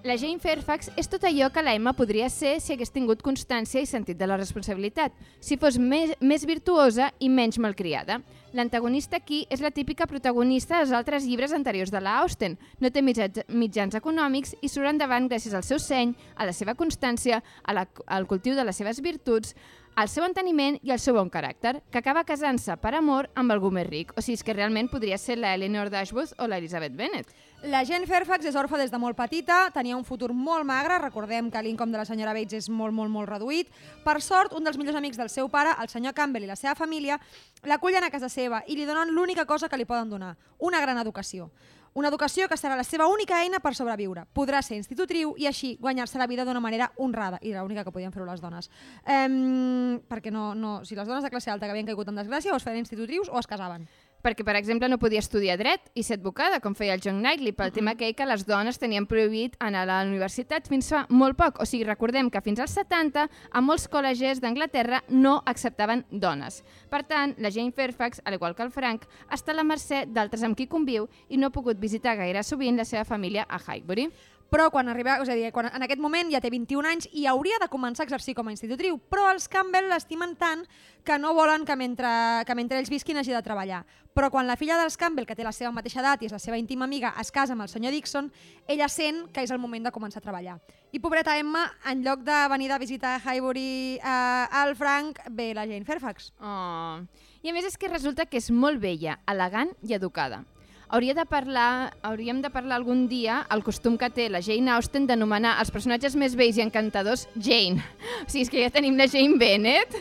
La 0.02 0.16
Jane 0.18 0.40
Fairfax 0.42 0.88
és 0.98 1.06
tot 1.06 1.22
allò 1.22 1.46
que 1.54 1.62
la 1.62 1.76
Emma 1.78 1.92
podria 1.94 2.26
ser 2.26 2.56
si 2.58 2.72
hagués 2.74 2.90
tingut 2.90 3.20
constància 3.22 3.78
i 3.78 3.86
sentit 3.86 4.18
de 4.18 4.26
la 4.26 4.34
responsabilitat, 4.34 5.14
si 5.38 5.54
fos 5.54 5.76
més, 5.78 6.16
més 6.18 6.42
virtuosa 6.42 7.12
i 7.22 7.28
menys 7.30 7.60
malcriada. 7.62 8.16
L'antagonista 8.52 9.20
aquí 9.20 9.44
és 9.46 9.62
la 9.62 9.70
típica 9.70 10.08
protagonista 10.10 10.80
dels 10.80 10.90
altres 10.90 11.22
llibres 11.22 11.54
anteriors 11.54 11.94
de 11.94 12.00
la 12.02 12.16
Austen. 12.18 12.56
No 12.82 12.90
té 12.90 12.98
mitjans, 12.98 13.44
mitjans 13.46 13.94
econòmics 13.94 14.56
i 14.58 14.72
surt 14.72 14.90
endavant 14.90 15.30
gràcies 15.30 15.54
al 15.54 15.62
seu 15.62 15.78
seny, 15.78 16.16
a 16.34 16.50
la 16.50 16.56
seva 16.56 16.74
constància, 16.74 17.38
a 17.62 17.76
la, 17.78 17.86
al 18.10 18.26
cultiu 18.26 18.58
de 18.58 18.66
les 18.66 18.82
seves 18.82 18.98
virtuts, 19.06 19.54
al 19.94 20.10
seu 20.10 20.26
enteniment 20.26 20.80
i 20.82 20.90
al 20.90 20.98
seu 20.98 21.14
bon 21.14 21.30
caràcter, 21.30 21.76
que 21.92 22.02
acaba 22.02 22.26
casant-se 22.26 22.74
per 22.82 22.96
amor 22.98 23.30
amb 23.38 23.54
algú 23.54 23.70
més 23.70 23.86
ric. 23.86 24.12
O 24.16 24.24
sigui, 24.24 24.34
és 24.40 24.42
que 24.42 24.58
realment 24.58 24.90
podria 24.90 25.20
ser 25.20 25.38
la 25.38 25.54
Eleanor 25.54 25.94
Dashwood 25.94 26.34
o 26.42 26.50
l'Elizabeth 26.50 26.98
Bennet. 26.98 27.30
La 27.62 27.84
Jane 27.86 28.08
Fairfax 28.10 28.48
és 28.50 28.56
orfa 28.58 28.74
des 28.74 28.90
de 28.90 28.98
molt 28.98 29.14
petita, 29.14 29.68
tenia 29.70 29.94
un 29.94 30.02
futur 30.02 30.32
molt 30.34 30.66
magre, 30.66 30.96
recordem 30.98 31.46
que 31.46 31.60
l'income 31.62 31.94
de 31.94 32.00
la 32.00 32.06
senyora 32.08 32.32
Bates 32.34 32.64
és 32.64 32.66
molt, 32.66 32.90
molt, 32.90 33.12
molt 33.14 33.30
reduït. 33.30 33.70
Per 34.02 34.16
sort, 34.18 34.56
un 34.58 34.66
dels 34.66 34.74
millors 34.80 34.98
amics 34.98 35.20
del 35.20 35.30
seu 35.30 35.46
pare, 35.48 35.76
el 35.78 35.86
senyor 35.88 36.10
Campbell 36.12 36.42
i 36.42 36.50
la 36.50 36.58
seva 36.58 36.74
família, 36.74 37.20
l'acullen 37.62 38.02
a 38.02 38.10
casa 38.10 38.26
seva 38.26 38.64
i 38.66 38.74
li 38.74 38.88
donen 38.88 39.14
l'única 39.14 39.46
cosa 39.46 39.70
que 39.70 39.78
li 39.78 39.86
poden 39.86 40.10
donar, 40.10 40.34
una 40.58 40.80
gran 40.82 40.98
educació. 40.98 41.52
Una 41.94 42.08
educació 42.08 42.48
que 42.48 42.56
serà 42.56 42.74
la 42.74 42.86
seva 42.88 43.06
única 43.06 43.38
eina 43.44 43.60
per 43.60 43.74
sobreviure. 43.78 44.24
Podrà 44.34 44.62
ser 44.64 44.78
institutriu 44.80 45.34
i 45.38 45.46
així 45.46 45.76
guanyar-se 45.78 46.18
la 46.18 46.26
vida 46.26 46.46
d'una 46.48 46.60
manera 46.64 46.90
honrada, 46.96 47.38
i 47.42 47.52
era 47.52 47.62
l'única 47.62 47.84
que 47.84 47.92
podien 47.92 48.10
fer 48.10 48.24
les 48.26 48.40
dones. 48.40 48.70
Um, 49.04 50.00
perquè 50.08 50.32
no, 50.32 50.54
no, 50.56 50.80
si 50.88 50.96
les 50.96 51.06
dones 51.06 51.22
de 51.22 51.30
classe 51.30 51.52
alta 51.52 51.68
que 51.68 51.76
havien 51.76 51.86
caigut 51.86 52.08
en 52.08 52.18
desgràcia 52.18 52.50
o 52.50 52.56
es 52.56 52.64
feien 52.64 52.82
institutrius 52.82 53.28
o 53.28 53.38
es 53.38 53.46
casaven. 53.46 53.86
Perquè, 54.22 54.44
per 54.46 54.56
exemple, 54.56 54.88
no 54.88 55.00
podia 55.02 55.20
estudiar 55.22 55.58
dret 55.60 55.90
i 55.98 56.04
ser 56.06 56.18
advocada, 56.18 56.60
com 56.62 56.76
feia 56.78 56.94
el 56.94 57.02
John 57.04 57.20
Knightley, 57.20 57.54
pel 57.56 57.72
tema 57.74 57.96
aquell 57.96 58.14
que 58.16 58.26
les 58.28 58.46
dones 58.46 58.78
tenien 58.78 59.06
prohibit 59.10 59.56
anar 59.60 59.82
a 59.84 59.90
la 59.90 59.98
universitat 60.06 60.70
fins 60.70 60.88
fa 60.92 61.04
molt 61.10 61.36
poc. 61.38 61.60
O 61.62 61.66
sigui, 61.68 61.84
recordem 61.88 62.30
que 62.30 62.42
fins 62.44 62.62
als 62.62 62.76
70 62.78 63.26
a 63.28 63.64
molts 63.64 63.88
col·legis 63.90 64.40
d'Anglaterra 64.42 65.02
no 65.10 65.40
acceptaven 65.46 66.04
dones. 66.10 66.62
Per 66.90 67.02
tant, 67.08 67.34
la 67.38 67.50
Jane 67.50 67.74
Fairfax, 67.74 68.22
al 68.24 68.38
igual 68.38 68.54
que 68.54 68.62
el 68.66 68.72
Frank, 68.74 69.08
està 69.30 69.52
a 69.52 69.58
la 69.58 69.66
mercè 69.66 70.04
d'altres 70.06 70.46
amb 70.46 70.56
qui 70.56 70.68
conviu 70.70 71.08
i 71.28 71.38
no 71.40 71.50
ha 71.50 71.54
pogut 71.54 71.80
visitar 71.80 72.16
gaire 72.16 72.42
sovint 72.46 72.78
la 72.78 72.86
seva 72.88 73.04
família 73.04 73.46
a 73.48 73.58
Highbury. 73.58 74.08
Però 74.52 74.68
quan 74.68 74.90
arriba, 74.92 75.14
és 75.24 75.30
a 75.32 75.34
dir, 75.38 75.48
quan 75.48 75.70
en 75.70 75.84
aquest 75.86 76.00
moment 76.02 76.28
ja 76.28 76.42
té 76.44 76.50
21 76.52 76.84
anys 76.84 77.06
i 77.16 77.24
hauria 77.24 77.56
de 77.62 77.70
començar 77.72 78.04
a 78.04 78.08
exercir 78.10 78.34
com 78.36 78.50
a 78.50 78.52
institutriu, 78.52 78.98
però 79.08 79.30
els 79.32 79.48
Campbell 79.48 79.88
l'estimen 79.88 80.34
tant 80.36 80.66
que 81.08 81.16
no 81.18 81.32
volen 81.32 81.64
que 81.64 81.76
mentre, 81.80 82.10
que 82.44 82.56
mentre 82.58 82.76
ells 82.76 82.92
visquin 82.92 83.16
hagi 83.16 83.32
de 83.32 83.40
treballar. 83.42 83.80
Però 84.12 84.28
quan 84.28 84.44
la 84.44 84.58
filla 84.60 84.76
dels 84.76 84.98
Campbell, 85.00 85.24
que 85.24 85.34
té 85.38 85.46
la 85.46 85.54
seva 85.56 85.72
mateixa 85.72 86.02
edat 86.04 86.20
i 86.20 86.28
és 86.28 86.36
la 86.36 86.42
seva 86.42 86.60
íntima 86.60 86.84
amiga, 86.84 87.14
es 87.16 87.32
casa 87.32 87.56
amb 87.56 87.64
el 87.64 87.72
senyor 87.72 87.96
Dixon, 87.96 88.28
ella 88.68 88.90
sent 88.92 89.24
que 89.32 89.40
és 89.40 89.56
el 89.56 89.62
moment 89.62 89.88
de 89.88 89.94
començar 89.94 90.20
a 90.20 90.26
treballar. 90.28 90.60
I 90.92 91.00
pobreta 91.00 91.38
Emma, 91.40 91.64
en 91.88 92.04
lloc 92.04 92.20
de 92.28 92.44
venir 92.52 92.68
de 92.68 92.80
visitar 92.82 93.16
Highbury 93.24 93.96
eh, 93.96 94.60
al 94.60 94.76
Frank, 94.76 95.24
ve 95.30 95.54
la 95.56 95.64
Jane 95.64 95.88
Fairfax. 95.88 96.34
Oh. 96.44 97.00
I 97.40 97.48
a 97.48 97.56
més 97.56 97.72
és 97.72 97.80
que 97.80 97.88
resulta 97.88 98.28
que 98.28 98.36
és 98.36 98.52
molt 98.52 98.84
vella, 98.84 99.16
elegant 99.24 99.72
i 99.80 99.96
educada. 99.96 100.44
Hauria 100.92 101.14
de 101.16 101.24
parlar, 101.24 101.94
hauríem 102.04 102.42
de 102.44 102.50
parlar 102.52 102.76
algun 102.76 103.06
dia 103.08 103.38
el 103.54 103.62
costum 103.64 103.94
que 103.96 104.10
té 104.12 104.26
la 104.28 104.42
Jane 104.44 104.68
Austen 104.74 105.06
d'anomenar 105.08 105.54
els 105.62 105.72
personatges 105.72 106.12
més 106.20 106.34
vells 106.36 106.58
i 106.60 106.64
encantadors 106.66 107.24
Jane. 107.32 107.80
O 108.20 108.28
sigui, 108.28 108.42
és 108.44 108.50
que 108.52 108.60
ja 108.60 108.72
tenim 108.74 108.98
la 109.00 109.06
Jane 109.08 109.38
Bennett, 109.40 109.96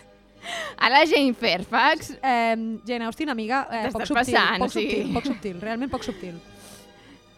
a 0.77 0.89
la 0.91 1.06
Jane 1.08 1.32
Fairfax... 1.34 2.12
Eh, 2.21 2.56
Jane 2.84 3.06
Austen, 3.06 3.32
amiga, 3.32 3.67
eh, 3.71 3.86
poc 3.93 4.04
subtil, 4.04 4.17
passant, 4.19 4.65
poc 4.65 4.73
sigui. 4.73 4.97
subtil, 4.97 5.13
poc 5.15 5.30
subtil, 5.30 5.62
realment 5.62 5.91
poc 5.93 6.04
subtil. 6.04 6.41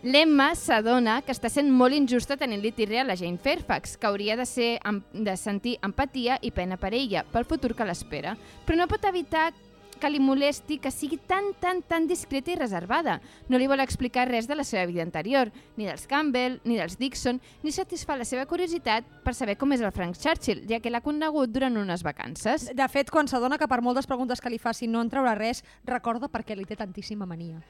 L'Emma 0.04 0.50
s'adona 0.60 1.20
que 1.24 1.32
està 1.32 1.48
sent 1.48 1.70
molt 1.72 1.96
injusta 1.96 2.36
tenint-li 2.42 2.74
tirre 2.76 3.00
a 3.00 3.06
la 3.08 3.16
Jane 3.20 3.38
Fairfax, 3.38 3.96
que 4.02 4.10
hauria 4.10 4.36
de, 4.36 4.48
ser, 4.50 4.72
de 5.14 5.36
sentir 5.38 5.78
empatia 5.86 6.40
i 6.42 6.52
pena 6.52 6.76
per 6.82 6.92
ella, 6.98 7.22
pel 7.24 7.46
futur 7.46 7.72
que 7.78 7.88
l'espera. 7.88 8.34
Però 8.66 8.82
no 8.82 8.90
pot 8.92 9.06
evitar 9.08 9.52
que 10.04 10.12
li 10.12 10.20
molesti 10.20 10.82
que 10.84 10.92
sigui 10.92 11.16
tan, 11.30 11.54
tan, 11.64 11.80
tan 11.88 12.10
discreta 12.10 12.52
i 12.52 12.58
reservada. 12.60 13.22
No 13.48 13.60
li 13.60 13.70
vol 13.72 13.80
explicar 13.80 14.26
res 14.28 14.50
de 14.50 14.58
la 14.60 14.66
seva 14.68 14.84
vida 14.90 15.06
anterior, 15.06 15.52
ni 15.78 15.88
dels 15.88 16.04
Campbell, 16.12 16.60
ni 16.68 16.76
dels 16.76 16.98
Dixon, 17.00 17.40
ni 17.64 17.72
satisfà 17.72 18.18
la 18.20 18.28
seva 18.28 18.44
curiositat 18.50 19.08
per 19.24 19.36
saber 19.38 19.56
com 19.62 19.72
és 19.72 19.80
el 19.80 19.96
Frank 19.96 20.20
Churchill, 20.20 20.66
ja 20.68 20.82
que 20.84 20.92
l'ha 20.92 21.04
conegut 21.06 21.56
durant 21.56 21.80
unes 21.80 22.04
vacances. 22.04 22.68
De 22.76 22.90
fet, 22.92 23.14
quan 23.14 23.32
s'adona 23.32 23.58
que 23.62 23.70
per 23.72 23.80
moltes 23.80 24.10
preguntes 24.10 24.44
que 24.44 24.52
li 24.52 24.60
facin 24.60 24.92
no 24.92 25.00
en 25.00 25.14
traurà 25.14 25.38
res, 25.40 25.64
recorda 25.88 26.28
per 26.28 26.44
què 26.44 26.60
li 26.60 26.68
té 26.68 26.76
tantíssima 26.76 27.30
mania. 27.30 27.64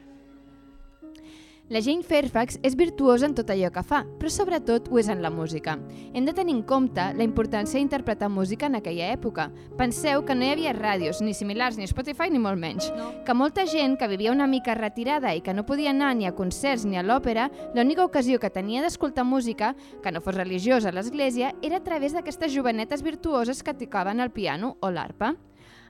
La 1.74 1.82
Jane 1.82 2.04
Fairfax 2.06 2.60
és 2.62 2.76
virtuosa 2.78 3.26
en 3.26 3.34
tot 3.34 3.50
allò 3.50 3.72
que 3.74 3.82
fa, 3.82 4.04
però 4.20 4.30
sobretot 4.30 4.92
ho 4.92 5.00
és 5.02 5.08
en 5.10 5.24
la 5.24 5.32
música. 5.34 5.74
Hem 6.14 6.28
de 6.28 6.34
tenir 6.38 6.54
en 6.54 6.60
compte 6.70 7.02
la 7.18 7.26
importància 7.26 7.80
d'interpretar 7.80 8.28
música 8.30 8.68
en 8.70 8.76
aquella 8.78 9.08
època. 9.10 9.48
Penseu 9.80 10.22
que 10.22 10.36
no 10.38 10.46
hi 10.46 10.52
havia 10.54 10.76
ràdios, 10.78 11.24
ni 11.26 11.34
similars, 11.34 11.80
ni 11.80 11.88
Spotify, 11.90 12.30
ni 12.30 12.38
molt 12.44 12.62
menys. 12.62 12.92
No. 12.94 13.08
Que 13.26 13.34
molta 13.34 13.66
gent 13.66 13.98
que 13.98 14.12
vivia 14.12 14.36
una 14.36 14.46
mica 14.46 14.76
retirada 14.78 15.32
i 15.34 15.42
que 15.42 15.56
no 15.58 15.66
podia 15.66 15.90
anar 15.90 16.12
ni 16.20 16.30
a 16.30 16.36
concerts 16.38 16.86
ni 16.86 17.00
a 17.00 17.02
l'òpera, 17.02 17.48
l'única 17.74 18.06
ocasió 18.06 18.38
que 18.38 18.54
tenia 18.54 18.84
d'escoltar 18.86 19.26
música, 19.26 19.72
que 20.04 20.14
no 20.14 20.22
fos 20.22 20.38
religiosa 20.38 20.92
a 20.92 20.94
l'església, 20.94 21.56
era 21.64 21.82
a 21.82 21.84
través 21.90 22.14
d'aquestes 22.14 22.54
jovenetes 22.54 23.02
virtuoses 23.02 23.64
que 23.64 23.74
tocaven 23.74 24.22
el 24.22 24.30
piano 24.30 24.76
o 24.80 24.94
l'arpa. 24.94 25.34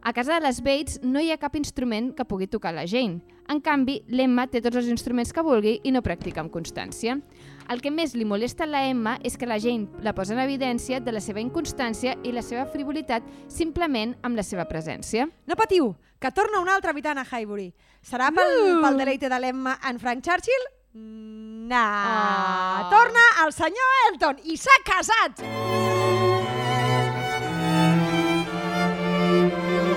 A 0.05 0.11
casa 0.11 0.33
de 0.33 0.41
les 0.41 0.59
Bates 0.59 0.97
no 1.01 1.21
hi 1.23 1.29
ha 1.31 1.39
cap 1.39 1.53
instrument 1.55 2.09
que 2.11 2.25
pugui 2.27 2.49
tocar 2.51 2.73
la 2.75 2.83
Jane. 2.83 3.21
En 3.47 3.61
canvi, 3.63 4.01
l'Emma 4.11 4.49
té 4.51 4.59
tots 4.59 4.75
els 4.81 4.89
instruments 4.91 5.31
que 5.31 5.43
vulgui 5.47 5.77
i 5.87 5.93
no 5.95 6.01
practica 6.03 6.41
amb 6.43 6.51
constància. 6.51 7.15
El 7.71 7.79
que 7.79 7.91
més 7.91 8.11
li 8.11 8.27
molesta 8.27 8.65
a 8.65 8.67
la 8.67 8.81
Emma 8.89 9.13
és 9.23 9.39
que 9.39 9.47
la 9.47 9.61
Jane 9.63 10.03
la 10.03 10.11
posa 10.11 10.35
en 10.35 10.41
evidència 10.43 10.99
de 10.99 11.15
la 11.15 11.23
seva 11.23 11.39
inconstància 11.39 12.17
i 12.27 12.35
la 12.35 12.43
seva 12.43 12.65
frivolitat 12.67 13.23
simplement 13.47 14.17
amb 14.27 14.35
la 14.35 14.43
seva 14.43 14.67
presència. 14.67 15.29
No 15.47 15.55
patiu, 15.55 15.93
que 16.19 16.35
torna 16.35 16.59
un 16.59 16.67
altre 16.67 16.91
habitant 16.91 17.23
a 17.23 17.23
Highbury. 17.23 17.71
Serà 18.03 18.27
pel, 18.35 18.83
pel 18.83 18.99
deleite 18.99 19.31
de 19.31 19.39
l'Emma 19.39 19.77
en 19.87 20.03
Frank 20.03 20.27
Churchill? 20.27 20.69
No. 20.99 21.79
Ah. 21.79 22.91
Torna 22.91 23.23
el 23.47 23.55
senyor 23.55 23.97
Elton 24.09 24.43
i 24.51 24.59
s'ha 24.59 24.79
casat! 24.83 25.47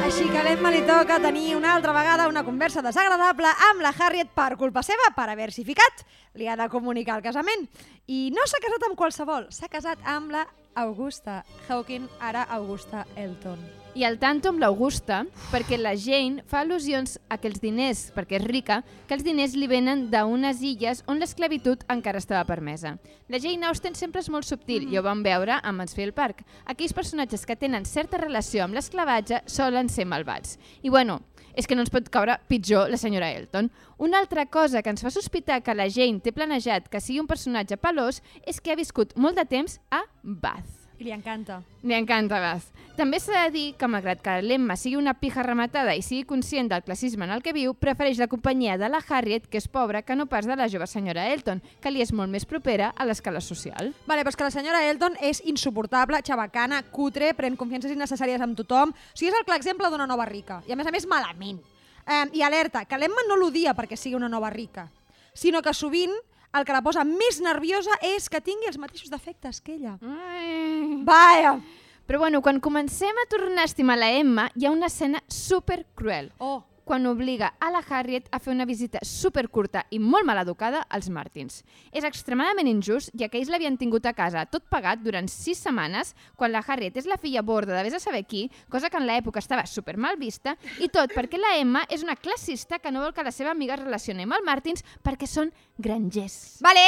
Així 0.07 0.29
que 0.31 0.39
a 0.39 0.43
l'Emma 0.47 0.71
li 0.71 0.85
toca 0.87 1.17
tenir 1.19 1.57
una 1.57 1.73
altra 1.75 1.91
vegada 1.91 2.29
una 2.31 2.45
conversa 2.47 2.83
desagradable 2.85 3.51
amb 3.71 3.83
la 3.83 3.91
Harriet 3.91 4.29
per 4.39 4.53
culpa 4.61 4.85
seva, 4.87 5.09
per 5.17 5.25
haver-s'hi 5.33 5.65
ficat. 5.67 6.05
Li 6.39 6.47
ha 6.47 6.55
de 6.55 6.69
comunicar 6.71 7.17
el 7.19 7.25
casament. 7.25 7.67
I 8.07 8.31
no 8.37 8.45
s'ha 8.47 8.61
casat 8.63 8.87
amb 8.87 8.95
qualsevol, 9.01 9.49
s'ha 9.51 9.67
casat 9.73 10.07
amb 10.07 10.31
la 10.37 10.45
Augusta 10.85 11.41
Hawking, 11.67 12.07
ara 12.21 12.47
Augusta 12.61 13.03
Elton. 13.17 13.67
I 13.97 14.05
al 14.05 14.19
tanto 14.21 14.51
amb 14.53 14.61
l'Augusta, 14.61 15.23
perquè 15.49 15.79
la 15.81 15.95
Jane 15.97 16.43
fa 16.45 16.59
al·lusions 16.61 17.15
a 17.33 17.39
que 17.41 17.49
els 17.49 17.63
diners, 17.63 18.11
perquè 18.13 18.37
és 18.37 18.45
rica, 18.45 18.83
que 19.09 19.17
els 19.17 19.25
diners 19.25 19.55
li 19.57 19.65
venen 19.71 20.03
d'unes 20.13 20.61
illes 20.61 21.01
on 21.09 21.17
l'esclavitud 21.17 21.87
encara 21.95 22.21
estava 22.21 22.45
permesa. 22.45 22.99
La 23.33 23.41
Jane 23.41 23.65
Austen 23.65 23.97
sempre 23.97 24.21
és 24.21 24.29
molt 24.29 24.45
subtil, 24.45 24.85
i 24.93 25.01
ho 25.01 25.05
vam 25.07 25.25
veure 25.25 25.57
a 25.57 25.73
Mansfield 25.73 26.13
Park. 26.13 26.45
Aquells 26.69 26.93
personatges 26.93 27.49
que 27.49 27.57
tenen 27.57 27.89
certa 27.89 28.21
relació 28.21 28.67
amb 28.67 28.77
l'esclavatge 28.77 29.41
solen 29.49 29.89
ser 29.89 30.05
malvats. 30.05 30.59
I 30.85 30.93
bueno, 30.93 31.23
és 31.57 31.65
que 31.65 31.73
no 31.73 31.81
ens 31.81 31.95
pot 31.95 32.13
caure 32.13 32.37
pitjor 32.53 32.93
la 32.93 33.01
senyora 33.01 33.33
Elton. 33.33 33.73
Una 33.97 34.21
altra 34.21 34.45
cosa 34.45 34.83
que 34.85 34.93
ens 34.93 35.01
fa 35.01 35.09
sospitar 35.09 35.63
que 35.65 35.73
la 35.73 35.89
Jane 35.89 36.21
té 36.21 36.37
planejat 36.37 36.93
que 36.93 37.01
sigui 37.01 37.25
un 37.25 37.33
personatge 37.33 37.81
pelós 37.81 38.21
és 38.45 38.61
que 38.61 38.77
ha 38.77 38.77
viscut 38.77 39.17
molt 39.17 39.41
de 39.41 39.49
temps 39.49 39.81
a 39.89 40.05
Bath. 40.21 40.86
I 40.99 41.05
li 41.05 41.13
encanta. 41.13 41.61
Li 41.85 41.95
encanta 41.95 42.39
Bath. 42.41 42.73
També 42.97 43.19
s'ha 43.21 43.43
de 43.45 43.51
dir 43.53 43.65
que, 43.77 43.89
malgrat 43.93 44.23
que 44.25 44.39
l'Emma 44.41 44.79
sigui 44.81 44.97
una 44.97 45.13
pija 45.21 45.43
rematada 45.45 45.93
i 45.93 46.01
sigui 46.01 46.25
conscient 46.25 46.71
del 46.71 46.85
classisme 46.87 47.27
en 47.27 47.35
el 47.35 47.43
que 47.45 47.53
viu, 47.53 47.75
prefereix 47.77 48.17
la 48.17 48.29
companyia 48.33 48.79
de 48.81 48.89
la 48.89 49.03
Harriet, 49.05 49.45
que 49.53 49.61
és 49.61 49.69
pobra, 49.69 50.01
que 50.01 50.17
no 50.17 50.25
pas 50.31 50.49
de 50.49 50.57
la 50.57 50.71
jove 50.73 50.89
senyora 50.89 51.27
Elton, 51.35 51.61
que 51.83 51.93
li 51.93 52.01
és 52.01 52.15
molt 52.17 52.33
més 52.33 52.49
propera 52.49 52.95
a 52.97 53.05
l'escala 53.05 53.43
social. 53.45 53.93
Vale, 54.09 54.25
però 54.25 54.33
és 54.33 54.41
que 54.41 54.49
la 54.49 54.55
senyora 54.55 54.81
Elton 54.89 55.19
és 55.21 55.43
insuportable, 55.45 56.23
xabacana, 56.25 56.81
cutre, 56.89 57.35
pren 57.37 57.59
confiances 57.61 57.93
innecessàries 57.93 58.41
amb 58.41 58.57
tothom. 58.57 58.95
O 58.97 59.13
sigui, 59.13 59.29
és 59.35 59.37
el 59.37 59.45
clar 59.45 59.61
exemple 59.61 59.91
d'una 59.93 60.09
nova 60.09 60.25
rica. 60.25 60.63
I 60.65 60.73
a 60.73 60.81
més 60.81 60.89
a 60.89 60.95
més, 60.95 61.05
malament. 61.05 61.61
Eh, 62.07 62.25
I 62.41 62.47
alerta, 62.47 62.87
que 62.89 62.97
l'Emma 62.97 63.27
no 63.29 63.37
l'odia 63.37 63.77
perquè 63.77 64.01
sigui 64.01 64.17
una 64.17 64.33
nova 64.33 64.49
rica, 64.49 64.89
sinó 65.37 65.61
que 65.61 65.75
sovint 65.77 66.17
el 66.61 66.67
que 66.69 66.77
la 66.77 66.83
posa 66.85 67.05
més 67.07 67.41
nerviosa 67.45 67.97
és 68.05 68.29
que 68.33 68.43
tingui 68.45 68.71
els 68.71 68.79
mateixos 68.79 69.13
defectes 69.13 69.61
que 69.61 69.77
ella. 69.77 69.97
Ai. 70.03 71.03
Vaja! 71.07 71.59
Però 72.07 72.21
bueno, 72.23 72.41
quan 72.43 72.61
comencem 72.63 73.17
a 73.19 73.27
tornar 73.29 73.65
a 73.65 73.71
estimar 73.71 73.99
la 73.99 74.13
Emma, 74.15 74.47
hi 74.55 74.67
ha 74.67 74.71
una 74.71 74.87
escena 74.87 75.23
super 75.27 75.85
cruel. 75.99 76.31
Oh, 76.39 76.63
quan 76.87 77.05
obliga 77.11 77.51
a 77.59 77.73
la 77.75 77.83
Harriet 77.83 78.29
a 78.31 78.39
fer 78.39 78.53
una 78.55 78.65
visita 78.65 79.01
supercurta 79.03 79.83
i 79.91 79.99
molt 79.99 80.25
mal 80.29 80.39
educada 80.39 80.85
als 80.87 81.09
Martins. 81.11 81.65
És 81.91 82.07
extremadament 82.07 82.71
injust, 82.71 83.11
ja 83.19 83.27
que 83.27 83.41
ells 83.41 83.51
l'havien 83.51 83.75
tingut 83.77 84.07
a 84.07 84.15
casa 84.15 84.45
tot 84.47 84.69
pagat 84.71 85.03
durant 85.03 85.27
sis 85.27 85.59
setmanes, 85.67 86.15
quan 86.39 86.55
la 86.55 86.63
Harriet 86.63 86.97
és 86.97 87.11
la 87.11 87.19
filla 87.19 87.43
borda 87.43 87.75
de 87.75 87.83
vés 87.89 87.99
a 87.99 88.03
saber 88.03 88.23
qui, 88.31 88.47
cosa 88.71 88.89
que 88.89 89.01
en 89.03 89.09
l'època 89.11 89.43
estava 89.43 89.67
super 89.67 89.97
mal 89.99 90.15
vista, 90.21 90.55
i 90.79 90.87
tot 90.87 91.11
perquè 91.11 91.43
la 91.43 91.57
Emma 91.59 91.83
és 91.91 92.07
una 92.07 92.15
classista 92.15 92.79
que 92.79 92.95
no 92.95 93.03
vol 93.03 93.15
que 93.17 93.27
la 93.27 93.35
seva 93.35 93.51
amiga 93.51 93.75
es 93.75 93.83
relacioni 93.83 94.23
amb 94.23 94.39
el 94.39 94.47
Martins 94.47 94.87
perquè 95.03 95.27
són 95.27 95.51
grangers. 95.77 96.61
Vale! 96.63 96.87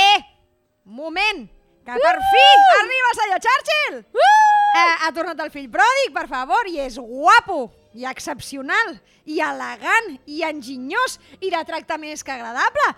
Moment! 0.87 1.49
Que 1.89 1.99
per 1.99 2.17
fi 2.21 2.47
arriba 2.79 3.11
el 3.11 3.19
senyor 3.19 3.43
Churchill! 3.49 4.01
Eh, 4.79 4.95
ha 5.03 5.11
tornat 5.17 5.39
el 5.41 5.51
fill 5.51 5.71
pròdig, 5.73 6.13
per 6.15 6.27
favor, 6.29 6.69
i 6.69 6.79
és 6.85 6.99
guapo, 7.01 7.63
i 7.95 8.05
excepcional, 8.09 8.99
i 9.25 9.41
elegant, 9.45 10.19
i 10.27 10.43
enginyós, 10.47 11.19
i 11.41 11.53
de 11.55 11.63
tracte 11.69 11.99
més 11.99 12.25
que 12.25 12.35
agradable. 12.35 12.89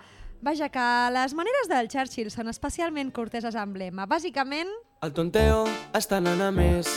Vaja, 0.41 0.71
que 0.73 0.87
les 1.13 1.35
maneres 1.37 1.69
del 1.69 1.89
Churchill 1.91 2.31
són 2.33 2.49
especialment 2.49 3.11
corteses 3.13 3.55
amb 3.55 3.77
l'Emma. 3.77 4.07
Bàsicament, 4.09 4.71
El 5.01 5.13
tonteo 5.17 5.63
està 5.97 6.17
anant 6.21 6.41
a 6.45 6.51
més. 6.53 6.89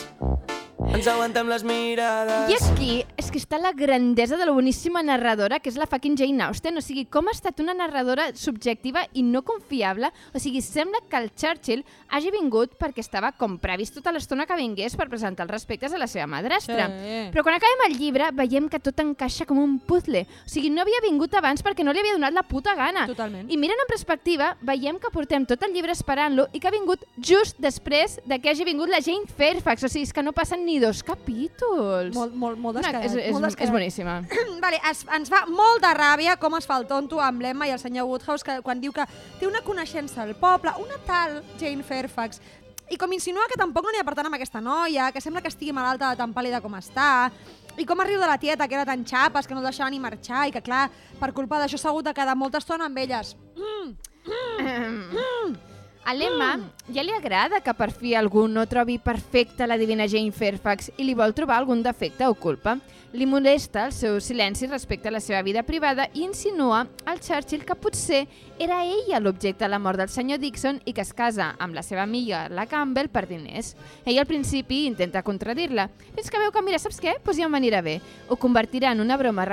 Ens 0.92 1.06
aguantem 1.08 1.48
les 1.48 1.62
mirades. 1.66 2.50
I 2.52 2.56
aquí 2.58 2.90
és 3.18 3.30
que 3.32 3.40
està 3.40 3.58
la 3.58 3.72
grandesa 3.74 4.36
de 4.36 4.44
la 4.46 4.52
boníssima 4.54 5.02
narradora, 5.02 5.58
que 5.62 5.70
és 5.72 5.78
la 5.80 5.86
fucking 5.90 6.16
Jane 6.18 6.44
Austen. 6.44 6.76
O 6.78 6.82
sigui, 6.84 7.06
com 7.10 7.28
ha 7.30 7.34
estat 7.34 7.62
una 7.64 7.74
narradora 7.74 8.28
subjectiva 8.36 9.04
i 9.16 9.24
no 9.26 9.42
confiable. 9.46 10.10
O 10.34 10.42
sigui, 10.42 10.60
sembla 10.62 11.00
que 11.08 11.18
el 11.18 11.30
Churchill 11.34 11.84
hagi 12.14 12.32
vingut 12.34 12.76
perquè 12.80 13.02
estava 13.02 13.32
com 13.38 13.56
previst 13.62 13.96
tota 13.96 14.12
l'estona 14.14 14.46
que 14.46 14.58
vingués 14.58 14.96
per 14.98 15.08
presentar 15.08 15.46
els 15.46 15.54
respectes 15.54 15.94
a 15.94 16.00
la 16.00 16.08
seva 16.10 16.28
madrastra. 16.30 16.90
Sí. 16.92 17.16
Però 17.34 17.46
quan 17.46 17.58
acabem 17.58 17.86
el 17.88 17.96
llibre 17.98 18.28
veiem 18.36 18.68
que 18.68 18.82
tot 18.82 19.00
encaixa 19.02 19.48
com 19.48 19.62
un 19.62 19.78
puzzle. 19.80 20.26
O 20.44 20.52
sigui, 20.52 20.70
no 20.74 20.84
havia 20.84 21.02
vingut 21.06 21.34
abans 21.40 21.64
perquè 21.64 21.86
no 21.86 21.96
li 21.96 22.04
havia 22.04 22.18
donat 22.18 22.36
la 22.36 22.44
puta 22.46 22.76
gana. 22.78 23.06
Totalment. 23.10 23.48
I 23.48 23.58
mirant 23.60 23.80
en 23.86 23.90
perspectiva, 23.90 24.52
veiem 24.60 25.00
que 25.00 25.12
portem 25.14 25.48
tot 25.48 25.64
el 25.64 25.74
llibre 25.74 25.96
esperant-lo 25.96 26.50
i 26.52 26.60
que 26.60 26.68
ha 26.68 26.76
vingut 26.76 27.08
just 27.16 27.58
després 27.62 28.20
de 28.28 28.38
que 28.38 28.52
hagi 28.52 28.68
vingut 28.68 28.92
la 28.92 29.02
Jane 29.02 29.26
Fairfax. 29.26 29.88
O 29.88 29.92
sigui, 29.92 30.06
és 30.06 30.14
que 30.14 30.22
no 30.22 30.36
passen 30.36 30.64
ni 30.64 30.73
dos 30.82 31.02
capítols. 31.02 32.14
molt, 32.14 32.34
molt, 32.34 32.58
molt 32.58 32.78
descarat. 32.78 33.04
és, 33.04 33.14
és, 33.14 33.32
molt 33.32 33.44
és 33.44 33.52
descarat. 33.52 33.72
boníssima. 33.72 34.16
vale, 34.64 34.80
es, 34.90 35.04
ens 35.16 35.32
fa 35.32 35.44
molta 35.50 35.94
ràbia 35.96 36.36
com 36.40 36.56
es 36.58 36.66
fa 36.66 36.78
el 36.80 36.86
tonto 36.90 37.20
amb 37.20 37.42
l'Emma 37.42 37.68
i 37.68 37.74
el 37.74 37.80
senyor 37.82 38.08
Woodhouse 38.10 38.44
que, 38.44 38.60
quan 38.66 38.80
diu 38.80 38.92
que 38.92 39.06
té 39.40 39.48
una 39.48 39.62
coneixença 39.66 40.22
al 40.22 40.34
poble, 40.38 40.74
una 40.82 41.00
tal 41.06 41.42
Jane 41.60 41.82
Fairfax, 41.82 42.40
i 42.90 42.98
com 43.00 43.12
insinua 43.16 43.48
que 43.48 43.58
tampoc 43.58 43.86
no 43.86 43.92
n'hi 43.94 44.00
ha 44.02 44.06
per 44.06 44.14
tant 44.18 44.28
amb 44.28 44.36
aquesta 44.36 44.60
noia, 44.60 45.10
que 45.12 45.20
sembla 45.24 45.40
que 45.40 45.48
estigui 45.48 45.72
malalta 45.72 46.10
de 46.12 46.20
tan 46.20 46.34
pàl·lida 46.36 46.60
com 46.60 46.74
està, 46.76 47.30
i 47.80 47.86
com 47.88 48.00
riu 48.06 48.20
de 48.20 48.28
la 48.28 48.38
tieta, 48.38 48.68
que 48.68 48.76
era 48.76 48.86
tan 48.86 49.04
xapes, 49.08 49.48
que 49.48 49.54
no 49.56 49.64
deixava 49.64 49.90
ni 49.90 49.98
marxar, 50.02 50.46
i 50.48 50.54
que, 50.54 50.62
clar, 50.62 50.88
per 51.20 51.32
culpa 51.34 51.58
d'això 51.62 51.80
s'ha 51.80 51.90
hagut 51.90 52.06
de 52.06 52.14
quedar 52.14 52.36
molta 52.38 52.60
estona 52.62 52.86
amb 52.90 52.98
elles. 53.02 53.34
A 56.04 56.12
l'Emma 56.12 56.58
ja 56.92 57.00
li 57.00 57.14
agrada 57.16 57.62
que 57.64 57.72
per 57.72 57.88
fi 57.88 58.10
algú 58.12 58.42
no 58.44 58.66
trobi 58.68 58.98
perfecta 59.00 59.64
la 59.64 59.78
divina 59.80 60.04
Jane 60.04 60.34
Fairfax 60.36 60.90
i 61.00 61.06
li 61.08 61.14
vol 61.16 61.32
trobar 61.32 61.56
algun 61.62 61.80
defecte 61.80 62.28
o 62.28 62.34
culpa. 62.36 62.74
Li 63.14 63.28
molesta 63.30 63.84
el 63.86 63.92
seu 63.94 64.16
silenci 64.18 64.66
respecte 64.66 65.06
a 65.06 65.12
la 65.14 65.20
seva 65.22 65.38
vida 65.46 65.62
privada 65.62 66.08
i 66.18 66.24
insinua 66.26 66.80
al 67.06 67.20
Churchill 67.22 67.62
que 67.62 67.76
potser 67.78 68.24
era 68.58 68.80
ella 68.82 69.20
l'objecte 69.22 69.62
de 69.62 69.68
la 69.70 69.78
mort 69.78 70.00
del 70.00 70.10
senyor 70.10 70.40
Dixon 70.42 70.80
i 70.82 70.92
que 70.92 71.04
es 71.04 71.12
casa 71.14 71.52
amb 71.62 71.76
la 71.78 71.84
seva 71.86 72.02
amiga, 72.02 72.48
la 72.50 72.64
Campbell, 72.66 73.06
per 73.14 73.28
diners. 73.30 73.76
Ell 74.02 74.18
al 74.18 74.26
principi 74.26 74.80
intenta 74.88 75.22
contradir-la, 75.22 75.86
fins 76.16 76.30
que 76.30 76.40
veu 76.42 76.50
que, 76.50 76.62
mira, 76.66 76.80
saps 76.82 76.98
què? 76.98 77.12
Pues 77.22 77.38
ja 77.38 77.46
m'anirà 77.46 77.84
bé. 77.86 78.00
Ho 78.26 78.34
convertirà 78.34 78.90
en 78.90 79.02
una 79.04 79.16
broma, 79.20 79.46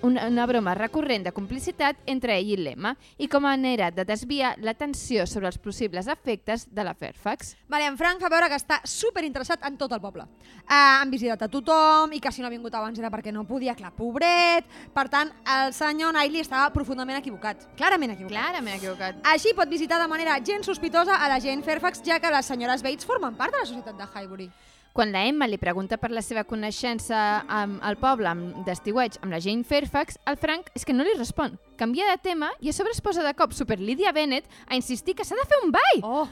una, 0.00 0.24
una 0.32 0.48
broma 0.48 0.74
recurrent 0.78 1.28
de 1.28 1.34
complicitat 1.36 2.00
entre 2.06 2.38
ell 2.38 2.54
i 2.54 2.58
l'Emma 2.62 2.94
i 3.18 3.28
com 3.28 3.44
a 3.44 3.52
manera 3.52 3.90
de 3.92 4.06
desviar 4.08 4.54
l'atenció 4.64 5.26
sobre 5.28 5.52
els 5.52 5.60
possibles 5.60 6.08
efectes 6.08 6.64
de 6.72 6.88
la 6.88 6.96
Fairfax. 6.96 7.58
Vale, 7.68 7.92
en 7.92 8.00
Frank 8.00 8.24
fa 8.24 8.32
veure 8.32 8.48
que 8.48 8.56
està 8.56 8.80
super 8.88 9.24
interessat 9.28 9.68
en 9.68 9.76
tot 9.76 9.92
el 9.92 10.00
poble. 10.00 10.24
Uh, 10.64 11.02
han 11.02 11.12
visitat 11.12 11.44
a 11.44 11.52
tothom 11.52 12.16
i 12.16 12.24
que 12.24 12.32
si 12.32 12.40
no 12.40 12.48
ha 12.48 12.56
vingut 12.56 12.72
abans 12.72 13.01
era 13.02 13.10
perquè 13.12 13.32
no 13.34 13.44
podia, 13.48 13.74
clar, 13.78 13.92
pobret. 13.96 14.66
Per 14.94 15.06
tant, 15.12 15.32
el 15.58 15.74
senyor 15.76 16.14
Knightley 16.14 16.42
estava 16.44 16.72
profundament 16.74 17.18
equivocat, 17.18 17.68
clarament 17.76 18.14
equivocat. 18.14 18.36
Clarament 18.38 18.78
equivocat. 18.78 19.22
Així 19.34 19.54
pot 19.58 19.70
visitar 19.70 20.00
de 20.00 20.08
manera 20.10 20.38
gens 20.40 20.66
sospitosa 20.66 21.18
a 21.18 21.28
la 21.28 21.40
Jane 21.42 21.62
Fairfax, 21.66 22.04
ja 22.06 22.20
que 22.22 22.30
les 22.32 22.46
senyores 22.46 22.82
Bates 22.82 23.08
formen 23.08 23.34
part 23.38 23.52
de 23.54 23.62
la 23.64 23.68
societat 23.68 23.98
de 23.98 24.06
Highbury. 24.08 24.50
Quan 24.92 25.08
la 25.08 25.22
Emma 25.24 25.46
li 25.48 25.56
pregunta 25.56 25.96
per 25.96 26.10
la 26.12 26.20
seva 26.20 26.44
coneixença 26.44 27.18
amb 27.48 27.80
el 27.88 27.96
poble 27.96 28.28
amb 28.28 28.58
d'estiueig 28.66 29.16
amb 29.22 29.32
la 29.32 29.40
Jane 29.40 29.64
Fairfax, 29.64 30.18
el 30.28 30.36
Frank 30.36 30.68
és 30.76 30.84
que 30.84 30.92
no 30.92 31.06
li 31.06 31.14
respon. 31.16 31.56
Canvia 31.80 32.10
de 32.10 32.18
tema 32.20 32.50
i 32.60 32.68
a 32.68 32.76
sobre 32.76 32.92
es 32.92 33.00
posa 33.00 33.24
de 33.24 33.32
cop 33.32 33.56
super 33.56 33.80
Lydia 33.80 34.12
Bennett 34.12 34.44
a 34.68 34.76
insistir 34.76 35.16
que 35.16 35.24
s'ha 35.24 35.38
de 35.38 35.48
fer 35.48 35.62
un 35.64 35.72
ball. 35.72 36.04
Oh, 36.04 36.28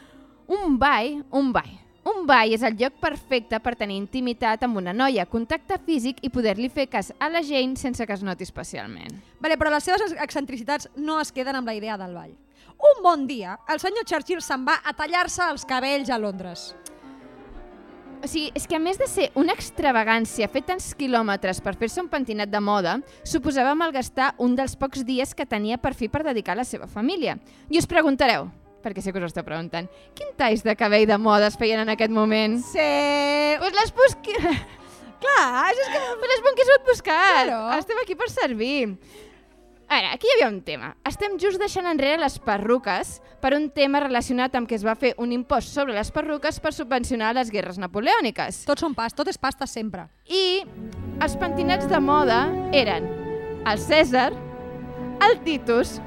Un 0.50 0.78
ball, 0.80 1.24
un 1.30 1.52
ball. 1.52 1.70
Un 2.00 2.24
ball 2.24 2.54
és 2.56 2.62
el 2.64 2.78
lloc 2.80 2.94
perfecte 3.00 3.58
per 3.60 3.74
tenir 3.76 3.98
intimitat 4.00 4.62
amb 4.64 4.78
una 4.80 4.94
noia, 4.96 5.26
contacte 5.28 5.76
físic 5.84 6.22
i 6.24 6.30
poder-li 6.32 6.70
fer 6.72 6.86
cas 6.88 7.10
a 7.20 7.28
la 7.28 7.42
Jane 7.44 7.76
sense 7.76 8.06
que 8.06 8.14
es 8.16 8.22
noti 8.24 8.44
especialment. 8.44 9.20
vale, 9.40 9.56
però 9.56 9.70
les 9.70 9.84
seves 9.84 10.14
excentricitats 10.16 10.88
no 10.96 11.20
es 11.20 11.32
queden 11.32 11.56
amb 11.56 11.66
la 11.66 11.74
idea 11.74 11.98
del 11.98 12.14
ball. 12.14 12.32
Un 12.80 13.02
bon 13.02 13.26
dia, 13.26 13.58
el 13.68 13.80
senyor 13.80 14.04
Churchill 14.04 14.40
se'n 14.40 14.64
va 14.64 14.80
a 14.84 14.94
tallar-se 14.96 15.42
els 15.50 15.66
cabells 15.68 16.08
a 16.08 16.18
Londres. 16.18 16.74
O 18.22 18.28
sigui, 18.28 18.50
és 18.54 18.66
que 18.66 18.76
a 18.76 18.80
més 18.80 18.98
de 19.00 19.06
ser 19.08 19.30
una 19.34 19.52
extravagància 19.52 20.48
fer 20.48 20.62
tants 20.64 20.94
quilòmetres 20.94 21.60
per 21.64 21.74
fer-se 21.80 22.00
un 22.00 22.08
pentinat 22.08 22.48
de 22.52 22.60
moda, 22.60 22.98
suposava 23.24 23.74
malgastar 23.74 24.34
un 24.38 24.56
dels 24.56 24.76
pocs 24.76 25.04
dies 25.04 25.34
que 25.34 25.48
tenia 25.48 25.78
per 25.80 25.94
fi 25.94 26.08
per 26.08 26.24
dedicar 26.24 26.52
a 26.52 26.60
la 26.60 26.68
seva 26.68 26.88
família. 26.88 27.38
I 27.68 27.80
us 27.80 27.88
preguntareu, 27.88 28.50
perquè 28.82 29.04
sé 29.04 29.12
que 29.12 29.20
us 29.20 29.28
ho 29.28 29.30
esteu 29.30 29.46
preguntant, 29.46 29.88
quin 30.16 30.34
talls 30.36 30.64
de 30.66 30.74
cabell 30.76 31.06
de 31.08 31.18
moda 31.18 31.48
es 31.48 31.56
feien 31.60 31.80
en 31.84 31.92
aquest 31.92 32.12
moment? 32.12 32.58
Sí, 32.64 32.90
Pues 33.60 33.74
les 33.76 33.94
busqui... 33.94 34.32
clar, 35.22 35.72
és 35.72 35.88
que... 35.92 35.98
Pues 36.18 36.30
les 36.32 36.44
bunquis 36.44 36.70
ho 36.72 36.78
buscat. 36.86 37.42
Claro. 37.44 37.58
Estem 37.76 37.98
aquí 38.00 38.16
per 38.16 38.30
servir. 38.32 38.96
A 39.90 39.98
veure, 39.98 40.12
aquí 40.14 40.28
hi 40.28 40.32
havia 40.36 40.48
un 40.48 40.60
tema. 40.62 40.92
Estem 41.04 41.34
just 41.42 41.58
deixant 41.60 41.88
enrere 41.90 42.16
les 42.22 42.38
perruques 42.40 43.16
per 43.42 43.50
un 43.56 43.66
tema 43.74 44.00
relacionat 44.00 44.54
amb 44.54 44.70
que 44.70 44.78
es 44.78 44.84
va 44.86 44.94
fer 44.96 45.12
un 45.18 45.32
impost 45.34 45.74
sobre 45.74 45.96
les 45.96 46.12
perruques 46.14 46.60
per 46.62 46.72
subvencionar 46.72 47.34
les 47.36 47.50
guerres 47.50 47.80
napoleòniques. 47.82 48.62
Tot 48.70 48.80
són 48.80 48.94
pas, 48.94 49.12
tot 49.12 49.28
és 49.28 49.36
pasta 49.36 49.66
sempre. 49.66 50.06
I 50.30 50.62
els 51.20 51.34
pentinats 51.36 51.90
de 51.90 52.00
moda 52.00 52.44
eren 52.72 53.10
el 53.68 53.82
Cèsar, 53.82 54.30
el 55.26 55.36
Titus 55.44 55.98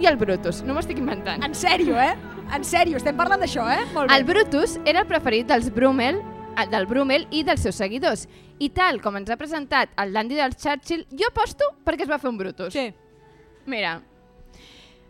i 0.00 0.06
el 0.08 0.16
Brutus. 0.16 0.62
No 0.64 0.72
m'ho 0.72 0.80
estic 0.80 0.98
inventant. 0.98 1.42
En 1.44 1.54
sèrio, 1.54 1.96
eh? 2.00 2.14
En 2.56 2.64
sèrio, 2.64 2.96
estem 2.96 3.16
parlant 3.18 3.42
d'això, 3.42 3.66
eh? 3.68 3.82
Molt 3.92 4.08
bé. 4.08 4.16
El 4.16 4.24
Brutus 4.24 4.78
era 4.88 5.02
el 5.04 5.08
preferit 5.08 5.50
dels 5.50 5.68
Brummel, 5.74 6.22
eh, 6.56 6.66
del 6.72 6.86
Brummel 6.88 7.26
i 7.30 7.42
dels 7.44 7.60
seus 7.66 7.76
seguidors. 7.76 8.26
I 8.58 8.70
tal 8.76 9.02
com 9.04 9.18
ens 9.20 9.30
ha 9.30 9.36
presentat 9.40 9.92
el 10.00 10.16
dandy 10.16 10.40
del 10.40 10.56
Churchill, 10.56 11.04
jo 11.12 11.28
aposto 11.28 11.68
perquè 11.84 12.08
es 12.08 12.10
va 12.10 12.18
fer 12.18 12.32
un 12.32 12.40
Brutus. 12.40 12.72
Sí. 12.72 12.88
Mira, 13.66 14.00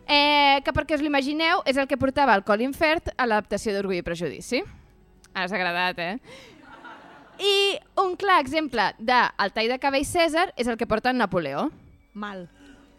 eh, 0.05 0.59
que 0.65 0.75
perquè 0.75 0.99
us 0.99 1.01
l'imagineu 1.01 1.63
és 1.65 1.79
el 1.79 1.87
que 1.87 1.97
portava 1.97 2.35
el 2.35 2.43
Colin 2.43 2.75
Firth 2.75 3.13
a 3.15 3.25
l'adaptació 3.25 3.73
d'Orgull 3.73 4.01
i 4.01 4.05
Prejudici. 4.05 4.63
S'ha 5.31 5.47
agradat, 5.47 5.99
eh? 5.99 6.17
I 7.39 7.79
un 8.03 8.17
clar 8.19 8.41
exemple 8.43 8.91
del 8.99 9.55
tall 9.55 9.71
de 9.71 9.79
cabell 9.79 10.05
Cèsar 10.05 10.51
és 10.59 10.67
el 10.67 10.77
que 10.77 10.85
porta 10.85 11.09
en 11.09 11.17
Napoleó. 11.23 11.69
Mal. 12.13 12.49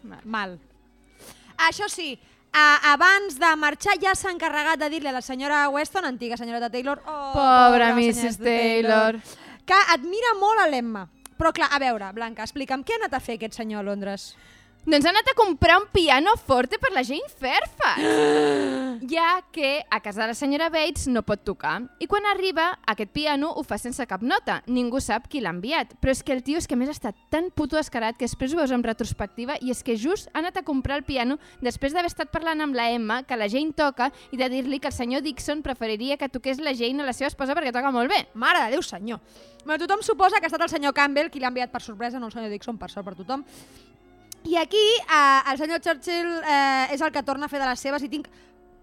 Mal. 0.03 0.22
Mal. 0.24 0.61
Això 1.69 1.89
sí, 1.89 2.19
a, 2.53 2.93
abans 2.93 3.39
de 3.41 3.51
marxar 3.57 3.97
ja 4.03 4.15
s'ha 4.19 4.33
encarregat 4.35 4.81
de 4.81 4.89
dir-li 4.93 5.09
a 5.09 5.17
la 5.17 5.23
senyora 5.25 5.69
Weston, 5.73 6.05
antiga 6.09 6.37
senyora 6.37 6.61
de 6.61 6.71
Taylor, 6.71 7.01
oh, 7.07 7.33
Pobra 7.33 7.93
senyora 7.93 8.01
Mrs. 8.01 8.39
de 8.39 8.45
Taylor. 8.45 9.21
que 9.65 9.79
admira 9.95 10.35
molt 10.41 10.61
a 10.61 10.69
l'Emma. 10.69 11.07
Però 11.39 11.51
clar, 11.55 11.71
a 11.73 11.79
veure, 11.83 12.13
Blanca, 12.15 12.45
explica'm 12.45 12.85
què 12.87 12.95
ha 12.95 13.01
anat 13.03 13.15
a 13.17 13.21
fer 13.21 13.39
aquest 13.39 13.57
senyor 13.59 13.81
a 13.81 13.87
Londres? 13.89 14.35
Doncs 14.83 15.07
ha 15.07 15.12
anat 15.12 15.28
a 15.30 15.37
comprar 15.39 15.76
un 15.78 15.85
piano 15.93 16.33
forte 16.35 16.76
per 16.83 16.91
la 16.91 17.05
Jane 17.07 17.28
Fairfax, 17.39 18.01
ja 19.12 19.45
que 19.53 19.85
a 19.89 20.01
casa 20.03 20.22
de 20.22 20.26
la 20.26 20.35
senyora 20.35 20.70
Bates 20.74 21.07
no 21.07 21.22
pot 21.22 21.45
tocar. 21.47 21.76
I 22.03 22.09
quan 22.11 22.26
arriba, 22.26 22.80
aquest 22.91 23.12
piano 23.14 23.53
ho 23.55 23.62
fa 23.62 23.78
sense 23.78 24.03
cap 24.11 24.24
nota. 24.26 24.59
Ningú 24.66 24.99
sap 24.99 25.28
qui 25.30 25.39
l'ha 25.39 25.53
enviat. 25.55 25.95
Però 26.03 26.11
és 26.11 26.24
que 26.26 26.35
el 26.35 26.43
tio 26.43 26.59
és 26.59 26.66
que 26.66 26.74
més 26.74 26.91
ha 26.91 26.97
estat 26.97 27.20
tan 27.30 27.53
puto 27.55 27.78
descarat 27.78 28.18
que 28.18 28.26
després 28.26 28.57
ho 28.57 28.59
veus 28.59 28.74
en 28.74 28.83
retrospectiva 28.83 29.55
i 29.62 29.70
és 29.70 29.85
que 29.87 29.95
just 29.95 30.26
ha 30.33 30.43
anat 30.43 30.59
a 30.59 30.64
comprar 30.66 30.99
el 30.99 31.07
piano 31.07 31.39
després 31.62 31.95
d'haver 31.95 32.11
estat 32.11 32.35
parlant 32.35 32.66
amb 32.66 32.74
la 32.74 32.89
Emma 32.91 33.20
que 33.22 33.39
la 33.39 33.47
Jane 33.47 33.78
toca 33.78 34.11
i 34.33 34.41
de 34.41 34.51
dir-li 34.51 34.83
que 34.83 34.91
el 34.91 34.99
senyor 34.99 35.22
Dixon 35.22 35.62
preferiria 35.62 36.18
que 36.18 36.26
toqués 36.26 36.59
la 36.59 36.74
Jane 36.74 37.07
a 37.07 37.07
la 37.07 37.14
seva 37.14 37.30
esposa 37.30 37.55
perquè 37.55 37.70
toca 37.70 37.95
molt 37.95 38.11
bé. 38.11 38.24
Mare 38.35 38.66
de 38.66 38.74
Déu, 38.74 38.83
senyor. 38.83 39.22
Bueno, 39.62 39.78
tothom 39.78 40.03
suposa 40.03 40.43
que 40.43 40.51
ha 40.51 40.51
estat 40.51 40.66
el 40.66 40.74
senyor 40.74 40.91
Campbell 40.91 41.30
qui 41.30 41.39
l'ha 41.39 41.55
enviat 41.55 41.70
per 41.70 41.85
sorpresa, 41.87 42.18
no 42.18 42.26
el 42.26 42.35
senyor 42.35 42.51
Dixon, 42.51 42.83
per 42.83 42.91
sort 42.91 43.07
per 43.07 43.14
tothom. 43.14 43.47
I 44.45 44.57
aquí 44.57 44.86
eh, 44.99 45.53
el 45.53 45.59
senyor 45.59 45.80
Churchill 45.80 46.32
eh, 46.43 46.95
és 46.95 47.01
el 47.01 47.12
que 47.14 47.22
torna 47.22 47.47
a 47.47 47.53
fer 47.53 47.61
de 47.62 47.68
les 47.68 47.80
seves 47.80 48.03
i 48.03 48.11
tinc 48.11 48.26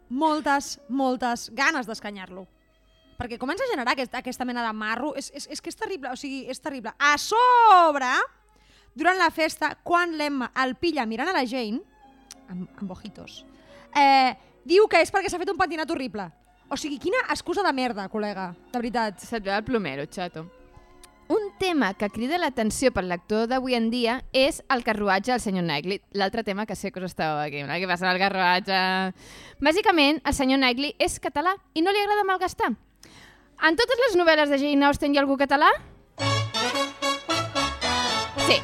moltes, 0.09 0.77
moltes 0.87 1.49
ganes 1.55 1.87
d'escanyar-lo. 1.87 2.45
Perquè 3.19 3.35
comença 3.37 3.65
a 3.65 3.71
generar 3.71 3.93
aquest, 3.93 4.13
aquesta 4.15 4.47
mena 4.47 4.63
de 4.63 4.71
marro. 4.73 5.11
És, 5.19 5.27
és, 5.35 5.49
és 5.51 5.61
que 5.61 5.71
és 5.73 5.79
terrible, 5.79 6.13
o 6.15 6.19
sigui, 6.19 6.45
és 6.49 6.63
terrible. 6.63 6.93
A 6.95 7.17
sobre, 7.19 8.11
durant 8.95 9.19
la 9.19 9.29
festa, 9.35 9.73
quan 9.83 10.15
l'Emma 10.15 10.53
el 10.63 10.77
pilla 10.79 11.05
mirant 11.05 11.33
a 11.33 11.35
la 11.35 11.43
Jane, 11.43 11.81
amb, 12.47 12.69
amb 12.79 12.93
ojitos, 12.95 13.43
eh, 13.91 14.31
diu 14.63 14.87
que 14.87 15.03
és 15.03 15.11
perquè 15.11 15.27
s'ha 15.27 15.41
fet 15.41 15.51
un 15.51 15.59
pentinat 15.59 15.91
horrible. 15.91 16.29
O 16.71 16.77
sigui, 16.77 17.01
quina 17.01 17.25
excusa 17.33 17.65
de 17.65 17.73
merda, 17.75 18.07
col·lega, 18.07 18.53
de 18.71 18.79
veritat. 18.79 19.19
Se't 19.19 19.43
veu 19.43 19.57
el 19.57 19.67
plomero, 19.67 20.07
xato. 20.07 20.45
Un 21.29 21.51
tema 21.59 21.93
que 21.93 22.07
crida 22.09 22.39
l'atenció 22.41 22.89
per 22.89 23.03
l'actor 23.05 23.43
d'avui 23.51 23.75
en 23.77 23.91
dia 23.93 24.15
és 24.33 24.63
el 24.73 24.81
carruatge 24.81 25.29
del 25.29 25.43
senyor 25.43 25.61
Knightley. 25.67 25.99
L'altre 26.17 26.41
tema 26.43 26.65
que 26.65 26.73
sé 26.73 26.89
que 26.89 26.97
us 26.97 27.11
estàveu 27.11 27.37
aquí, 27.43 27.61
no? 27.61 27.75
què 27.77 27.85
passa 27.85 28.09
el 28.09 28.17
carruatge... 28.17 28.79
Bàsicament, 29.61 30.23
el 30.25 30.33
senyor 30.33 30.57
Knightley 30.57 30.95
és 30.97 31.19
català 31.21 31.53
i 31.77 31.85
no 31.85 31.93
li 31.93 32.01
agrada 32.01 32.25
malgastar. 32.25 32.71
En 33.61 33.77
totes 33.77 34.01
les 34.07 34.17
novel·les 34.17 34.49
de 34.49 34.57
Jane 34.57 34.89
Austen 34.89 35.13
hi 35.13 35.21
ha 35.21 35.25
algú 35.27 35.37
català? 35.37 35.69
Sí. 38.49 38.57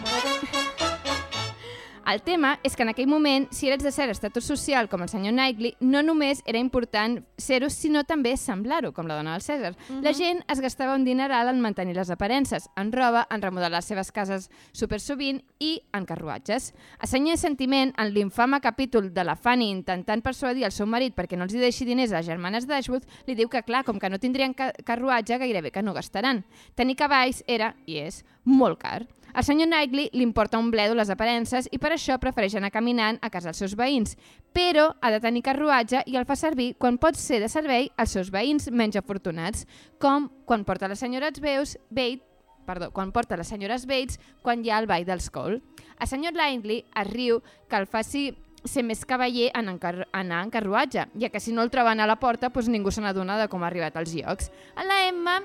El 2.06 2.22
tema 2.22 2.60
és 2.62 2.76
que 2.78 2.84
en 2.86 2.92
aquell 2.92 3.08
moment, 3.10 3.48
si 3.50 3.66
eres 3.66 3.82
de 3.82 3.90
cert 3.90 4.12
estatus 4.14 4.46
social 4.46 4.86
com 4.92 5.02
el 5.02 5.10
senyor 5.10 5.34
Knightley, 5.34 5.72
no 5.82 6.04
només 6.06 6.44
era 6.46 6.60
important 6.62 7.16
ser-ho, 7.42 7.66
sinó 7.74 8.04
també 8.06 8.36
semblar-ho, 8.38 8.92
com 8.94 9.10
la 9.10 9.18
dona 9.18 9.34
del 9.34 9.42
Cèsar. 9.42 9.72
Uh 9.74 9.96
-huh. 9.96 10.04
La 10.04 10.14
gent 10.14 10.44
es 10.48 10.62
gastava 10.62 10.94
un 10.94 11.04
dineral 11.04 11.50
en 11.50 11.62
mantenir 11.62 11.96
les 11.96 12.12
aparences, 12.12 12.70
en 12.76 12.92
roba, 12.92 13.28
en 13.32 13.42
remodelar 13.42 13.80
les 13.80 13.86
seves 13.86 14.12
cases 14.12 14.52
super 14.72 15.00
sovint 15.00 15.42
i 15.58 15.82
en 15.94 16.06
carruatges. 16.06 16.76
A 17.00 17.08
senyor 17.08 17.38
sentiment, 17.38 17.92
en 17.98 18.14
l'infame 18.14 18.62
capítol 18.62 19.12
de 19.12 19.24
la 19.24 19.36
Fanny 19.36 19.72
intentant 19.72 20.22
persuadir 20.22 20.66
el 20.66 20.72
seu 20.72 20.86
marit 20.86 21.16
perquè 21.16 21.36
no 21.36 21.46
els 21.46 21.56
hi 21.56 21.60
deixi 21.60 21.86
diners 21.86 22.12
a 22.12 22.18
les 22.18 22.28
germanes 22.28 22.68
d'Ashwood, 22.68 23.04
li 23.26 23.34
diu 23.34 23.50
que, 23.50 23.64
clar, 23.64 23.84
com 23.84 23.98
que 23.98 24.10
no 24.10 24.20
tindrien 24.20 24.54
ca 24.54 24.72
carruatge, 24.84 25.40
gairebé 25.40 25.72
que 25.72 25.82
no 25.82 25.94
gastaran. 25.94 26.46
Tenir 26.76 26.98
cavalls 26.98 27.44
era, 27.48 27.76
i 27.88 27.98
és, 27.98 28.24
molt 28.44 28.78
car. 28.78 29.08
Al 29.36 29.44
senyor 29.44 29.68
Knightley 29.68 30.08
li 30.14 30.24
importa 30.24 30.58
un 30.58 30.70
bledo 30.72 30.96
les 30.96 31.10
aparences 31.12 31.66
i 31.76 31.78
per 31.78 31.90
això 31.92 32.16
prefereix 32.24 32.54
anar 32.56 32.70
caminant 32.72 33.18
a 33.20 33.28
casa 33.28 33.50
dels 33.50 33.58
seus 33.60 33.74
veïns, 33.76 34.14
però 34.56 34.86
ha 35.04 35.10
de 35.12 35.20
tenir 35.20 35.42
carruatge 35.44 36.06
i 36.08 36.16
el 36.16 36.24
fa 36.24 36.38
servir 36.40 36.70
quan 36.80 36.96
pot 36.96 37.20
ser 37.20 37.42
de 37.44 37.50
servei 37.52 37.90
als 38.00 38.16
seus 38.16 38.30
veïns 38.32 38.70
menys 38.72 38.96
afortunats, 38.96 39.66
com 40.00 40.30
quan 40.48 40.64
porta 40.64 40.88
les 40.88 41.04
senyores 41.04 41.42
Veus, 41.44 41.76
Bates, 41.90 42.24
perdó, 42.64 42.94
quan 42.96 43.12
porta 43.12 43.36
les 43.36 43.52
senyores 43.52 43.84
Bates 43.92 44.22
quan 44.42 44.64
hi 44.64 44.72
ha 44.72 44.80
el 44.80 44.88
ball 44.88 45.04
dels 45.04 45.28
Cole. 45.28 45.60
El 46.00 46.08
senyor 46.08 46.32
Knightley 46.32 46.86
es 46.96 47.12
riu 47.12 47.42
que 47.68 47.76
el 47.76 47.90
faci 47.92 48.30
ser 48.64 48.86
més 48.88 49.04
cavaller 49.04 49.52
en 49.52 49.68
anar 49.76 50.46
en 50.46 50.56
carruatge, 50.56 51.10
ja 51.20 51.30
que 51.30 51.44
si 51.44 51.52
no 51.52 51.62
el 51.62 51.76
troben 51.76 52.00
a 52.00 52.08
la 52.08 52.16
porta 52.24 52.54
doncs 52.56 52.72
ningú 52.72 52.88
se 52.88 53.04
n'adona 53.04 53.36
de 53.38 53.52
com 53.52 53.68
ha 53.68 53.68
arribat 53.68 54.00
als 54.00 54.16
llocs. 54.16 54.48
A 54.80 54.88
la 54.88 55.04
Emma 55.10 55.42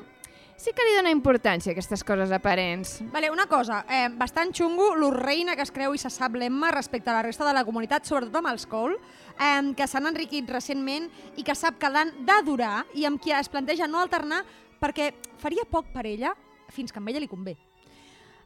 sí 0.60 0.74
que 0.76 0.84
li 0.84 0.92
dona 0.92 1.12
importància 1.14 1.70
a 1.70 1.74
aquestes 1.74 2.02
coses 2.04 2.32
aparents. 2.36 2.98
Vale, 3.14 3.30
una 3.32 3.46
cosa, 3.48 3.80
eh, 3.88 4.10
bastant 4.12 4.52
xungo 4.52 4.90
l'orreina 4.94 5.56
que 5.56 5.64
es 5.64 5.72
creu 5.72 5.94
i 5.96 5.98
se 5.98 6.10
sap 6.12 6.36
l'Emma 6.36 6.70
respecte 6.74 7.08
a 7.08 7.14
la 7.16 7.22
resta 7.24 7.46
de 7.48 7.54
la 7.56 7.64
comunitat, 7.64 8.04
sobretot 8.04 8.36
amb 8.36 8.50
els 8.52 8.66
Cole, 8.68 8.98
eh, 9.40 9.72
que 9.74 9.86
s'han 9.88 10.06
enriquit 10.06 10.50
recentment 10.50 11.08
i 11.36 11.42
que 11.42 11.54
sap 11.54 11.78
que 11.80 11.88
l'han 11.88 12.12
d'adorar 12.26 12.84
i 12.94 13.06
amb 13.06 13.20
qui 13.20 13.32
es 13.32 13.48
planteja 13.48 13.88
no 13.88 14.00
alternar 14.00 14.44
perquè 14.80 15.14
faria 15.38 15.64
poc 15.64 15.92
per 15.94 16.04
ella 16.06 16.34
fins 16.68 16.92
que 16.92 17.00
a 17.00 17.02
ella 17.08 17.20
li 17.20 17.28
convé. 17.28 17.56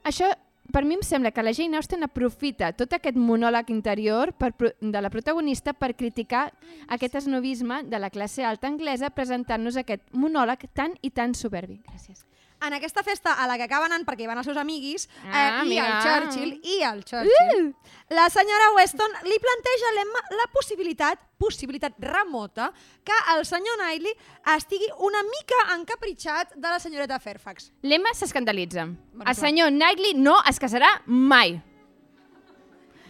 Això, 0.04 0.30
per 0.72 0.84
mi 0.84 0.94
em 0.96 1.02
sembla 1.02 1.30
que 1.30 1.42
la 1.42 1.52
Jane 1.52 1.76
Austen 1.76 2.06
aprofita 2.06 2.72
tot 2.72 2.94
aquest 2.96 3.18
monòleg 3.20 3.70
interior 3.70 4.32
per, 4.32 4.52
de 4.80 5.02
la 5.02 5.10
protagonista 5.10 5.74
per 5.74 5.94
criticar 5.94 6.46
aquest 6.88 7.20
esnovisme 7.20 7.82
de 7.84 8.00
la 8.00 8.10
classe 8.10 8.44
alta 8.44 8.70
anglesa 8.70 9.12
presentant-nos 9.14 9.76
aquest 9.76 10.06
monòleg 10.12 10.68
tan 10.72 10.96
i 11.02 11.10
tan 11.10 11.34
soberbi. 11.34 11.82
Gràcies. 11.90 12.24
En 12.66 12.72
aquesta 12.72 13.02
festa 13.02 13.34
a 13.34 13.46
la 13.46 13.56
que 13.58 13.64
acaben 13.66 13.92
anant 13.92 14.06
perquè 14.06 14.24
hi 14.24 14.26
van 14.30 14.38
els 14.40 14.46
seus 14.48 14.56
amiguis, 14.56 15.04
eh, 15.24 15.30
Ah, 15.32 15.62
i 15.64 15.68
mira. 15.68 15.86
el 15.86 16.02
Churchill, 16.04 16.52
i 16.64 16.76
el 16.82 17.02
Churchill, 17.04 17.74
la 18.10 18.28
senyora 18.30 18.70
Weston 18.76 19.10
li 19.24 19.36
planteja 19.38 19.90
a 19.90 19.94
l'Emma 19.98 20.22
la 20.38 20.46
possibilitat, 20.52 21.18
possibilitat 21.38 21.94
remota, 21.98 22.72
que 23.04 23.12
el 23.36 23.44
senyor 23.44 23.76
Knightley 23.76 24.14
estigui 24.56 24.88
una 25.00 25.22
mica 25.22 25.74
encapritxat 25.76 26.54
de 26.54 26.68
la 26.68 26.78
senyoreta 26.80 27.18
Fairfax. 27.20 27.70
L'Emma 27.82 28.14
s'escandalitza. 28.14 28.86
Bueno, 28.86 29.30
El 29.30 29.36
senyor 29.36 29.68
Knightley 29.70 30.14
no 30.14 30.38
es 30.48 30.58
casarà 30.58 31.02
mai. 31.06 31.60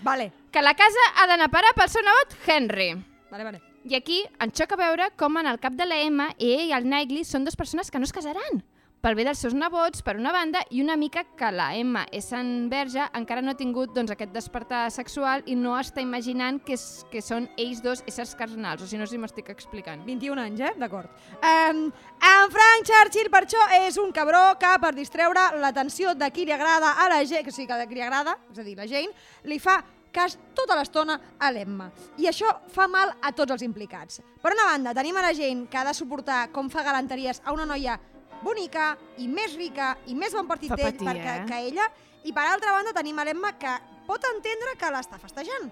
Vale, 0.03 0.33
Que 0.51 0.63
la 0.63 0.75
casa 0.75 1.01
ha 1.17 1.27
d'anar 1.27 1.47
a 1.47 1.51
parar 1.51 1.73
pel 1.75 1.89
seu 1.89 2.03
nebot 2.03 2.35
Henry. 2.47 2.93
vale, 3.31 3.45
vale. 3.45 3.61
I 3.85 3.95
aquí 3.97 4.23
ens 4.41 4.55
xoca 4.57 4.77
veure 4.77 5.11
com 5.17 5.37
en 5.39 5.47
el 5.47 5.59
cap 5.61 5.73
de 5.75 5.85
la 5.85 5.97
Emma 6.01 6.29
ell 6.39 6.69
i 6.69 6.73
el 6.73 6.85
Knightley 6.85 7.25
són 7.25 7.45
dues 7.45 7.57
persones 7.57 7.91
que 7.91 7.99
no 7.99 8.05
es 8.05 8.13
casaran. 8.13 8.63
Pel 9.05 9.19
bé 9.19 9.27
dels 9.27 9.43
seus 9.43 9.53
nebots, 9.53 10.01
per 10.01 10.15
una 10.17 10.31
banda, 10.33 10.63
i 10.73 10.79
una 10.81 10.95
mica 10.97 11.27
que 11.37 11.51
la 11.53 11.67
Emma 11.77 12.07
és 12.09 12.31
en 12.33 12.71
verge, 12.73 13.05
encara 13.19 13.43
no 13.45 13.53
ha 13.53 13.59
tingut 13.59 13.91
doncs, 13.93 14.15
aquest 14.15 14.31
despertar 14.33 14.87
sexual 14.95 15.43
i 15.45 15.53
no 15.61 15.75
està 15.77 16.01
imaginant 16.01 16.57
que, 16.65 16.73
és, 16.73 17.03
que 17.13 17.21
són 17.21 17.45
ells 17.61 17.83
dos 17.85 18.01
éssers 18.09 18.33
carnals, 18.39 18.81
o 18.81 18.89
si 18.89 18.97
no, 18.97 19.05
si 19.05 19.21
m'estic 19.21 19.51
explicant. 19.53 20.07
21 20.09 20.41
anys, 20.47 20.63
eh? 20.65 20.71
D'acord. 20.81 21.13
Um, 21.37 21.83
en 22.31 22.55
Frank 22.55 22.89
Churchill, 22.89 23.29
per 23.35 23.43
això, 23.45 23.67
és 23.83 23.99
un 24.01 24.09
cabró 24.17 24.41
que, 24.57 24.71
per 24.81 24.95
distreure 24.97 25.51
l'atenció 25.61 26.17
de 26.17 26.31
qui 26.33 26.49
li 26.49 26.57
agrada 26.57 26.95
a 27.05 27.11
la 27.13 27.21
Jane, 27.27 27.45
que 27.45 27.53
sí, 27.53 27.69
que 27.69 27.77
de 27.83 27.85
qui 27.91 28.01
li 28.01 28.07
agrada, 28.09 28.39
és 28.55 28.65
a 28.65 28.65
dir, 28.65 28.79
la 28.81 28.89
Jane, 28.89 29.13
li 29.45 29.61
fa 29.61 29.83
cas 30.15 30.39
tota 30.57 30.81
l'estona 30.81 31.19
a 31.37 31.53
l'Emma. 31.53 31.91
I 32.25 32.33
això 32.33 32.57
fa 32.73 32.89
mal 32.89 33.13
a 33.21 33.37
tots 33.37 33.53
els 33.53 33.69
implicats. 33.69 34.25
Per 34.41 34.57
una 34.57 34.71
banda, 34.73 34.97
tenim 34.97 35.21
a 35.21 35.29
la 35.29 35.37
Jane 35.37 35.69
que 35.69 35.83
ha 35.83 35.85
de 35.91 35.93
suportar 35.93 36.47
com 36.57 36.73
fa 36.73 36.89
galanteries 36.89 37.45
a 37.45 37.53
una 37.53 37.69
noia 37.69 38.01
bonica 38.45 38.93
i 39.19 39.29
més 39.29 39.57
rica 39.59 39.95
i 40.07 40.15
més 40.15 40.35
bon 40.37 40.47
partit 40.47 40.75
d'ell 40.77 41.17
eh? 41.17 41.43
que 41.49 41.61
ella. 41.71 41.89
I 42.25 42.33
per 42.33 42.47
altra 42.49 42.73
banda 42.77 42.95
tenim 42.97 43.21
l'Emma 43.25 43.53
que 43.61 43.75
pot 44.07 44.25
entendre 44.31 44.77
que 44.81 44.91
l'està 44.93 45.21
festejant. 45.21 45.71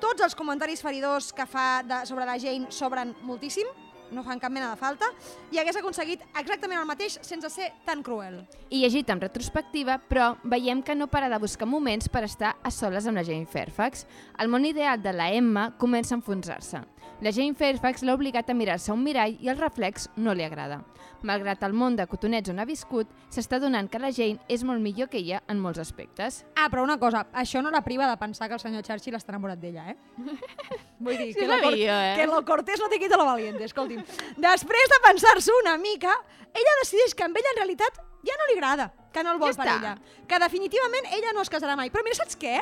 Tots 0.00 0.24
els 0.26 0.36
comentaris 0.36 0.82
feridors 0.84 1.30
que 1.32 1.46
fa 1.48 1.82
de, 1.86 2.02
sobre 2.08 2.26
la 2.28 2.36
Jane 2.40 2.68
sobren 2.72 3.14
moltíssim, 3.24 3.68
no 4.12 4.22
fan 4.22 4.38
cap 4.38 4.52
mena 4.52 4.68
de 4.70 4.78
falta, 4.78 5.08
i 5.50 5.58
hagués 5.58 5.78
aconseguit 5.80 6.22
exactament 6.38 6.78
el 6.78 6.88
mateix 6.88 7.18
sense 7.26 7.48
ser 7.50 7.70
tan 7.86 8.02
cruel. 8.06 8.42
I 8.70 8.82
llegit 8.84 9.08
en 9.10 9.22
retrospectiva, 9.22 9.98
però 10.10 10.34
veiem 10.44 10.82
que 10.84 10.94
no 10.94 11.08
para 11.10 11.30
de 11.32 11.40
buscar 11.42 11.68
moments 11.68 12.10
per 12.12 12.26
estar 12.28 12.54
a 12.62 12.70
soles 12.70 13.08
amb 13.08 13.18
la 13.18 13.24
Jane 13.26 13.48
Fairfax. 13.50 14.06
El 14.38 14.52
món 14.52 14.68
ideal 14.68 15.02
de 15.02 15.14
la 15.16 15.30
Emma 15.32 15.70
comença 15.80 16.14
a 16.14 16.20
enfonsar-se. 16.20 16.84
La 17.24 17.32
Jane 17.32 17.56
Fairfax 17.56 18.02
l'ha 18.04 18.14
obligat 18.14 18.50
a 18.50 18.54
mirar-se 18.54 18.90
a 18.90 18.94
un 18.94 19.02
mirall 19.04 19.38
i 19.40 19.48
el 19.48 19.56
reflex 19.56 20.10
no 20.16 20.34
li 20.36 20.44
agrada. 20.44 20.82
Malgrat 21.26 21.62
el 21.64 21.72
món 21.72 21.96
de 21.96 22.04
cotonets 22.06 22.50
on 22.52 22.60
ha 22.60 22.66
viscut, 22.68 23.08
s'està 23.32 23.56
donant 23.58 23.88
que 23.88 24.00
la 24.02 24.10
Jane 24.12 24.36
és 24.52 24.62
molt 24.68 24.84
millor 24.84 25.08
que 25.08 25.18
ella 25.22 25.40
en 25.48 25.60
molts 25.62 25.80
aspectes. 25.80 26.42
Ah, 26.54 26.68
però 26.70 26.84
una 26.84 26.98
cosa, 27.00 27.24
això 27.32 27.62
no 27.64 27.72
la 27.72 27.80
priva 27.86 28.08
de 28.10 28.18
pensar 28.20 28.50
que 28.50 28.58
el 28.58 28.60
senyor 28.60 28.84
Churchill 28.84 29.16
està 29.16 29.32
enamorat 29.32 29.62
d'ella, 29.62 29.88
eh? 29.94 29.96
Vull 31.06 31.16
dir, 31.16 31.32
Sí, 31.32 31.40
que, 31.40 31.48
lo, 31.48 31.56
cor 31.62 31.72
sabia, 31.72 31.96
eh? 32.12 32.16
que 32.18 32.26
lo 32.28 32.42
cortés 32.44 32.80
no 32.80 32.90
te 32.92 32.98
quita 33.00 33.16
lo 33.16 33.24
valiente, 33.24 33.64
escolti'm. 33.64 34.04
Després 34.36 34.92
de 34.92 35.00
pensar-s'ho 35.08 35.56
una 35.62 35.76
mica, 35.80 36.12
ella 36.52 36.76
decideix 36.82 37.16
que 37.16 37.24
amb 37.24 37.40
ella 37.40 37.54
en 37.54 37.62
realitat 37.62 38.02
ja 38.26 38.36
no 38.36 38.50
li 38.50 38.58
agrada, 38.58 38.90
que 39.12 39.24
no 39.24 39.32
el 39.32 39.40
vol 39.40 39.54
Ja 39.54 39.62
per 39.62 39.70
ella, 39.72 39.94
que 40.28 40.42
definitivament 40.42 41.08
ella 41.16 41.32
no 41.32 41.44
es 41.44 41.52
casarà 41.52 41.76
mai. 41.80 41.90
Però 41.94 42.04
mira, 42.04 42.18
saps 42.20 42.36
què? 42.40 42.58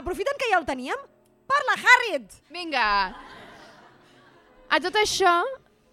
Aprofitant 0.00 0.38
que 0.40 0.48
ja 0.52 0.60
el 0.60 0.68
teníem, 0.68 1.06
parla 1.50 1.76
Harriet! 1.84 2.40
Vinga! 2.54 2.88
A 4.70 4.78
tot 4.78 4.94
això, 4.94 5.30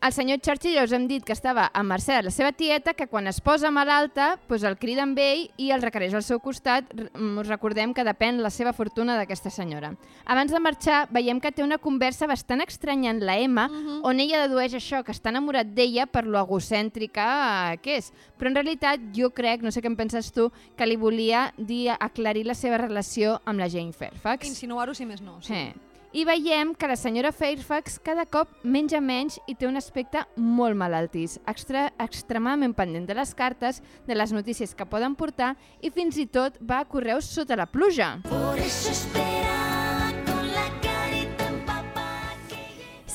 el 0.06 0.14
senyor 0.14 0.38
Churchill 0.46 0.76
ja 0.76 0.84
us 0.86 0.92
hem 0.94 1.08
dit 1.10 1.24
que 1.26 1.34
estava 1.34 1.64
amb 1.74 1.90
Mercè, 1.90 2.20
la 2.22 2.30
seva 2.30 2.52
tieta, 2.54 2.94
que 2.94 3.08
quan 3.10 3.26
es 3.26 3.40
posa 3.42 3.72
malalta 3.74 4.36
doncs 4.46 4.68
el 4.70 4.78
crida 4.78 5.02
amb 5.02 5.18
ell 5.18 5.48
i 5.58 5.72
el 5.74 5.82
requereix 5.82 6.14
al 6.14 6.22
seu 6.22 6.38
costat. 6.38 6.92
Mm, 6.94 7.40
Us 7.42 7.50
recordem 7.50 7.96
que 7.98 8.06
depèn 8.06 8.38
la 8.46 8.52
seva 8.54 8.76
fortuna 8.78 9.16
d'aquesta 9.18 9.50
senyora. 9.50 9.96
Abans 10.30 10.54
de 10.54 10.62
marxar, 10.62 11.00
veiem 11.10 11.42
que 11.42 11.50
té 11.52 11.66
una 11.66 11.80
conversa 11.82 12.30
bastant 12.30 12.62
estranya 12.68 13.16
amb 13.16 13.26
la 13.26 13.40
Emma, 13.42 13.66
on 14.06 14.22
ella 14.22 14.44
dedueix 14.46 14.78
això, 14.78 15.02
que 15.02 15.18
està 15.18 15.34
enamorat 15.34 15.74
d'ella 15.74 16.06
per 16.06 16.28
lo 16.28 16.38
egocèntrica 16.38 17.28
eh, 17.74 17.82
que 17.82 17.98
és. 17.98 18.14
Però 18.38 18.54
en 18.54 18.62
realitat 18.62 19.10
jo 19.18 19.32
crec, 19.34 19.66
no 19.66 19.74
sé 19.74 19.82
què 19.82 19.90
en 19.90 19.98
penses 19.98 20.30
tu, 20.32 20.52
que 20.78 20.86
li 20.86 21.02
volia 21.02 21.48
dir 21.58 21.98
aclarir 21.98 22.46
la 22.46 22.54
seva 22.54 22.78
relació 22.78 23.40
amb 23.46 23.58
la 23.58 23.74
Jane 23.74 23.98
Fairfax. 23.98 24.46
Insinuar-ho 24.46 24.94
si 24.94 25.10
més 25.10 25.26
no. 25.26 25.42
Sí. 25.42 25.56
Sí. 25.56 25.87
I 26.18 26.24
veiem 26.26 26.72
que 26.74 26.88
la 26.89 26.95
senyora 26.97 27.30
Fairfax 27.30 27.99
cada 28.01 28.24
cop 28.26 28.49
menja 28.65 28.97
menys 28.97 29.36
i 29.45 29.53
té 29.53 29.68
un 29.70 29.78
aspecte 29.78 30.24
molt 30.41 30.74
malaltís, 30.80 31.36
extra, 31.45 31.91
extremadament 32.01 32.74
pendent 32.74 33.05
de 33.05 33.13
les 33.20 33.36
cartes, 33.38 33.84
de 34.09 34.18
les 34.18 34.34
notícies 34.34 34.74
que 34.74 34.89
poden 34.89 35.13
portar 35.20 35.51
i 35.78 35.93
fins 35.93 36.18
i 36.18 36.26
tot 36.26 36.57
va 36.57 36.82
a 36.82 36.89
correus 36.89 37.30
sota 37.38 37.59
la 37.59 37.70
pluja. 37.70 38.15
Por 38.26 38.57
eso 38.57 38.95
esperaba 38.97 39.57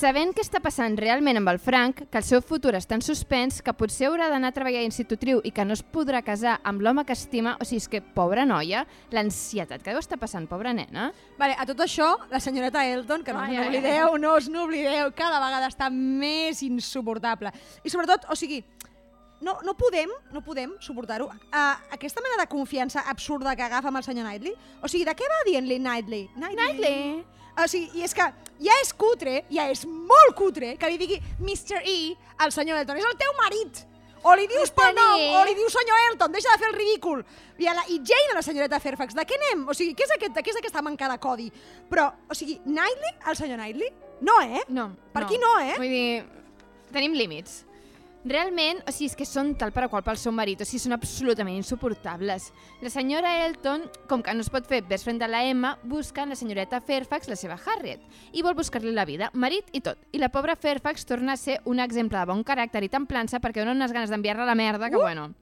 Sabent 0.03 0.33
què 0.35 0.43
està 0.43 0.59
passant 0.59 0.97
realment 0.99 1.39
amb 1.39 1.51
el 1.53 1.61
Frank, 1.63 2.01
que 2.11 2.19
el 2.19 2.25
seu 2.27 2.41
futur 2.43 2.73
està 2.75 2.97
en 2.97 3.05
suspens, 3.07 3.61
que 3.63 3.71
potser 3.79 4.09
haurà 4.09 4.27
d'anar 4.33 4.49
a 4.51 4.55
treballar 4.57 4.81
a 4.81 4.87
institutriu 4.89 5.39
i 5.47 5.53
que 5.55 5.63
no 5.63 5.77
es 5.77 5.83
podrà 5.95 6.25
casar 6.27 6.57
amb 6.67 6.81
l'home 6.83 7.05
que 7.07 7.15
estima, 7.15 7.53
o 7.63 7.67
sigui, 7.69 7.79
és 7.79 7.87
que, 7.93 8.01
pobra 8.17 8.43
noia, 8.43 8.81
l'ansietat 9.15 9.79
que 9.79 9.93
deu 9.95 10.01
estar 10.03 10.17
passant, 10.19 10.49
pobra 10.51 10.73
nena. 10.75 11.13
Vale, 11.39 11.55
a 11.55 11.67
tot 11.69 11.85
això, 11.85 12.09
la 12.33 12.41
senyoreta 12.43 12.83
Elton, 12.83 13.23
que 13.23 13.37
no 13.37 13.45
Ai, 13.45 13.55
n'oblideu, 13.55 14.17
no 14.19 14.33
us 14.41 14.49
n'oblideu, 14.51 15.13
cada 15.15 15.39
vegada 15.45 15.69
està 15.71 15.87
més 15.95 16.65
insuportable. 16.67 17.53
I 17.87 17.93
sobretot, 17.95 18.27
o 18.27 18.35
sigui, 18.41 18.59
no, 19.39 19.61
no 19.63 19.77
podem, 19.79 20.11
no 20.35 20.43
podem 20.43 20.73
suportar-ho. 20.83 21.29
Uh, 21.31 21.95
aquesta 21.95 22.25
mena 22.27 22.41
de 22.43 22.49
confiança 22.51 23.07
absurda 23.07 23.55
que 23.55 23.71
agafa 23.71 23.95
amb 23.95 24.03
el 24.03 24.09
senyor 24.09 24.27
Knightley, 24.27 24.59
o 24.83 24.91
sigui, 24.91 25.07
de 25.07 25.15
què 25.15 25.31
va 25.31 25.45
dient-li 25.47 25.79
Knightley? 25.79 26.27
Knightley! 26.35 27.23
O 27.59 27.69
sigui, 27.69 28.01
i 28.01 28.05
és 28.07 28.15
que 28.17 28.27
ja 28.63 28.77
és 28.81 28.93
cutre, 28.97 29.43
ja 29.53 29.69
és 29.71 29.85
molt 29.87 30.37
cutre, 30.39 30.75
que 30.81 30.89
li 30.91 31.01
digui 31.01 31.19
Mr. 31.41 31.83
E 31.85 32.15
al 32.39 32.53
senyor 32.55 32.81
Elton. 32.81 33.01
És 33.01 33.09
el 33.09 33.19
teu 33.21 33.35
marit! 33.41 33.87
O 34.23 34.37
li 34.39 34.47
dius 34.47 34.71
pel 34.71 34.93
nom, 34.95 35.19
E. 35.19 35.33
o 35.35 35.41
li 35.49 35.55
dius 35.59 35.75
senyor 35.75 35.99
Elton, 36.13 36.31
deixa 36.31 36.53
de 36.53 36.61
fer 36.63 36.69
el 36.71 36.77
ridícul. 36.77 37.25
I, 37.59 37.67
a 37.67 37.75
la, 37.75 37.83
I 37.91 37.99
Jane, 38.07 38.31
a 38.31 38.37
la 38.39 38.45
senyoreta 38.47 38.79
Fairfax, 38.79 39.17
de 39.19 39.25
què 39.27 39.35
anem? 39.35 39.65
O 39.67 39.75
sigui, 39.75 39.97
què 39.99 40.07
és, 40.07 40.13
aquest, 40.15 40.39
què 40.39 40.53
és 40.55 40.61
aquesta 40.61 40.83
manca 40.87 41.09
de 41.11 41.17
codi? 41.23 41.49
Però, 41.91 42.07
o 42.31 42.37
sigui, 42.39 42.61
Knightley, 42.63 43.17
el 43.27 43.39
senyor 43.39 43.59
Knightley? 43.59 43.91
No, 44.23 44.39
eh? 44.47 44.63
No. 44.71 44.93
Per 45.11 45.25
aquí 45.25 45.41
no, 45.43 45.57
eh? 45.59 45.75
Vull 45.75 45.91
dir, 45.91 46.23
tenim 46.95 47.19
límits. 47.19 47.65
Realment, 48.25 48.79
o 48.87 48.93
sigui, 48.95 49.09
és 49.11 49.17
que 49.19 49.27
són 49.27 49.49
tal 49.59 49.73
per 49.75 49.83
a 49.83 49.89
qual 49.91 50.05
pel 50.07 50.19
seu 50.21 50.31
marit, 50.35 50.61
o 50.63 50.67
sigui, 50.67 50.79
són 50.85 50.95
absolutament 50.95 51.57
insuportables. 51.59 52.53
La 52.81 52.93
senyora 52.95 53.33
Elton, 53.49 53.89
com 54.11 54.23
que 54.23 54.35
no 54.35 54.45
es 54.45 54.51
pot 54.53 54.69
fer 54.71 54.79
best 54.87 55.09
friend 55.09 55.19
de 55.19 55.27
la 55.27 55.41
Emma, 55.49 55.73
busca 55.83 56.23
en 56.23 56.31
la 56.31 56.39
senyoreta 56.39 56.81
Fairfax, 56.81 57.27
la 57.33 57.39
seva 57.41 57.59
Harriet, 57.59 58.05
i 58.33 58.45
vol 58.47 58.55
buscar-li 58.55 58.95
la 58.95 59.07
vida, 59.09 59.33
marit 59.35 59.75
i 59.75 59.83
tot. 59.83 59.99
I 60.15 60.23
la 60.23 60.31
pobra 60.31 60.55
Fairfax 60.55 61.07
torna 61.09 61.35
a 61.35 61.41
ser 61.41 61.59
un 61.67 61.83
exemple 61.83 62.21
de 62.21 62.31
bon 62.31 62.45
caràcter 62.47 62.85
i 62.87 62.93
templança 62.93 63.43
perquè 63.43 63.65
dona 63.65 63.75
unes 63.75 63.93
ganes 63.93 64.15
d'enviar-la 64.15 64.47
a 64.47 64.53
la 64.53 64.59
merda 64.59 64.91
que, 64.91 64.97
Uh! 64.97 65.03
bueno... 65.03 65.33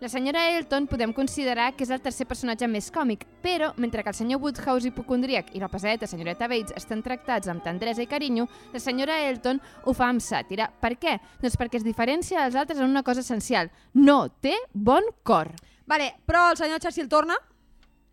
La 0.00 0.08
senyora 0.08 0.44
Elton 0.54 0.84
podem 0.86 1.10
considerar 1.10 1.72
que 1.74 1.82
és 1.82 1.90
el 1.90 1.98
tercer 1.98 2.22
personatge 2.30 2.68
més 2.70 2.86
còmic, 2.94 3.24
però 3.42 3.72
mentre 3.82 4.04
que 4.06 4.12
el 4.12 4.14
senyor 4.14 4.38
Woodhouse 4.38 4.86
hipocondríac 4.86 5.50
i 5.58 5.58
la 5.58 5.66
pesadeta 5.72 6.06
senyoreta 6.06 6.46
Bates 6.46 6.76
estan 6.78 7.02
tractats 7.02 7.50
amb 7.50 7.64
tendresa 7.66 8.04
i 8.04 8.06
carinyo, 8.06 8.46
la 8.70 8.78
senyora 8.78 9.18
Elton 9.26 9.58
ho 9.58 9.96
fa 9.98 10.12
amb 10.12 10.22
sàtira. 10.22 10.70
Per 10.70 10.92
què? 11.02 11.16
Doncs 11.42 11.58
perquè 11.58 11.80
es 11.82 11.88
diferencia 11.88 12.44
dels 12.44 12.54
altres 12.54 12.78
en 12.78 12.86
una 12.86 13.02
cosa 13.02 13.26
essencial. 13.26 13.72
No 13.98 14.28
té 14.38 14.54
bon 14.72 15.10
cor. 15.26 15.50
Vale, 15.90 16.12
però 16.22 16.52
el 16.52 16.62
senyor 16.62 16.78
Churchill 16.78 17.10
torna 17.10 17.34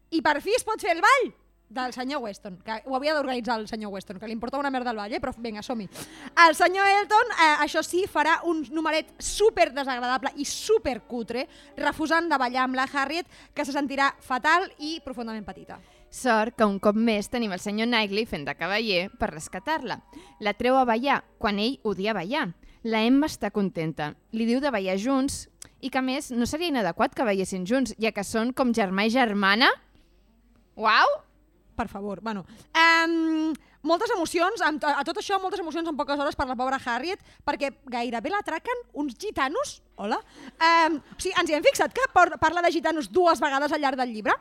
i 0.09 0.25
per 0.25 0.39
fi 0.41 0.57
es 0.57 0.65
pot 0.65 0.81
fer 0.81 0.97
el 0.97 1.05
ball 1.05 1.35
del 1.69 1.93
senyor 1.93 2.21
Weston, 2.21 2.57
que 2.63 2.77
ho 2.85 2.95
havia 2.95 3.15
d'organitzar 3.15 3.57
el 3.59 3.67
senyor 3.67 3.91
Weston, 3.93 4.19
que 4.19 4.27
li 4.27 4.35
importava 4.35 4.61
una 4.61 4.71
merda 4.71 4.91
el 4.91 4.99
ball, 4.99 5.13
eh? 5.13 5.19
però 5.21 5.33
vinga, 5.37 5.63
som-hi. 5.65 5.87
El 6.45 6.55
senyor 6.55 6.87
Elton, 7.01 7.33
eh, 7.33 7.49
això 7.65 7.81
sí, 7.83 8.05
farà 8.11 8.37
un 8.45 8.63
numeret 8.71 9.15
super 9.19 9.71
desagradable 9.73 10.31
i 10.37 10.45
super 10.45 10.99
cutre, 11.09 11.47
refusant 11.77 12.29
de 12.29 12.39
ballar 12.39 12.65
amb 12.65 12.77
la 12.77 12.87
Harriet, 12.91 13.27
que 13.53 13.65
se 13.65 13.73
sentirà 13.75 14.13
fatal 14.21 14.69
i 14.79 14.99
profundament 15.03 15.45
petita. 15.45 15.79
Sort 16.15 16.55
que 16.55 16.67
un 16.69 16.77
cop 16.79 16.95
més 16.95 17.27
tenim 17.27 17.51
el 17.51 17.59
senyor 17.59 17.89
Knightley 17.89 18.29
fent 18.29 18.45
de 18.47 18.55
cavaller 18.55 19.09
per 19.19 19.33
rescatar-la. 19.33 19.99
La 20.39 20.53
treu 20.55 20.77
a 20.79 20.85
ballar, 20.87 21.23
quan 21.41 21.59
ell 21.59 21.79
odia 21.83 22.13
ballar. 22.15 22.53
La 22.85 23.01
Emma 23.03 23.25
està 23.25 23.49
contenta. 23.49 24.13
Li 24.31 24.45
diu 24.45 24.61
de 24.61 24.71
ballar 24.71 24.95
junts 25.01 25.47
i 25.81 25.89
que 25.89 26.03
més 26.05 26.29
no 26.31 26.45
seria 26.47 26.69
inadequat 26.69 27.17
que 27.17 27.25
ballessin 27.25 27.65
junts, 27.65 27.95
ja 27.99 28.13
que 28.13 28.23
són 28.23 28.53
com 28.53 28.71
germà 28.77 29.09
i 29.09 29.13
germana. 29.13 29.71
Uau! 30.77 31.24
Per 31.75 31.87
favor, 31.91 32.21
bueno. 32.23 32.45
Um, 32.71 33.51
moltes 33.83 34.11
emocions, 34.15 34.61
amb 34.63 34.83
a 34.87 35.03
tot 35.07 35.19
això, 35.19 35.37
moltes 35.43 35.59
emocions 35.59 35.89
en 35.91 35.97
poques 35.99 36.19
hores 36.19 36.37
per 36.39 36.47
la 36.47 36.55
pobra 36.55 36.79
Harriet, 36.79 37.19
perquè 37.45 37.73
gairebé 37.91 38.31
l'atraquen 38.31 38.85
uns 38.93 39.17
gitanos, 39.19 39.81
hola, 39.99 40.21
um, 40.55 40.97
o 40.97 41.19
sigui, 41.19 41.35
ens 41.35 41.51
hi 41.51 41.57
hem 41.57 41.67
fixat 41.67 41.93
que 41.95 42.07
parla 42.15 42.63
de 42.63 42.71
gitanos 42.71 43.11
dues 43.11 43.43
vegades 43.43 43.75
al 43.75 43.83
llarg 43.83 43.99
del 43.99 44.13
llibre. 44.15 44.37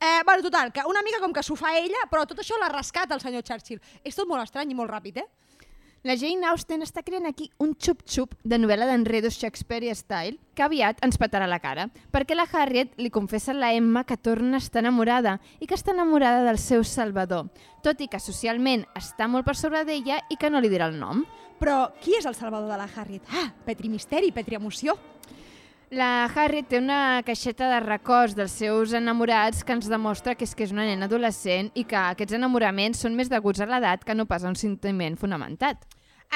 Eh, 0.00 0.20
bueno, 0.26 0.42
total, 0.42 0.72
que 0.72 0.82
una 0.84 1.02
mica 1.02 1.20
com 1.22 1.32
que 1.32 1.42
s'ho 1.42 1.56
fa 1.56 1.70
ella, 1.78 2.02
però 2.10 2.26
tot 2.28 2.40
això 2.42 2.58
la 2.60 2.68
rescata 2.68 3.14
el 3.14 3.22
senyor 3.22 3.44
Churchill. 3.46 3.80
És 4.04 4.18
tot 4.18 4.28
molt 4.28 4.42
estrany 4.42 4.74
i 4.74 4.76
molt 4.76 4.90
ràpid, 4.90 5.22
eh? 5.22 5.28
La 6.04 6.18
Jane 6.20 6.44
Austen 6.44 6.84
està 6.84 7.00
creant 7.00 7.24
aquí 7.24 7.46
un 7.64 7.70
xup-xup 7.80 8.34
de 8.44 8.58
novel·la 8.60 8.84
d'enredos 8.90 9.38
Shakespeare 9.40 9.94
style 9.96 10.36
que 10.52 10.66
aviat 10.66 10.98
ens 11.06 11.16
petarà 11.16 11.46
la 11.48 11.62
cara, 11.64 11.86
perquè 12.12 12.36
la 12.36 12.44
Harriet 12.44 12.92
li 13.00 13.08
confessa 13.08 13.54
a 13.54 13.56
la 13.56 13.70
Emma 13.72 14.02
que 14.04 14.18
torna 14.20 14.58
a 14.58 14.60
estar 14.60 14.82
enamorada 14.82 15.38
i 15.64 15.66
que 15.66 15.78
està 15.78 15.94
enamorada 15.96 16.44
del 16.44 16.60
seu 16.60 16.84
salvador, 16.84 17.48
tot 17.80 18.04
i 18.04 18.10
que 18.12 18.20
socialment 18.20 18.84
està 19.00 19.30
molt 19.32 19.48
per 19.48 19.56
sobre 19.56 19.80
d'ella 19.88 20.20
i 20.28 20.36
que 20.36 20.52
no 20.52 20.60
li 20.60 20.68
dirà 20.68 20.90
el 20.92 21.00
nom. 21.00 21.24
Però 21.56 21.94
qui 22.04 22.18
és 22.18 22.28
el 22.28 22.36
salvador 22.36 22.68
de 22.68 22.76
la 22.76 22.84
Harriet? 22.84 23.24
Ah, 23.32 23.48
Petri 23.64 23.88
Misteri, 23.88 24.28
Petri 24.28 24.60
Emoció. 24.60 24.98
La 25.94 26.24
Harriet 26.26 26.66
té 26.72 26.78
una 26.80 27.22
caixeta 27.22 27.68
de 27.70 27.76
records 27.84 28.32
dels 28.34 28.54
seus 28.58 28.90
enamorats 28.98 29.62
que 29.62 29.76
ens 29.76 29.86
demostra 29.86 30.32
que 30.34 30.42
és 30.42 30.54
que 30.56 30.64
és 30.66 30.72
una 30.74 30.86
nena 30.88 31.06
adolescent 31.06 31.68
i 31.78 31.84
que 31.86 32.00
aquests 32.00 32.34
enamoraments 32.34 33.04
són 33.04 33.14
més 33.14 33.30
deguts 33.30 33.62
a 33.62 33.68
l'edat 33.70 34.02
que 34.02 34.16
no 34.18 34.26
pas 34.26 34.42
a 34.42 34.50
un 34.50 34.58
sentiment 34.58 35.14
fonamentat. 35.20 35.84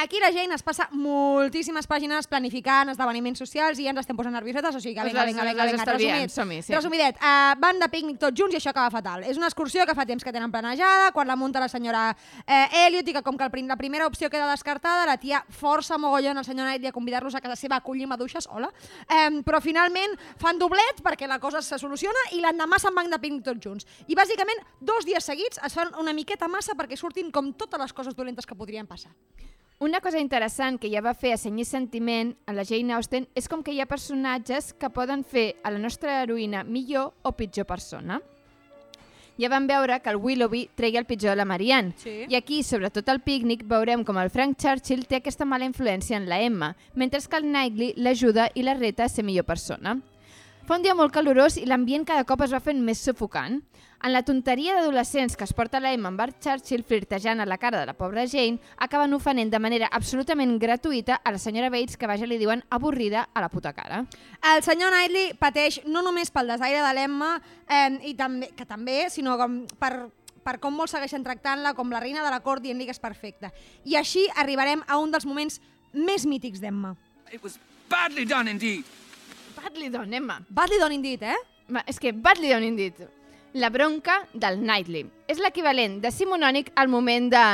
Aquí 0.01 0.21
la 0.21 0.31
Jane 0.31 0.55
es 0.55 0.63
passa 0.63 0.85
moltíssimes 0.95 1.89
pàgines 1.91 2.29
planificant 2.31 2.93
esdeveniments 2.93 3.41
socials 3.43 3.81
i 3.81 3.87
ja 3.87 3.91
ens 3.91 3.99
estem 4.05 4.15
posant 4.19 4.35
nerviosetes, 4.37 4.77
o 4.77 4.81
sigui 4.81 4.95
que 4.95 5.03
vinga, 5.09 5.25
vinga, 5.27 5.43
vinga, 5.49 5.65
vinga, 5.73 5.85
som-hi, 6.31 6.59
sí. 6.63 6.75
Resumidet, 6.77 7.17
uh, 7.19 7.57
van 7.59 7.81
de 7.83 7.89
pícnic 7.91 8.21
tots 8.23 8.39
junts 8.39 8.55
i 8.55 8.61
això 8.61 8.71
acaba 8.71 8.93
fatal. 8.95 9.25
És 9.27 9.41
una 9.41 9.49
excursió 9.51 9.83
que 9.89 9.97
fa 9.99 10.05
temps 10.07 10.23
que 10.23 10.31
tenen 10.33 10.53
planejada, 10.55 11.11
quan 11.17 11.27
la 11.27 11.35
munta 11.35 11.59
la 11.59 11.67
senyora 11.69 12.05
eh, 12.47 12.87
Elliot 12.87 13.11
i 13.11 13.17
que 13.17 13.23
com 13.27 13.37
que 13.37 13.43
el, 13.49 13.51
prim- 13.51 13.67
la 13.67 13.77
primera 13.81 14.07
opció 14.07 14.31
queda 14.31 14.47
descartada, 14.53 15.03
la 15.11 15.17
tia 15.19 15.43
força 15.51 15.99
mogollon 15.99 16.39
el 16.39 16.47
senyor 16.47 16.69
Knightley 16.69 16.93
a 16.93 16.95
convidar-los 16.95 17.35
a 17.35 17.41
casa 17.43 17.57
seva 17.59 17.81
a 17.81 17.83
acollir 17.83 18.07
maduixes, 18.07 18.47
hola, 18.53 18.71
um, 19.11 19.43
però 19.43 19.59
finalment 19.61 20.15
fan 20.39 20.63
doblet 20.63 21.03
perquè 21.03 21.27
la 21.27 21.41
cosa 21.43 21.59
se 21.61 21.79
soluciona 21.79 22.23
i 22.39 22.41
l'endemà 22.45 22.79
se'n 22.79 22.95
van 22.95 23.11
de 23.11 23.19
pícnic 23.19 23.43
tots 23.51 23.67
junts. 23.67 23.91
I 24.07 24.15
bàsicament 24.15 24.63
dos 24.81 25.05
dies 25.05 25.27
seguits 25.27 25.59
es 25.59 25.75
fan 25.75 25.91
una 25.99 26.15
miqueta 26.15 26.47
massa 26.47 26.79
perquè 26.79 26.95
surtin 26.97 27.33
com 27.35 27.51
totes 27.59 27.81
les 27.83 27.93
coses 27.93 28.15
dolentes 28.15 28.47
que 28.47 28.55
podrien 28.55 28.87
passar. 28.87 29.11
Una 29.81 30.01
cosa 30.01 30.19
interessant 30.19 30.75
que 30.83 30.89
ja 30.91 30.99
va 30.99 31.13
fer 31.15 31.31
a 31.37 31.39
Senyir 31.39 31.63
Sentiment 31.69 32.33
a 32.51 32.55
la 32.57 32.65
Jane 32.67 32.97
Austen 32.97 33.29
és 33.39 33.47
com 33.47 33.61
que 33.63 33.71
hi 33.71 33.79
ha 33.79 33.87
personatges 33.87 34.73
que 34.75 34.91
poden 34.91 35.23
fer 35.23 35.53
a 35.63 35.71
la 35.71 35.79
nostra 35.79 36.17
heroïna 36.25 36.65
millor 36.67 37.13
o 37.23 37.31
pitjor 37.39 37.69
persona. 37.69 38.19
Ja 39.39 39.53
vam 39.53 39.69
veure 39.71 40.01
que 40.03 40.11
el 40.11 40.19
Willoughby 40.19 40.65
treia 40.75 40.99
el 40.99 41.07
pitjor 41.07 41.31
de 41.31 41.39
la 41.39 41.47
Marianne. 41.47 41.95
Sí. 42.03 42.25
I 42.27 42.35
aquí, 42.35 42.65
sobretot 42.67 43.07
al 43.07 43.23
pícnic, 43.23 43.63
veurem 43.71 44.03
com 44.03 44.19
el 44.19 44.33
Frank 44.35 44.59
Churchill 44.59 45.07
té 45.07 45.21
aquesta 45.21 45.47
mala 45.47 45.69
influència 45.71 46.19
en 46.19 46.27
la 46.27 46.41
Emma, 46.43 46.73
mentre 46.99 47.23
que 47.23 47.39
el 47.39 47.47
Knightley 47.47 47.95
l'ajuda 48.03 48.51
i 48.59 48.67
la 48.67 48.75
reta 48.75 49.07
a 49.07 49.09
ser 49.09 49.23
millor 49.23 49.47
persona. 49.47 50.01
Fa 50.69 50.77
un 50.77 50.83
dia 50.85 50.93
molt 50.93 51.15
calorós 51.15 51.55
i 51.57 51.63
l'ambient 51.65 52.03
cada 52.05 52.27
cop 52.29 52.43
es 52.45 52.51
va 52.53 52.59
fent 52.61 52.83
més 52.85 53.01
sufocant. 53.01 53.55
En 54.05 54.13
la 54.13 54.21
tonteria 54.21 54.75
d'adolescents 54.77 55.33
que 55.33 55.47
es 55.49 55.55
porta 55.57 55.81
la 55.81 55.95
Emma 55.97 56.11
amb 56.11 56.21
Bart 56.21 56.43
Churchill 56.45 56.85
flirtejant 56.85 57.41
a 57.41 57.47
la 57.49 57.57
cara 57.57 57.81
de 57.81 57.87
la 57.89 57.95
pobra 57.97 58.27
Jane, 58.29 58.61
acaben 58.77 59.17
ofenent 59.17 59.49
de 59.49 59.63
manera 59.65 59.89
absolutament 59.97 60.53
gratuïta 60.61 61.23
a 61.25 61.33
la 61.33 61.41
senyora 61.41 61.73
Bates 61.73 61.97
que 61.97 62.11
vaja 62.11 62.29
li 62.29 62.37
diuen 62.37 62.67
avorrida 62.69 63.25
a 63.33 63.41
la 63.41 63.49
puta 63.49 63.73
cara. 63.73 64.03
El 64.53 64.61
senyor 64.61 64.93
Knightley 64.93 65.33
pateix 65.41 65.81
no 65.89 66.05
només 66.05 66.29
pel 66.29 66.53
desaire 66.53 66.85
de 66.85 66.93
l'Emma, 67.01 67.33
eh, 67.65 67.89
i 68.13 68.13
també, 68.21 68.53
que 68.53 68.69
també, 68.69 69.01
sinó 69.09 69.41
com 69.41 69.63
per, 69.81 69.95
per 70.45 70.59
com 70.61 70.77
molts 70.77 70.93
segueixen 70.99 71.25
tractant-la 71.25 71.73
com 71.73 71.89
la 71.97 72.05
reina 72.05 72.21
de 72.21 72.37
la 72.37 72.45
cort 72.45 72.61
dient-li 72.61 72.85
que 72.85 72.93
és 72.93 73.01
perfecta. 73.01 73.55
I 73.89 73.97
així 73.97 74.29
arribarem 74.37 74.85
a 74.85 75.01
un 75.01 75.17
dels 75.17 75.25
moments 75.25 75.63
més 75.97 76.29
mítics 76.29 76.61
d'Emma. 76.61 76.93
It 77.33 77.41
was 77.41 77.57
badly 77.89 78.29
done 78.29 78.53
indeed. 78.53 78.85
Badly 79.63 79.89
done, 79.91 80.15
Emma. 80.17 80.41
Badly 80.49 80.79
done 80.79 80.95
indeed, 80.95 81.23
eh? 81.23 81.37
Va, 81.69 81.83
és 81.87 81.99
que 82.01 82.13
badly 82.13 82.51
done 82.55 82.67
indeed. 82.67 82.95
La 83.55 83.71
bronca 83.71 84.21
del 84.35 84.59
Knightley. 84.61 85.07
És 85.27 85.39
l'equivalent 85.41 85.99
de 86.03 86.11
simonònic 86.13 86.71
al 86.77 86.89
moment 86.93 87.31
de... 87.33 87.45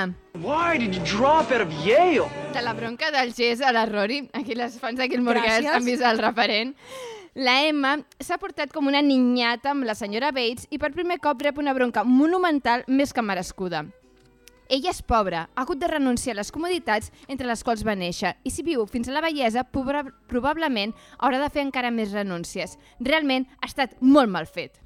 Why 0.42 0.76
did 0.78 0.94
you 0.98 1.02
drop 1.06 1.52
out 1.54 1.62
of 1.62 1.72
Yale? 1.86 2.26
de 2.52 2.62
la 2.62 2.72
bronca 2.74 3.10
del 3.14 3.32
Gés 3.34 3.60
a 3.62 3.72
la 3.72 3.86
Rory. 3.86 4.28
Aquí 4.32 4.54
les 4.54 4.78
fans 4.80 4.98
de 4.98 5.08
Gilmore 5.08 5.40
Girls 5.40 5.64
Gràcies. 5.64 5.74
han 5.74 5.84
vist 5.86 6.02
el 6.02 6.18
referent. 6.18 6.74
La 7.34 7.64
Emma 7.66 7.96
s'ha 8.22 8.38
portat 8.38 8.70
com 8.74 8.86
una 8.86 9.00
ninyata 9.02 9.72
amb 9.72 9.86
la 9.86 9.94
senyora 9.98 10.30
Bates 10.30 10.68
i 10.70 10.78
per 10.78 10.92
primer 10.94 11.18
cop 11.22 11.40
rep 11.42 11.58
una 11.58 11.72
bronca 11.74 12.04
monumental 12.04 12.84
més 12.86 13.12
que 13.12 13.22
merescuda. 13.22 13.84
Ella 14.68 14.90
és 14.90 15.02
pobra, 15.04 15.48
ha 15.54 15.62
hagut 15.62 15.78
de 15.78 15.88
renunciar 15.90 16.32
a 16.34 16.38
les 16.40 16.50
comoditats 16.52 17.10
entre 17.28 17.46
les 17.46 17.62
quals 17.64 17.82
va 17.84 17.94
néixer 17.94 18.34
i 18.44 18.50
si 18.50 18.62
viu 18.64 18.86
fins 18.88 19.08
a 19.08 19.12
la 19.12 19.20
bellesa 19.20 19.64
proba- 19.68 20.06
probablement 20.26 20.94
haurà 21.18 21.42
de 21.42 21.50
fer 21.52 21.66
encara 21.66 21.90
més 21.92 22.12
renúncies. 22.16 22.78
Realment 23.00 23.44
ha 23.60 23.68
estat 23.68 23.98
molt 24.00 24.32
mal 24.32 24.46
fet. 24.46 24.80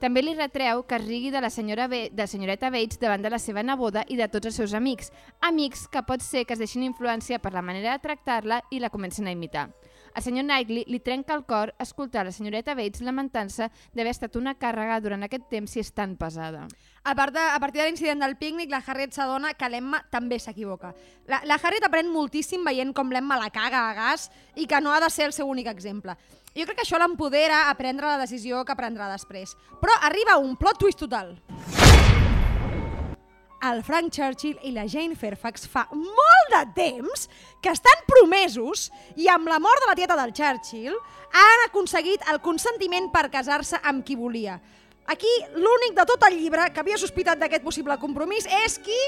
També 0.00 0.22
li 0.24 0.32
retreu 0.34 0.82
que 0.88 0.96
es 0.96 1.04
rigui 1.04 1.30
de 1.30 1.42
la 1.44 1.50
senyora 1.52 1.86
Be 1.86 2.08
de 2.10 2.26
senyoreta 2.26 2.70
Bates 2.72 2.98
davant 2.98 3.22
de 3.22 3.30
la 3.30 3.38
seva 3.38 3.62
neboda 3.62 4.02
i 4.08 4.16
de 4.16 4.26
tots 4.32 4.46
els 4.48 4.56
seus 4.56 4.72
amics. 4.74 5.12
Amics 5.40 5.86
que 5.92 6.02
pot 6.02 6.24
ser 6.24 6.46
que 6.46 6.54
es 6.56 6.58
deixin 6.58 6.82
influenciar 6.82 7.38
per 7.44 7.52
la 7.52 7.60
manera 7.62 7.92
de 7.92 8.02
tractar-la 8.02 8.62
i 8.70 8.80
la 8.80 8.88
comencen 8.90 9.28
a 9.28 9.32
imitar. 9.36 9.68
Al 10.14 10.22
senyor 10.22 10.44
Knightley 10.44 10.84
li 10.90 11.00
trenca 11.00 11.34
el 11.36 11.44
cor 11.46 11.74
escoltar 11.78 12.24
la 12.26 12.32
senyoreta 12.34 12.74
Bates 12.74 13.04
lamentant-se 13.06 13.70
d'haver 13.94 14.14
estat 14.14 14.36
una 14.36 14.56
càrrega 14.58 15.00
durant 15.00 15.22
aquest 15.26 15.46
temps 15.50 15.70
si 15.70 15.82
és 15.82 15.92
tan 15.94 16.16
pesada. 16.18 16.66
A, 17.02 17.14
part 17.16 17.32
de, 17.32 17.40
a 17.40 17.58
partir 17.62 17.80
de 17.80 17.88
l'incident 17.88 18.20
del 18.20 18.36
pícnic, 18.36 18.70
la 18.70 18.82
Harriet 18.86 19.14
s'adona 19.16 19.54
que 19.54 19.70
l'Emma 19.70 20.02
també 20.12 20.38
s'equivoca. 20.38 20.92
La, 21.30 21.40
la 21.48 21.56
Harriet 21.62 21.86
aprèn 21.86 22.10
moltíssim 22.12 22.66
veient 22.66 22.92
com 22.96 23.12
l'Emma 23.12 23.38
la 23.40 23.52
caga 23.54 23.86
a 23.88 23.94
gas 23.96 24.28
i 24.56 24.66
que 24.66 24.80
no 24.82 24.92
ha 24.92 25.00
de 25.00 25.10
ser 25.10 25.30
el 25.30 25.36
seu 25.36 25.48
únic 25.48 25.70
exemple. 25.70 26.16
Jo 26.50 26.66
crec 26.66 26.80
que 26.80 26.84
això 26.84 26.98
l'empodera 26.98 27.68
a 27.70 27.76
prendre 27.78 28.10
la 28.10 28.18
decisió 28.18 28.64
que 28.66 28.76
prendrà 28.76 29.08
després. 29.12 29.54
Però 29.80 29.94
arriba 30.10 30.40
un 30.42 30.58
plot 30.58 30.82
twist 30.82 30.98
total. 31.06 31.36
El 33.60 33.82
Frank 33.84 34.08
Churchill 34.16 34.56
i 34.64 34.70
la 34.72 34.86
Jane 34.88 35.16
Fairfax 35.20 35.66
fa 35.68 35.82
molt 35.92 36.52
de 36.54 36.60
temps 36.78 37.26
que 37.60 37.68
estan 37.74 38.06
promesos 38.08 38.86
i 39.20 39.28
amb 39.28 39.50
la 39.52 39.58
mort 39.60 39.84
de 39.84 39.90
la 39.90 39.96
tieta 39.98 40.16
del 40.16 40.32
Churchill 40.32 40.96
han 41.42 41.64
aconseguit 41.66 42.24
el 42.32 42.40
consentiment 42.40 43.10
per 43.12 43.28
casar-se 43.28 43.82
amb 43.84 44.00
qui 44.06 44.16
volia. 44.16 44.56
Aquí 45.12 45.30
l'únic 45.58 45.92
de 45.98 46.06
tot 46.08 46.24
el 46.30 46.38
llibre 46.40 46.70
que 46.72 46.80
havia 46.80 46.96
sospitat 47.00 47.40
d'aquest 47.40 47.66
possible 47.66 47.98
compromís 48.00 48.48
és 48.64 48.78
qui? 48.80 48.98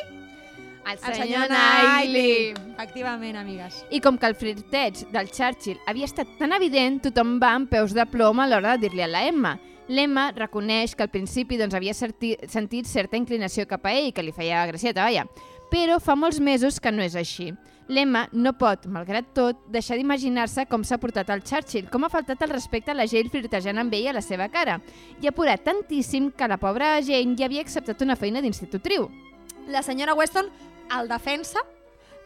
El 0.83 0.99
El 0.99 1.15
senyor 1.17 1.49
Knightley. 1.49 2.53
Efectivament, 2.75 3.37
amigues. 3.39 3.85
I 3.89 4.03
com 4.05 4.19
que 4.19 4.29
el 4.29 4.37
flirteig 4.37 5.07
del 5.15 5.33
Churchill 5.33 5.81
havia 5.87 6.11
estat 6.11 6.29
tan 6.41 6.53
evident, 6.53 7.01
tothom 7.07 7.39
va 7.41 7.55
amb 7.57 7.71
peus 7.73 7.95
de 7.97 8.05
plom 8.05 8.43
a 8.43 8.51
l'hora 8.51 8.77
de 8.77 8.85
dir-li 8.85 9.07
a 9.07 9.09
la 9.09 9.25
Emma. 9.31 9.57
L'Emma 9.89 10.31
reconeix 10.37 10.95
que 10.95 11.03
al 11.03 11.11
principi 11.11 11.59
doncs, 11.59 11.75
havia 11.75 11.95
sentit 11.95 12.87
certa 12.87 13.19
inclinació 13.19 13.67
cap 13.67 13.87
a 13.87 13.93
ell, 13.97 14.13
que 14.15 14.23
li 14.23 14.33
feia 14.33 14.67
gracieta, 14.71 15.05
vaja. 15.05 15.27
Però 15.73 15.99
fa 16.01 16.15
molts 16.17 16.39
mesos 16.41 16.79
que 16.81 16.93
no 16.93 17.03
és 17.03 17.17
així. 17.17 17.51
L'Emma 17.93 18.29
no 18.33 18.53
pot, 18.57 18.87
malgrat 18.87 19.33
tot, 19.35 19.59
deixar 19.73 19.99
d'imaginar-se 19.99 20.65
com 20.71 20.85
s'ha 20.87 21.01
portat 21.03 21.29
el 21.35 21.43
Churchill, 21.43 21.89
com 21.91 22.07
ha 22.07 22.13
faltat 22.13 22.45
el 22.47 22.53
respecte 22.55 22.93
a 22.93 22.97
la 22.97 23.09
Jane 23.11 23.33
flirtejant 23.33 23.83
amb 23.83 23.95
ell 23.99 24.13
a 24.13 24.17
la 24.17 24.23
seva 24.23 24.47
cara. 24.53 24.79
I 25.21 25.27
ha 25.27 25.35
apurat 25.35 25.65
tantíssim 25.67 26.31
que 26.31 26.49
la 26.49 26.61
pobra 26.63 26.95
Jane 27.03 27.37
ja 27.37 27.49
havia 27.51 27.65
acceptat 27.65 28.05
una 28.07 28.17
feina 28.17 28.41
d'institutriu. 28.41 29.11
La 29.69 29.83
senyora 29.83 30.15
Weston 30.15 30.49
el 30.93 31.09
defensa 31.09 31.61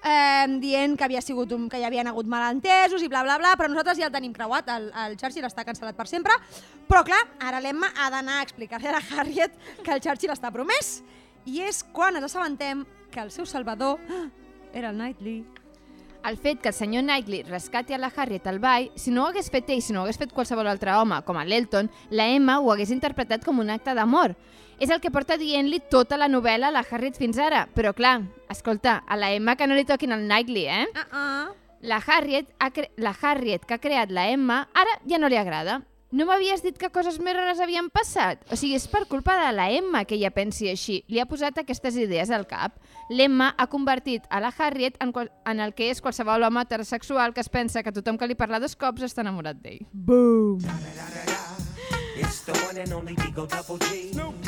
eh, 0.06 0.46
dient 0.62 0.96
que 0.96 1.04
havia 1.06 1.22
sigut 1.24 1.52
un, 1.56 1.66
que 1.70 1.80
hi 1.80 1.86
havien 1.88 2.06
hagut 2.06 2.28
malentesos 2.30 3.02
i 3.02 3.10
bla 3.10 3.24
bla 3.26 3.38
bla, 3.42 3.54
però 3.58 3.68
nosaltres 3.72 3.98
ja 4.00 4.08
el 4.08 4.14
tenim 4.14 4.34
creuat, 4.36 4.70
el, 4.76 4.88
el 5.06 5.18
Churchill 5.20 5.46
està 5.48 5.66
cancel·lat 5.66 5.98
per 5.98 6.08
sempre, 6.10 6.36
però 6.86 7.02
clar, 7.06 7.22
ara 7.42 7.60
l'Emma 7.62 7.90
ha 7.96 8.10
d'anar 8.14 8.40
a 8.40 8.46
explicar-li 8.46 8.90
a 8.90 8.96
la 8.98 9.04
Harriet 9.16 9.58
que 9.82 9.92
el 9.94 10.02
Churchill 10.04 10.34
està 10.34 10.52
promès, 10.54 11.00
i 11.46 11.62
és 11.66 11.82
quan 11.94 12.16
ens 12.16 12.30
assabentem 12.30 12.84
que 13.10 13.22
el 13.22 13.30
seu 13.34 13.46
salvador 13.46 14.00
era 14.72 14.90
el 14.90 14.98
Knightley. 14.98 15.44
El 16.26 16.36
fet 16.36 16.58
que 16.60 16.72
el 16.72 16.74
senyor 16.74 17.04
Knightley 17.04 17.44
rescati 17.44 17.94
a 17.94 17.98
la 17.98 18.10
Harriet 18.10 18.48
al 18.48 18.58
ball, 18.58 18.90
si 18.96 19.12
no 19.14 19.22
ho 19.22 19.26
hagués 19.28 19.46
fet 19.46 19.68
ell, 19.70 19.82
si 19.82 19.92
no 19.94 20.00
ho 20.00 20.02
hagués 20.02 20.18
fet 20.18 20.32
qualsevol 20.34 20.66
altre 20.66 20.90
home, 20.98 21.20
com 21.22 21.38
a 21.38 21.44
l'Elton, 21.46 21.86
la 22.10 22.26
Emma 22.34 22.56
ho 22.58 22.72
hagués 22.72 22.90
interpretat 22.90 23.44
com 23.46 23.60
un 23.62 23.70
acte 23.70 23.94
d'amor. 23.94 24.34
És 24.82 24.90
el 24.90 24.98
que 25.00 25.12
porta 25.14 25.38
dient-li 25.38 25.78
tota 25.88 26.18
la 26.18 26.26
novel·la 26.26 26.72
a 26.72 26.74
la 26.74 26.82
Harriet 26.82 27.14
fins 27.14 27.38
ara. 27.38 27.68
Però 27.76 27.94
clar, 27.94 28.18
escolta, 28.50 29.04
a 29.06 29.16
la 29.16 29.30
Emma 29.36 29.54
que 29.54 29.70
no 29.70 29.78
li 29.78 29.86
toquin 29.86 30.16
el 30.18 30.26
Knightley, 30.26 30.66
eh? 30.66 30.88
Ah, 30.96 31.06
ah. 31.12 31.46
La 31.86 32.02
Harriet, 32.02 32.50
ha 32.58 32.72
la 32.98 33.14
Harriet 33.14 33.62
que 33.64 33.78
ha 33.78 33.78
creat 33.78 34.10
la 34.10 34.26
Emma 34.28 34.64
ara 34.74 34.98
ja 35.06 35.22
no 35.22 35.30
li 35.30 35.38
agrada. 35.38 35.84
No 36.14 36.22
m'havies 36.28 36.62
dit 36.62 36.76
que 36.78 36.90
coses 36.94 37.16
més 37.18 37.34
rares 37.34 37.58
havien 37.58 37.88
passat? 37.90 38.44
O 38.52 38.56
sigui, 38.58 38.76
és 38.78 38.86
per 38.86 39.06
culpa 39.10 39.34
de 39.40 39.48
la 39.56 39.66
Emma 39.74 40.04
que 40.06 40.14
ella 40.14 40.30
pensi 40.30 40.68
així. 40.70 41.00
Li 41.10 41.18
ha 41.18 41.26
posat 41.26 41.58
aquestes 41.58 41.98
idees 41.98 42.30
al 42.30 42.46
cap. 42.46 42.78
L'Emma 43.10 43.52
ha 43.58 43.66
convertit 43.66 44.28
a 44.30 44.40
la 44.40 44.52
Harriet 44.56 45.00
en, 45.02 45.10
qual... 45.12 45.32
en 45.44 45.60
el 45.60 45.74
que 45.74 45.90
és 45.90 46.00
qualsevol 46.00 46.46
home 46.46 46.62
heterosexual 46.62 47.34
que 47.34 47.42
es 47.42 47.50
pensa 47.50 47.82
que 47.82 47.94
tothom 47.94 48.18
que 48.18 48.30
li 48.30 48.38
parla 48.38 48.62
dos 48.62 48.78
cops 48.78 49.02
està 49.02 49.26
enamorat 49.26 49.58
d'ell. 49.58 49.82
It's 51.26 51.35
G. 52.16 52.24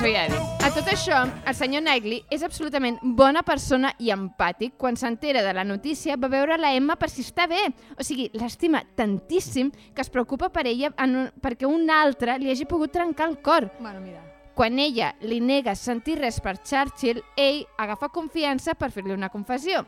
Fíjate. 0.00 0.36
A 0.64 0.70
tot 0.72 0.86
això, 0.88 1.18
el 1.44 1.54
senyor 1.54 1.82
Knightley 1.82 2.22
és 2.32 2.42
absolutament 2.46 2.96
bona 3.02 3.42
persona 3.44 3.90
i 4.00 4.08
empàtic. 4.14 4.78
Quan 4.80 4.96
s'entera 4.96 5.42
de 5.44 5.52
la 5.52 5.66
notícia, 5.68 6.16
va 6.16 6.30
veure 6.32 6.56
la 6.56 6.72
Emma 6.72 6.96
per 6.96 7.10
si 7.12 7.20
està 7.26 7.44
bé. 7.50 7.60
O 7.98 8.06
sigui, 8.06 8.30
l'estima 8.32 8.80
tantíssim 8.96 9.70
que 9.92 10.00
es 10.00 10.08
preocupa 10.08 10.48
per 10.48 10.64
ella 10.66 10.94
en 10.96 11.16
un, 11.24 11.28
perquè 11.42 11.68
un 11.68 11.90
altre 11.92 12.38
li 12.40 12.48
hagi 12.50 12.64
pogut 12.64 12.94
trencar 12.94 13.28
el 13.28 13.36
cor. 13.44 13.68
Bueno, 13.80 14.00
mira. 14.00 14.24
Quan 14.56 14.78
ella 14.80 15.12
li 15.20 15.42
nega 15.44 15.76
sentir 15.76 16.16
res 16.22 16.40
per 16.40 16.56
Churchill, 16.64 17.20
ell 17.36 17.66
agafa 17.76 18.08
confiança 18.08 18.74
per 18.74 18.90
fer-li 18.90 19.12
una 19.12 19.28
confessió. 19.28 19.84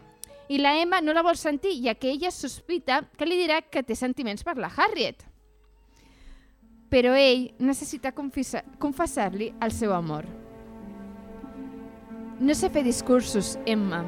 I 0.51 0.59
la 0.59 0.76
Emma 0.83 1.01
no 1.01 1.14
la 1.16 1.24
vol 1.24 1.39
sentir, 1.39 1.78
ja 1.81 1.95
que 1.95 2.12
ella 2.12 2.31
sospita 2.31 3.05
que 3.16 3.26
li 3.26 3.41
dirà 3.41 3.62
que 3.62 3.83
té 3.83 3.97
sentiments 3.97 4.45
per 4.45 4.59
la 4.59 4.68
Harriet. 4.68 5.30
Però 6.91 7.14
ell 7.14 7.53
necessita 7.59 8.12
confessa- 8.12 8.64
confessar-li 8.78 9.53
el 9.62 9.72
seu 9.72 9.95
amor. 9.95 10.26
No 12.41 12.55
sé 12.55 12.70
fer 12.70 12.82
discursos, 12.82 13.59
Emma. 13.66 14.05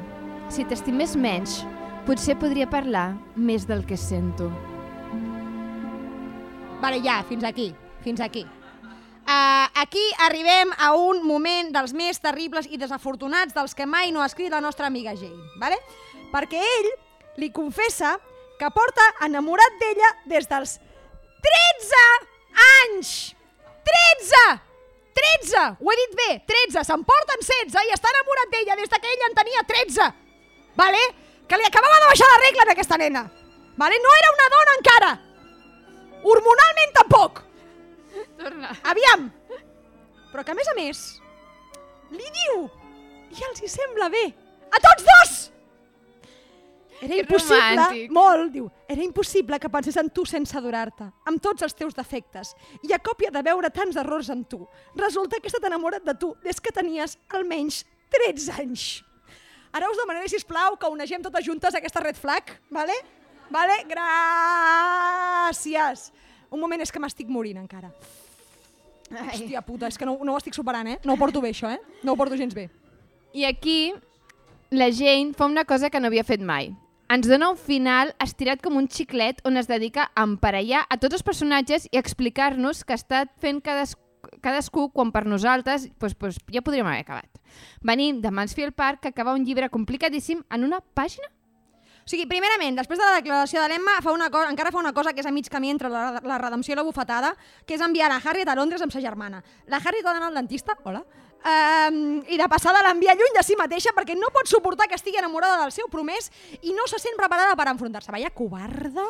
Si 0.49 0.65
t'estimés 0.65 1.15
menys, 1.15 1.61
potser 2.05 2.35
podria 2.39 2.69
parlar 2.69 3.13
més 3.35 3.67
del 3.69 3.85
que 3.85 3.95
sento. 3.97 4.49
Vale, 6.81 6.99
ja, 7.01 7.21
fins 7.23 7.45
aquí, 7.47 7.73
fins 8.03 8.19
aquí. 8.19 8.43
Uh, 9.23 9.69
aquí 9.79 10.03
arribem 10.19 10.73
a 10.77 10.91
un 10.99 11.21
moment 11.23 11.69
dels 11.71 11.93
més 11.95 12.19
terribles 12.19 12.67
i 12.67 12.75
desafortunats 12.75 13.55
dels 13.55 13.71
que 13.71 13.87
mai 13.87 14.11
no 14.11 14.19
ha 14.19 14.27
escrit 14.27 14.51
la 14.51 14.59
nostra 14.59 14.89
amiga 14.91 15.13
Jane, 15.15 15.47
vale? 15.61 15.77
perquè 16.33 16.59
ell 16.59 16.89
li 17.39 17.47
confessa 17.55 18.17
que 18.59 18.67
porta 18.75 19.05
enamorat 19.23 19.79
d'ella 19.79 20.09
des 20.27 20.49
dels 20.49 20.75
13 21.45 22.32
anys! 22.53 23.33
13! 23.87 24.43
13! 25.13 25.63
Ho 25.79 25.91
he 25.91 25.97
dit 26.01 26.15
bé, 26.19 26.29
13! 26.49 26.83
Se'n 26.87 27.05
porten 27.07 27.45
16 27.45 27.87
i 27.89 27.93
està 27.95 28.11
enamorat 28.13 28.53
d'ella 28.53 28.77
des 28.79 28.91
de 28.91 28.99
que 28.99 29.13
ell 29.13 29.25
en 29.29 29.37
tenia 29.37 29.63
13! 29.69 30.09
Vale? 30.79 31.03
Que 31.47 31.59
li 31.59 31.67
acabava 31.67 32.01
de 32.01 32.09
baixar 32.11 32.29
la 32.31 32.41
regla 32.45 32.65
en 32.65 32.73
aquesta 32.73 32.99
nena! 33.01 33.23
Vale? 33.77 33.99
No 34.01 34.13
era 34.19 34.33
una 34.37 34.49
dona 34.57 34.77
encara! 34.79 35.11
Hormonalment 36.23 36.95
tampoc! 36.99 37.43
Torna. 38.39 38.75
Aviam! 38.89 39.27
Però 40.31 40.43
que 40.45 40.53
a 40.53 40.57
més 40.57 40.69
a 40.69 40.77
més 40.77 41.03
li 42.13 42.29
diu 42.41 42.63
i 43.33 43.45
els 43.49 43.61
hi 43.61 43.69
sembla 43.69 44.09
bé 44.13 44.27
a 44.73 44.81
tots 44.81 45.05
dos! 45.09 45.33
Era 47.03 47.15
impossible, 47.19 47.75
romàntic. 47.75 48.11
molt, 48.15 48.51
diu, 48.53 48.71
era 48.87 49.03
impossible 49.03 49.59
que 49.59 49.69
pensés 49.69 49.97
en 49.99 50.09
tu 50.09 50.23
sense 50.29 50.55
adorar-te, 50.57 51.03
amb 51.27 51.41
tots 51.43 51.61
els 51.65 51.75
teus 51.75 51.93
defectes, 51.97 52.55
i 52.87 52.93
a 52.95 52.99
còpia 53.03 53.31
de 53.33 53.41
veure 53.43 53.69
tants 53.75 53.97
errors 53.99 54.29
en 54.31 54.45
tu, 54.47 54.67
resulta 54.95 55.39
que 55.39 55.47
he 55.47 55.51
estat 55.51 55.67
enamorat 55.67 56.03
de 56.07 56.15
tu 56.15 56.35
des 56.43 56.61
que 56.61 56.71
tenies 56.71 57.17
almenys 57.29 57.85
13 58.13 58.51
anys. 58.61 59.03
Ara 59.73 59.89
us 59.89 59.97
demanaré, 59.97 60.29
si 60.29 60.37
plau 60.45 60.77
que 60.77 60.87
unegem 60.87 61.21
totes 61.25 61.45
juntes 61.45 61.75
aquesta 61.75 61.99
red 61.99 62.15
flag, 62.15 62.43
vale? 62.69 62.93
Vale? 63.49 63.83
Gràcies. 63.89 64.91
Un 66.53 66.59
moment, 66.61 66.81
és 66.81 66.91
que 66.93 66.99
m'estic 67.01 67.27
morint 67.27 67.57
encara. 67.57 67.89
Ai. 69.13 69.33
Hòstia 69.33 69.61
puta, 69.65 69.87
és 69.89 69.97
que 69.97 70.05
no, 70.05 70.17
no 70.25 70.33
ho 70.33 70.37
estic 70.37 70.53
superant, 70.53 70.87
eh? 70.87 70.99
No 71.03 71.13
ho 71.13 71.17
porto 71.17 71.41
bé, 71.41 71.49
això, 71.53 71.69
eh? 71.73 71.81
No 72.05 72.13
ho 72.13 72.17
porto 72.17 72.37
gens 72.37 72.53
bé. 72.53 72.69
I 73.33 73.45
aquí 73.49 73.93
la 74.69 74.89
Jane 74.93 75.33
fa 75.33 75.45
una 75.49 75.65
cosa 75.65 75.89
que 75.89 75.99
no 75.99 76.07
havia 76.09 76.23
fet 76.23 76.41
mai. 76.41 76.73
Ens 77.11 77.27
dona 77.27 77.49
un 77.51 77.59
final 77.59 78.13
estirat 78.23 78.61
com 78.63 78.77
un 78.79 78.87
xiclet 78.87 79.41
on 79.47 79.59
es 79.59 79.67
dedica 79.67 80.09
a 80.15 80.23
emparellar 80.23 80.85
a 80.89 80.97
tots 80.97 81.19
els 81.19 81.25
personatges 81.25 81.89
i 81.91 81.99
a 81.99 82.03
explicar-nos 82.03 82.83
que 82.87 82.95
està 82.95 83.25
fent 83.43 83.59
cadas, 83.61 83.97
cadascú 84.41 84.87
quan 84.93 85.11
per 85.11 85.25
nosaltres 85.27 85.89
pues, 85.99 86.15
pues, 86.15 86.39
ja 86.49 86.63
podríem 86.63 86.87
haver 86.87 87.03
acabat. 87.03 87.43
Venim 87.81 88.21
de 88.23 88.31
Mansfield 88.31 88.73
Park 88.73 89.03
que 89.03 89.13
acaba 89.13 89.35
un 89.35 89.45
llibre 89.45 89.69
complicadíssim 89.69 90.43
en 90.49 90.63
una 90.63 90.79
pàgina 90.95 91.29
O 92.03 92.09
sigui, 92.11 92.25
primerament, 92.27 92.75
després 92.75 92.99
de 92.99 93.05
la 93.07 93.15
declaració 93.15 93.61
de 93.63 93.69
l'Emma, 93.71 93.93
fa 94.03 94.11
una 94.11 94.27
cosa, 94.31 94.49
encara 94.51 94.73
fa 94.75 94.81
una 94.81 94.91
cosa 94.91 95.13
que 95.15 95.21
és 95.23 95.27
a 95.29 95.31
mig 95.31 95.47
camí 95.47 95.69
entre 95.71 95.87
la, 95.87 96.19
la 96.19 96.39
redempció 96.41 96.75
i 96.75 96.75
la 96.75 96.83
bufetada, 96.83 97.29
que 97.63 97.77
és 97.77 97.83
enviar 97.85 98.09
la 98.11 98.17
Harriet 98.19 98.49
a 98.51 98.57
Londres 98.59 98.83
amb 98.83 98.91
sa 98.91 98.99
germana. 98.99 99.39
La 99.71 99.79
Harriet 99.79 100.03
ha 100.03 100.11
d'anar 100.11 100.27
al 100.27 100.41
dentista, 100.41 100.75
hola, 100.83 101.05
um, 101.43 102.23
i 102.27 102.37
de 102.39 102.47
passada 102.49 102.81
l'envia 102.87 103.15
lluny 103.15 103.35
de 103.37 103.43
si 103.43 103.55
mateixa 103.59 103.91
perquè 103.95 104.15
no 104.17 104.31
pot 104.33 104.47
suportar 104.47 104.87
que 104.87 104.95
estigui 104.95 105.19
enamorada 105.19 105.61
del 105.63 105.71
seu 105.75 105.87
promès 105.91 106.31
i 106.61 106.71
no 106.73 106.87
se 106.87 106.99
sent 106.99 107.15
preparada 107.19 107.55
per 107.59 107.67
enfrontar-se. 107.73 108.11
Vaya 108.11 108.29
covarda. 108.31 109.05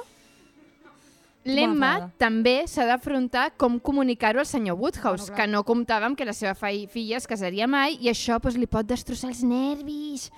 L'Emma 1.43 2.07
també 2.17 2.61
s'ha 2.71 2.85
d'afrontar 2.87 3.49
com 3.59 3.75
comunicar-ho 3.83 4.39
al 4.39 4.47
senyor 4.47 4.77
Woodhouse, 4.79 5.25
Bueno, 5.27 5.35
que 5.35 5.47
no 5.51 5.63
comptava 5.67 6.07
amb 6.07 6.15
que 6.17 6.23
la 6.23 6.31
seva 6.31 6.53
fi- 6.55 6.87
filla 6.87 7.17
es 7.17 7.27
casaria 7.27 7.67
mai 7.67 7.97
i 7.99 8.07
això 8.07 8.39
pues, 8.39 8.55
li 8.55 8.65
pot 8.65 8.87
destrossar 8.87 9.29
els 9.33 9.41
nervis. 9.43 10.29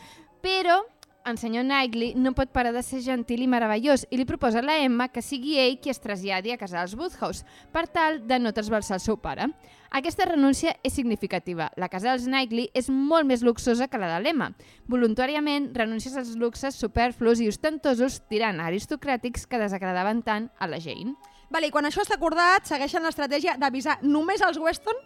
Però 0.41 0.79
el 1.25 1.37
senyor 1.37 1.65
Knightley 1.65 2.13
no 2.15 2.35
pot 2.37 2.51
parar 2.53 2.71
de 2.75 2.83
ser 2.85 3.01
gentil 3.01 3.41
i 3.41 3.47
meravellós 3.49 4.05
i 4.13 4.19
li 4.19 4.27
proposa 4.29 4.61
a 4.61 4.65
la 4.65 4.77
Emma 4.83 5.07
que 5.09 5.23
sigui 5.25 5.57
ell 5.57 5.79
qui 5.81 5.89
es 5.89 5.99
traslladi 6.01 6.53
a 6.53 6.57
casar 6.61 6.83
als 6.83 6.93
Woodhouse 6.95 7.43
per 7.73 7.87
tal 7.89 8.21
de 8.29 8.37
no 8.39 8.53
trasbalsar 8.53 8.99
el 8.99 9.03
seu 9.03 9.17
pare. 9.17 9.49
Aquesta 9.89 10.27
renúncia 10.29 10.75
és 10.83 10.93
significativa. 10.93 11.71
La 11.81 11.89
casa 11.89 12.11
dels 12.11 12.27
Knightley 12.29 12.69
és 12.77 12.89
molt 12.89 13.25
més 13.25 13.41
luxosa 13.41 13.87
que 13.89 14.01
la 14.01 14.11
de 14.13 14.21
l'Emma. 14.21 14.51
Voluntàriament 14.91 15.71
renuncies 15.73 16.15
als 16.19 16.35
luxes 16.37 16.77
superflus 16.77 17.41
i 17.41 17.49
ostentosos 17.49 18.21
tirant 18.29 18.61
aristocràtics 18.61 19.47
que 19.49 19.61
desagradaven 19.61 20.21
tant 20.21 20.51
a 20.59 20.69
la 20.69 20.81
Jane. 20.83 21.15
Vale, 21.49 21.69
i 21.69 21.73
quan 21.73 21.85
això 21.85 22.01
està 22.03 22.17
acordat, 22.19 22.65
segueixen 22.67 23.05
l'estratègia 23.05 23.57
d'avisar 23.57 23.99
només 24.03 24.41
als 24.41 24.57
Weston 24.61 24.97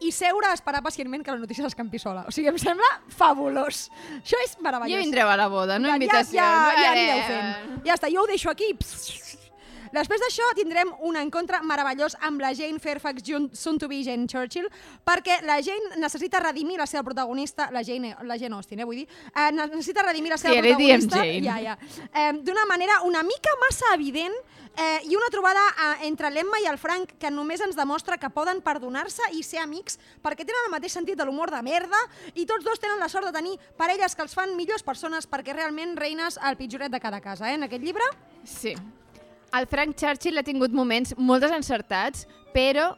i 0.00 0.12
seure 0.12 0.50
a 0.50 0.54
esperar 0.56 0.82
pacientment 0.82 1.24
que 1.24 1.34
la 1.34 1.40
notícia 1.42 1.64
s'escampi 1.64 2.00
sola. 2.02 2.24
O 2.28 2.34
sigui, 2.34 2.48
em 2.48 2.58
sembla 2.60 2.88
fabulós. 3.16 3.88
Això 4.20 4.40
és 4.46 4.56
meravellós. 4.60 4.96
Ja 4.96 5.04
vindreu 5.04 5.28
a 5.28 5.36
la 5.36 5.48
boda, 5.52 5.78
no 5.78 5.90
ja, 5.90 5.98
invitació. 6.00 6.40
Ja, 6.40 6.52
ja, 6.72 6.84
ja 6.84 6.94
anireu 6.94 7.26
fent. 7.28 7.84
Ja 7.86 7.98
està, 7.98 8.12
jo 8.12 8.24
ho 8.24 8.30
deixo 8.30 8.50
aquí. 8.52 8.72
Després 9.90 10.22
d'això 10.22 10.46
tindrem 10.54 10.92
un 11.06 11.16
encontre 11.18 11.58
meravellós 11.66 12.14
amb 12.26 12.42
la 12.42 12.52
Jane 12.54 12.78
Fairfax, 12.78 13.26
soon 13.58 13.78
to 13.78 13.88
be 13.90 14.04
Jane 14.06 14.28
Churchill, 14.30 14.68
perquè 15.06 15.40
la 15.42 15.58
Jane 15.66 15.98
necessita 15.98 16.38
redimir 16.44 16.78
la 16.78 16.86
seva 16.86 17.02
protagonista, 17.02 17.68
la 17.74 17.82
Jane, 17.82 18.14
la 18.22 18.38
Jane 18.38 18.54
Austen, 18.54 18.78
eh, 18.78 18.86
vull 18.86 19.02
dir, 19.02 19.08
eh, 19.34 19.50
necessita 19.56 20.06
redimir 20.06 20.30
la 20.30 20.38
seva 20.38 20.54
Sí, 20.54 20.60
protagonista 20.62 21.24
ja, 21.26 21.58
ja, 21.58 21.78
eh, 22.14 22.32
d'una 22.38 22.66
manera 22.70 23.00
una 23.02 23.24
mica 23.24 23.50
massa 23.66 23.94
evident 23.94 24.34
eh, 24.76 25.00
i 25.08 25.16
una 25.16 25.30
trobada 25.32 25.62
eh, 25.70 26.06
entre 26.08 26.30
l'Emma 26.30 26.60
i 26.62 26.68
el 26.70 26.78
Frank 26.78 27.16
que 27.20 27.30
només 27.30 27.62
ens 27.64 27.78
demostra 27.78 28.18
que 28.20 28.30
poden 28.30 28.62
perdonar-se 28.64 29.30
i 29.36 29.42
ser 29.46 29.62
amics 29.64 29.98
perquè 30.22 30.44
tenen 30.44 30.68
el 30.68 30.74
mateix 30.74 30.94
sentit 30.96 31.18
de 31.18 31.26
l'humor 31.26 31.52
de 31.52 31.62
merda 31.66 32.00
i 32.34 32.46
tots 32.46 32.64
dos 32.64 32.80
tenen 32.80 33.00
la 33.00 33.10
sort 33.12 33.28
de 33.28 33.34
tenir 33.36 33.58
parelles 33.78 34.14
que 34.14 34.24
els 34.26 34.34
fan 34.36 34.56
millors 34.56 34.86
persones 34.86 35.28
perquè 35.28 35.56
realment 35.56 35.96
reines 35.98 36.38
el 36.46 36.56
pitjoret 36.56 36.92
de 36.92 37.00
cada 37.00 37.20
casa, 37.20 37.50
eh, 37.50 37.54
en 37.54 37.66
aquest 37.68 37.82
llibre. 37.82 38.06
Sí. 38.44 38.74
El 39.52 39.66
Frank 39.66 39.96
Churchill 39.98 40.38
ha 40.38 40.46
tingut 40.46 40.70
moments 40.70 41.16
molt 41.18 41.42
desencertats, 41.42 42.26
però 42.54 42.92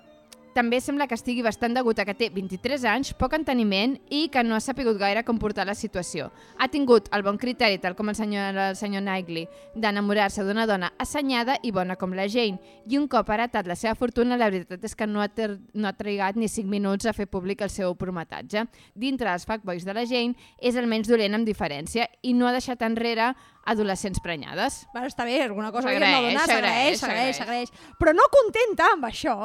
també 0.54 0.80
sembla 0.80 1.06
que 1.08 1.16
estigui 1.16 1.42
bastant 1.44 1.74
degut 1.74 1.98
a 1.98 2.04
que 2.04 2.14
té 2.16 2.28
23 2.32 2.84
anys, 2.92 3.12
poc 3.18 3.34
enteniment 3.36 3.96
i 4.12 4.26
que 4.32 4.42
no 4.44 4.56
ha 4.56 4.60
sapigut 4.60 4.98
gaire 5.00 5.24
com 5.24 5.38
portar 5.40 5.66
la 5.66 5.74
situació. 5.78 6.28
Ha 6.58 6.68
tingut 6.72 7.08
el 7.16 7.24
bon 7.26 7.38
criteri, 7.40 7.80
tal 7.82 7.96
com 7.98 8.12
el 8.12 8.16
senyor, 8.18 8.58
el 8.68 8.76
senyor 8.76 9.04
Knightley, 9.04 9.46
d'enamorar-se 9.74 10.44
d'una 10.44 10.66
dona 10.68 10.92
assenyada 11.02 11.56
i 11.62 11.72
bona 11.72 11.96
com 11.96 12.12
la 12.16 12.28
Jane. 12.28 12.60
I 12.86 12.98
un 13.00 13.08
cop 13.08 13.30
heretat 13.32 13.68
la 13.68 13.76
seva 13.78 13.94
fortuna, 13.98 14.36
la 14.36 14.50
veritat 14.52 14.84
és 14.84 14.96
que 14.98 15.08
no 15.08 15.24
ha, 15.24 15.28
ter, 15.32 15.56
no 15.74 15.88
ha 15.88 15.96
trigat 15.96 16.36
ni 16.36 16.50
5 16.50 16.68
minuts 16.68 17.08
a 17.08 17.16
fer 17.16 17.28
públic 17.30 17.64
el 17.64 17.72
seu 17.72 17.96
prometatge. 17.98 18.66
Dintre 18.94 19.30
dels 19.30 19.48
fuckboys 19.48 19.88
de 19.88 19.96
la 19.96 20.06
Jane, 20.08 20.36
és 20.60 20.76
el 20.76 20.90
menys 20.90 21.08
dolent 21.08 21.38
amb 21.38 21.48
diferència 21.48 22.08
i 22.22 22.36
no 22.36 22.48
ha 22.48 22.54
deixat 22.54 22.84
enrere 22.84 23.32
adolescents 23.64 24.20
prenyades. 24.20 24.82
Bueno, 24.92 25.08
està 25.08 25.24
bé, 25.24 25.40
alguna 25.42 25.70
cosa 25.72 25.88
s'agraeix, 25.88 26.38
s'agraeix, 26.44 27.00
s'agraeix. 27.00 27.36
s'agraeix. 27.38 27.74
Però 28.00 28.14
no 28.16 28.26
contenta 28.32 28.90
amb 28.96 29.06
això, 29.06 29.36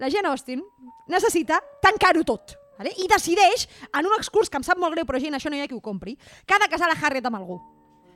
la 0.00 0.08
Jane 0.08 0.32
Austen 0.32 0.64
necessita 1.08 1.60
tancar-ho 1.82 2.24
tot. 2.24 2.56
Vale? 2.80 2.94
I 2.96 3.06
decideix, 3.12 3.66
en 3.92 4.08
un 4.08 4.16
excurs 4.16 4.48
que 4.48 4.56
em 4.56 4.64
sap 4.64 4.80
molt 4.80 4.96
greu, 4.96 5.04
però 5.04 5.20
gent, 5.20 5.36
això 5.36 5.52
no 5.52 5.58
hi 5.58 5.60
ha 5.60 5.68
qui 5.68 5.76
ho 5.76 5.84
compri, 5.84 6.16
que 6.16 6.56
ha 6.56 6.62
de 6.62 6.70
casar 6.72 6.88
la 6.88 6.96
Harriet 6.96 7.28
amb 7.28 7.36
algú. 7.36 7.58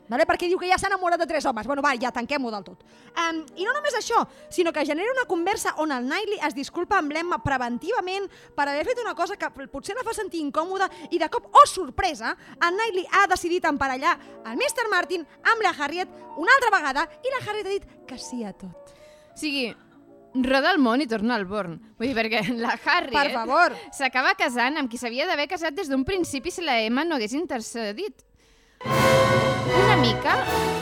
Vale? 0.09 0.27
Perquè 0.29 0.49
diu 0.51 0.59
que 0.61 0.69
ja 0.69 0.77
s'ha 0.81 0.91
enamorat 0.91 1.21
de 1.21 1.27
tres 1.29 1.45
homes. 1.49 1.67
Bueno, 1.69 1.83
va, 1.85 1.95
ja 2.01 2.11
tanquem-ho 2.13 2.51
del 2.53 2.65
tot. 2.65 2.83
Um, 3.13 3.41
I 3.57 3.65
no 3.65 3.73
només 3.77 3.97
això, 3.97 4.23
sinó 4.53 4.73
que 4.73 4.85
genera 4.85 5.13
una 5.13 5.25
conversa 5.29 5.75
on 5.81 5.93
el 5.97 6.05
Knightley 6.05 6.41
es 6.49 6.57
disculpa 6.57 6.99
amb 7.01 7.13
l'Emma 7.13 7.41
preventivament 7.45 8.29
per 8.57 8.69
haver 8.69 8.85
fet 8.89 9.01
una 9.01 9.15
cosa 9.17 9.39
que 9.41 9.49
potser 9.73 9.97
la 9.97 10.05
fa 10.05 10.13
sentir 10.17 10.43
incòmoda 10.45 10.91
i 11.11 11.21
de 11.21 11.29
cop, 11.33 11.49
oh 11.53 11.65
sorpresa, 11.69 12.35
el 12.57 12.77
Knightley 12.77 13.09
ha 13.13 13.25
decidit 13.33 13.65
emparellar 13.69 14.19
el 14.45 14.61
Mr. 14.61 14.91
Martin 14.93 15.25
amb 15.53 15.65
la 15.65 15.73
Harriet 15.73 16.21
una 16.37 16.53
altra 16.57 16.73
vegada 16.77 17.09
i 17.25 17.33
la 17.33 17.41
Harriet 17.45 17.67
ha 17.67 17.77
dit 17.79 17.89
que 18.09 18.21
sí 18.21 18.45
a 18.45 18.53
tot. 18.53 18.93
O 19.35 19.39
sigui, 19.41 19.73
roda 20.35 20.73
el 20.73 20.79
món 20.83 21.01
i 21.01 21.07
torna 21.07 21.37
al 21.37 21.45
Born. 21.47 21.79
Vull 21.99 22.09
dir, 22.11 22.15
perquè 22.17 22.43
la 22.59 22.75
Harriet 22.85 23.15
Per 23.15 23.33
favor. 23.33 23.75
s'acaba 23.93 24.35
casant 24.35 24.77
amb 24.79 24.91
qui 24.91 24.99
s'havia 24.99 25.27
d'haver 25.27 25.47
casat 25.49 25.75
des 25.75 25.89
d'un 25.89 26.05
principi 26.05 26.51
si 26.51 26.63
la 26.63 26.81
Emma 26.83 27.05
no 27.05 27.15
hagués 27.17 27.33
intercedit. 27.33 28.25
Una 28.85 29.97
mica 29.97 30.35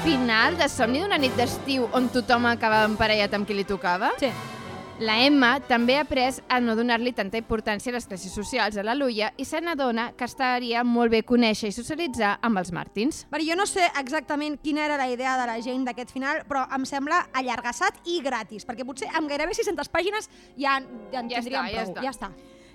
final 0.03 0.57
de 0.59 0.68
somni 0.68 1.00
d'una 1.00 1.18
nit 1.18 1.36
d'estiu 1.38 1.86
on 1.92 2.09
tothom 2.11 2.46
acaba 2.50 2.84
emparellat 2.88 3.34
amb 3.34 3.46
qui 3.46 3.55
li 3.55 3.64
tocava. 3.64 4.11
Sí. 4.18 4.30
La 5.03 5.16
Emma 5.26 5.57
també 5.66 5.96
ha 5.98 6.05
après 6.05 6.36
a 6.46 6.61
no 6.62 6.76
donar-li 6.78 7.11
tanta 7.11 7.34
importància 7.40 7.90
a 7.90 7.96
les 7.96 8.05
classes 8.07 8.30
socials 8.30 8.76
a 8.78 8.84
la 8.86 8.94
Luia 8.94 9.32
i 9.34 9.42
se 9.44 9.59
n'adona 9.59 10.12
que 10.14 10.28
estaria 10.28 10.84
molt 10.86 11.11
bé 11.11 11.24
conèixer 11.26 11.72
i 11.72 11.74
socialitzar 11.74 12.36
amb 12.46 12.61
els 12.61 12.70
Martins. 12.70 13.24
Vale, 13.32 13.42
jo 13.42 13.57
no 13.59 13.64
sé 13.66 13.88
exactament 13.98 14.61
quina 14.62 14.84
era 14.84 15.00
la 15.00 15.09
idea 15.11 15.32
de 15.40 15.46
la 15.48 15.57
gent 15.64 15.82
d'aquest 15.88 16.12
final, 16.14 16.44
però 16.46 16.68
em 16.76 16.84
sembla 16.86 17.18
allargassat 17.34 17.98
i 18.07 18.20
gratis, 18.22 18.62
perquè 18.68 18.86
potser 18.86 19.09
amb 19.11 19.26
gairebé 19.26 19.57
600 19.59 19.90
pàgines 19.90 20.30
ja, 20.55 20.76
ja 21.11 21.24
en 21.24 21.30
Ja 21.32 21.40
tindríem 21.40 21.66
està, 21.66 21.72
ja 21.72 21.82
prou. 21.82 21.94
està. 21.96 22.05
Ja 22.07 22.12
està. 22.14 22.30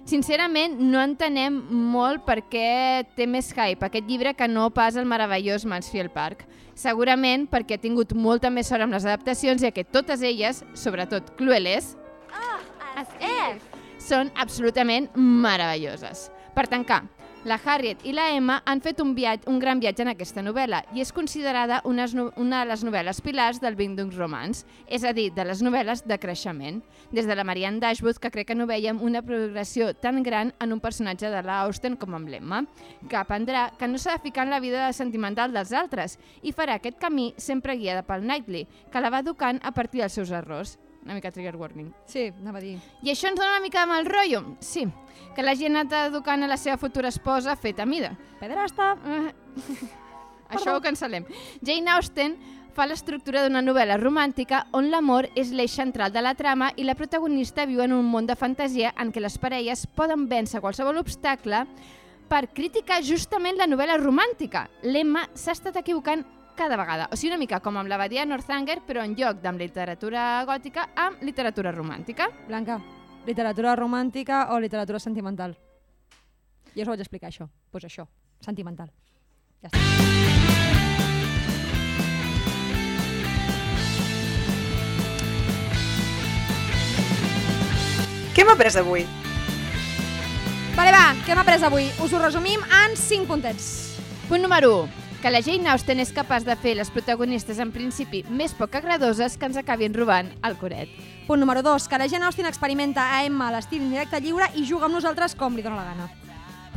Sincerament, 0.08 0.76
no 0.84 1.00
entenem 1.04 1.62
molt 1.94 2.26
per 2.28 2.42
què 2.52 3.06
té 3.16 3.28
més 3.28 3.54
hype 3.56 3.88
aquest 3.88 4.08
llibre 4.08 4.34
que 4.36 4.50
no 4.52 4.68
pas 4.76 4.98
el 5.00 5.08
meravellós 5.08 5.64
Mansfield 5.64 6.12
Park. 6.12 6.44
Segurament 6.76 7.48
perquè 7.48 7.80
ha 7.80 7.84
tingut 7.88 8.12
molta 8.12 8.52
més 8.52 8.68
sort 8.68 8.84
amb 8.84 8.96
les 8.96 9.08
adaptacions 9.08 9.64
i 9.64 9.72
que 9.72 9.88
totes 9.88 10.22
elles, 10.28 10.66
sobretot 10.76 11.32
Clueles, 11.40 11.96
As 12.98 13.10
if. 13.22 13.62
són 14.02 14.32
absolutament 14.42 15.12
meravelloses. 15.14 16.32
Per 16.56 16.64
tancar, 16.72 17.04
la 17.46 17.60
Harriet 17.62 18.02
i 18.10 18.14
la 18.16 18.32
Emma 18.34 18.56
han 18.66 18.82
fet 18.82 18.98
un, 19.04 19.12
viatge, 19.14 19.46
un 19.52 19.60
gran 19.62 19.78
viatge 19.78 20.02
en 20.02 20.10
aquesta 20.10 20.42
novel·la 20.42 20.80
i 20.98 21.04
és 21.04 21.12
considerada 21.14 21.78
una, 21.86 22.08
una 22.42 22.64
de 22.64 22.70
les 22.72 22.86
novel·les 22.88 23.22
pilars 23.22 23.60
del 23.62 23.78
Bindungs 23.78 24.18
Romans, 24.18 24.64
és 24.90 25.06
a 25.06 25.12
dir, 25.14 25.28
de 25.36 25.46
les 25.46 25.62
novel·les 25.62 26.02
de 26.10 26.18
creixement. 26.18 26.82
Des 27.14 27.30
de 27.30 27.38
la 27.38 27.46
Marianne 27.46 27.80
Dashwood, 27.84 28.18
que 28.18 28.34
crec 28.34 28.50
que 28.50 28.58
no 28.58 28.66
veiem 28.66 29.04
una 29.06 29.22
progressió 29.22 29.92
tan 29.94 30.24
gran 30.26 30.56
en 30.60 30.74
un 30.74 30.82
personatge 30.82 31.30
de 31.30 31.44
la 31.46 31.62
Austen 31.68 32.00
com 32.02 32.18
amb 32.18 32.34
l'Emma, 32.34 32.64
que 33.06 33.22
aprendrà 33.22 33.70
que 33.78 33.92
no 33.92 34.02
s'ha 34.02 34.18
de 34.18 34.26
ficar 34.26 34.48
en 34.48 34.56
la 34.56 34.64
vida 34.64 34.90
sentimental 34.98 35.54
dels 35.54 35.76
altres 35.78 36.18
i 36.42 36.56
farà 36.58 36.82
aquest 36.82 36.98
camí 36.98 37.30
sempre 37.38 37.78
guiada 37.78 38.02
pel 38.10 38.26
Knightley, 38.26 38.66
que 38.90 39.06
la 39.06 39.14
va 39.14 39.22
educant 39.22 39.62
a 39.62 39.76
partir 39.78 40.02
dels 40.02 40.18
seus 40.18 40.34
errors. 40.34 40.80
Una 41.08 41.16
mica 41.16 41.32
trigger 41.32 41.56
warning. 41.56 41.94
Sí, 42.04 42.26
anava 42.42 42.60
a 42.60 42.62
dir. 42.66 42.74
I 43.00 43.14
això 43.14 43.30
ens 43.30 43.40
dona 43.40 43.54
una 43.54 43.64
mica 43.64 43.80
de 43.80 43.88
mal 43.88 44.06
rotllo? 44.06 44.42
Sí, 44.60 44.82
que 45.38 45.46
la 45.46 45.54
gent 45.56 45.78
ha 45.78 45.86
anat 45.86 46.10
educant 46.10 46.42
a 46.44 46.50
la 46.52 46.58
seva 46.60 46.76
futura 46.76 47.08
esposa 47.08 47.56
feta 47.56 47.86
a 47.86 47.88
mida. 47.88 48.10
Pederasta. 48.42 48.90
Eh, 49.08 49.32
Això 50.58 50.76
ho 50.76 50.82
cancel·lem. 50.84 51.24
Jane 51.64 51.94
Austen 51.96 52.36
fa 52.76 52.90
l'estructura 52.92 53.46
d'una 53.46 53.64
novel·la 53.64 53.96
romàntica 54.02 54.66
on 54.76 54.92
l'amor 54.92 55.30
és 55.40 55.54
l'eix 55.56 55.80
central 55.80 56.12
de 56.12 56.26
la 56.28 56.36
trama 56.36 56.74
i 56.76 56.84
la 56.84 56.98
protagonista 57.00 57.64
viu 57.72 57.80
en 57.86 57.96
un 57.96 58.12
món 58.12 58.28
de 58.28 58.36
fantasia 58.36 58.92
en 59.00 59.16
què 59.16 59.24
les 59.24 59.40
parelles 59.40 59.88
poden 59.96 60.28
vèncer 60.28 60.60
qualsevol 60.60 61.00
obstacle 61.00 61.64
per 62.28 62.50
criticar 62.52 63.00
justament 63.00 63.56
la 63.56 63.72
novel·la 63.72 63.96
romàntica. 64.04 64.68
L'Emma 64.84 65.24
s'ha 65.34 65.56
estat 65.56 65.80
equivocant 65.80 66.28
cada 66.58 66.76
vegada. 66.76 67.08
O 67.14 67.16
sigui, 67.16 67.32
una 67.32 67.40
mica 67.40 67.62
com 67.64 67.78
amb 67.78 67.88
l'abadia 67.88 68.26
Northanger, 68.26 68.82
però 68.84 69.06
en 69.06 69.14
lloc 69.16 69.40
d'amb 69.44 69.62
literatura 69.62 70.44
gòtica, 70.50 70.90
amb 70.98 71.22
literatura 71.24 71.72
romàntica. 71.72 72.28
Blanca, 72.50 72.82
literatura 73.28 73.76
romàntica 73.78 74.48
o 74.52 74.60
literatura 74.60 75.00
sentimental? 75.00 75.56
Jo 76.74 76.82
us 76.82 76.90
ho 76.90 76.92
vaig 76.92 77.06
explicar, 77.06 77.30
això. 77.30 77.48
Doncs 77.48 77.72
pues 77.72 77.88
això, 77.88 78.08
sentimental. 78.44 78.92
Ja 79.62 79.72
està. 79.72 79.86
Què 88.36 88.44
hem 88.46 88.54
après 88.54 88.76
avui? 88.78 89.08
Vale, 90.78 90.92
va, 90.94 91.06
què 91.26 91.34
hem 91.34 91.42
après 91.42 91.64
avui? 91.66 91.90
Us 92.06 92.14
ho 92.14 92.22
resumim 92.22 92.62
en 92.84 92.94
5 92.94 93.26
puntets. 93.26 93.74
Punt 94.30 94.46
número 94.46 94.84
1. 94.84 95.07
Que 95.22 95.32
la 95.32 95.42
Jane 95.42 95.66
Austen 95.74 95.98
és 95.98 96.12
capaç 96.14 96.44
de 96.46 96.54
fer 96.62 96.76
les 96.78 96.92
protagonistes 96.94 97.58
en 97.64 97.72
principi 97.74 98.22
més 98.30 98.54
poc 98.54 98.76
agradoses 98.78 99.34
que 99.34 99.50
ens 99.50 99.58
acabin 99.58 99.96
robant 99.98 100.30
el 100.46 100.58
coret. 100.62 100.94
Punt 101.26 101.42
número 101.42 101.66
2. 101.66 101.90
Que 101.90 101.98
la 101.98 102.08
Jane 102.08 102.30
Austen 102.30 102.46
experimenta 102.46 103.10
a 103.16 103.26
Emma 103.26 103.50
l'estil 103.52 103.82
indirecte 103.82 104.22
lliure 104.22 104.52
i 104.54 104.68
juga 104.70 104.86
amb 104.86 105.00
nosaltres 105.00 105.34
com 105.34 105.58
li 105.58 105.66
dóna 105.66 105.82
la 105.82 105.90
gana. 105.90 106.10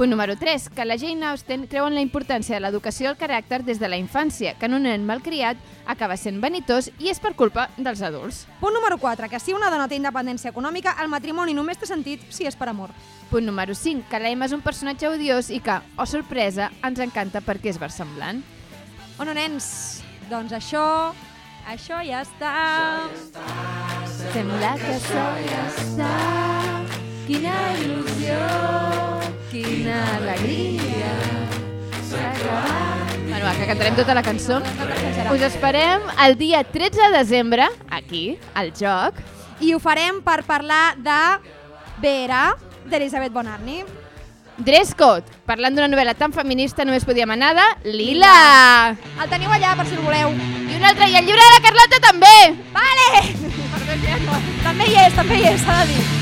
Punt 0.01 0.09
número 0.09 0.35
3. 0.35 0.71
Que 0.71 0.87
la 0.87 0.97
Jane 0.97 1.27
Austen 1.27 1.67
creu 1.69 1.85
en 1.85 1.93
la 1.93 2.01
importància 2.01 2.55
de 2.55 2.61
l'educació 2.65 3.11
del 3.11 3.19
caràcter 3.21 3.59
des 3.67 3.77
de 3.77 3.85
la 3.85 3.99
infància, 4.01 4.55
que 4.57 4.65
en 4.65 4.73
un 4.79 4.87
nen 4.89 5.03
malcriat 5.05 5.59
acaba 5.85 6.17
sent 6.17 6.39
vanitós 6.41 6.87
i 6.97 7.11
és 7.13 7.19
per 7.21 7.35
culpa 7.37 7.67
dels 7.77 8.01
adults. 8.01 8.47
Punt 8.63 8.73
número 8.73 8.97
4. 8.97 9.29
Que 9.29 9.37
si 9.45 9.53
una 9.53 9.69
dona 9.69 9.91
té 9.93 9.99
independència 10.01 10.55
econòmica, 10.55 10.95
el 11.05 11.13
matrimoni 11.13 11.53
només 11.53 11.77
té 11.77 11.85
sentit 11.85 12.25
si 12.33 12.49
és 12.49 12.57
per 12.57 12.71
amor. 12.73 12.95
Punt 13.29 13.45
número 13.45 13.77
5. 13.77 14.09
Que 14.09 14.23
la 14.25 14.33
Emma 14.33 14.49
és 14.49 14.57
un 14.57 14.65
personatge 14.65 15.11
odiós 15.11 15.53
i 15.53 15.61
que, 15.61 15.77
oh 16.01 16.09
sorpresa, 16.09 16.71
ens 16.81 17.05
encanta 17.05 17.45
perquè 17.45 17.69
és 17.69 17.83
versemblant. 17.83 18.41
O 19.19 19.29
no, 19.29 19.37
nens? 19.37 20.01
Doncs 20.33 20.57
això... 20.57 20.87
Això 21.69 22.01
ja 22.01 22.25
està. 22.25 22.55
Sembla 24.33 24.73
que 24.81 24.97
això 24.97 25.29
ja 25.45 25.63
està. 25.69 27.00
Quina 27.31 27.59
il·lusió, 27.79 28.37
quina 29.53 29.99
alegria. 30.17 31.13
S'ha 32.09 32.25
acabat. 32.33 33.13
Bueno, 33.29 33.45
va, 33.45 33.53
que 33.55 33.69
cantarem 33.69 33.95
tota 34.01 34.17
la 34.19 34.25
cançó. 34.27 34.57
Us 35.31 35.45
esperem 35.47 36.11
el 36.27 36.35
dia 36.41 36.65
13 36.67 37.05
de 37.05 37.13
desembre, 37.15 37.69
aquí, 37.87 38.35
al 38.59 38.73
joc. 38.75 39.23
I 39.63 39.71
ho 39.77 39.79
farem 39.79 40.19
per 40.27 40.41
parlar 40.43 40.97
de 40.99 41.23
Vera, 42.03 42.57
d'Elisabet 42.91 43.31
Bonarni. 43.31 43.85
Dress 44.59 44.97
Code. 44.99 45.31
Parlant 45.47 45.79
d'una 45.79 45.87
novel·la 45.87 46.19
tan 46.19 46.35
feminista 46.35 46.83
només 46.83 47.07
podíem 47.07 47.31
anar 47.31 47.55
de 47.55 47.93
Lila. 47.95 48.39
El 49.23 49.31
teniu 49.31 49.55
allà, 49.55 49.77
per 49.79 49.87
si 49.87 49.95
el 49.95 50.03
voleu. 50.03 50.35
I 50.35 50.81
un 50.83 50.89
altre, 50.91 51.07
i 51.07 51.15
el 51.15 51.31
llibre 51.31 51.47
de 51.47 51.55
la 51.55 51.67
Carlota 51.69 52.07
també. 52.11 52.39
Vale! 52.75 53.11
també 54.67 54.91
hi 54.91 55.05
és, 55.07 55.15
també 55.15 55.39
hi 55.39 55.55
és, 55.55 55.63
s'ha 55.63 55.85
de 55.85 55.95
dir. 55.95 56.20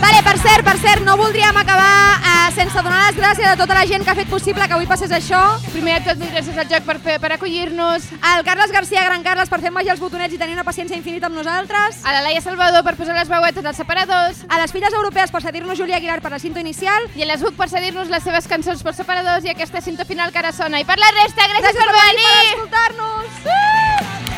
Vale, 0.00 0.22
per 0.24 0.38
cert, 0.40 0.64
per 0.64 0.76
cert, 0.80 1.02
no 1.04 1.16
voldríem 1.18 1.56
acabar 1.56 2.20
eh, 2.24 2.52
sense 2.56 2.80
donar 2.82 3.00
les 3.10 3.16
gràcies 3.18 3.48
a 3.50 3.56
tota 3.58 3.74
la 3.76 3.82
gent 3.86 4.04
que 4.04 4.10
ha 4.12 4.16
fet 4.16 4.30
possible 4.30 4.64
que 4.66 4.72
avui 4.76 4.86
passés 4.88 5.12
això. 5.12 5.40
Primer 5.74 5.98
de 6.00 6.06
tot, 6.14 6.22
gràcies 6.32 6.56
al 6.56 6.68
joc 6.70 6.86
per, 6.86 6.96
fer, 7.04 7.18
per 7.20 7.32
acollir-nos. 7.36 8.06
Al 8.30 8.44
Carles 8.46 8.72
Garcia, 8.72 9.04
Gran 9.04 9.22
Carles, 9.26 9.50
per 9.52 9.60
fer 9.60 9.72
magiar 9.74 9.96
els 9.96 10.00
botonets 10.02 10.34
i 10.34 10.40
tenir 10.40 10.56
una 10.56 10.64
paciència 10.64 10.96
infinita 10.96 11.28
amb 11.28 11.36
nosaltres. 11.36 12.00
A 12.04 12.14
la 12.16 12.22
Laia 12.24 12.40
Salvador 12.40 12.86
per 12.86 12.96
posar 12.96 13.18
les 13.18 13.28
veuetes 13.28 13.64
als 13.66 13.82
separadors. 13.82 14.40
A 14.48 14.62
les 14.62 14.72
filles 14.72 14.96
europees 15.02 15.30
per 15.34 15.42
cedir-nos 15.44 15.78
Júlia 15.78 16.00
Aguilar 16.00 16.20
per 16.24 16.32
la 16.32 16.40
cinta 16.40 16.64
inicial. 16.64 17.10
I 17.16 17.26
a 17.26 17.30
les 17.34 17.44
Buc 17.44 17.58
per 17.60 17.68
cedir-nos 17.68 18.08
les 18.08 18.24
seves 18.24 18.48
cançons 18.48 18.82
pels 18.86 19.02
separadors 19.02 19.44
i 19.44 19.52
aquesta 19.52 19.84
cinta 19.84 20.08
final 20.08 20.32
que 20.32 20.40
ara 20.40 20.52
sona. 20.56 20.80
I 20.80 20.88
per 20.88 20.96
la 20.98 21.12
resta, 21.20 21.44
gràcies, 21.44 21.74
Gràcies 21.74 21.84
per 21.84 21.92
per 21.92 22.08
venir! 22.08 22.42
escoltar-nos. 22.56 24.29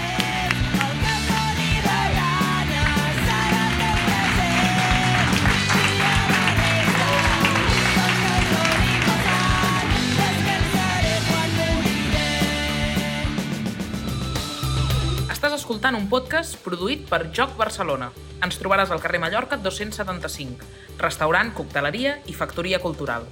Estàs 15.53 15.67
escoltant 15.67 15.97
un 15.99 16.07
podcast 16.09 16.55
produït 16.65 17.03
per 17.11 17.19
Joc 17.37 17.51
Barcelona. 17.59 18.07
Ens 18.41 18.57
trobaràs 18.57 18.89
al 18.89 19.03
carrer 19.05 19.21
Mallorca 19.21 19.59
275, 19.61 20.65
restaurant, 21.05 21.53
cocteleria 21.53 22.15
i 22.25 22.33
factoria 22.33 22.81
cultural. 22.81 23.29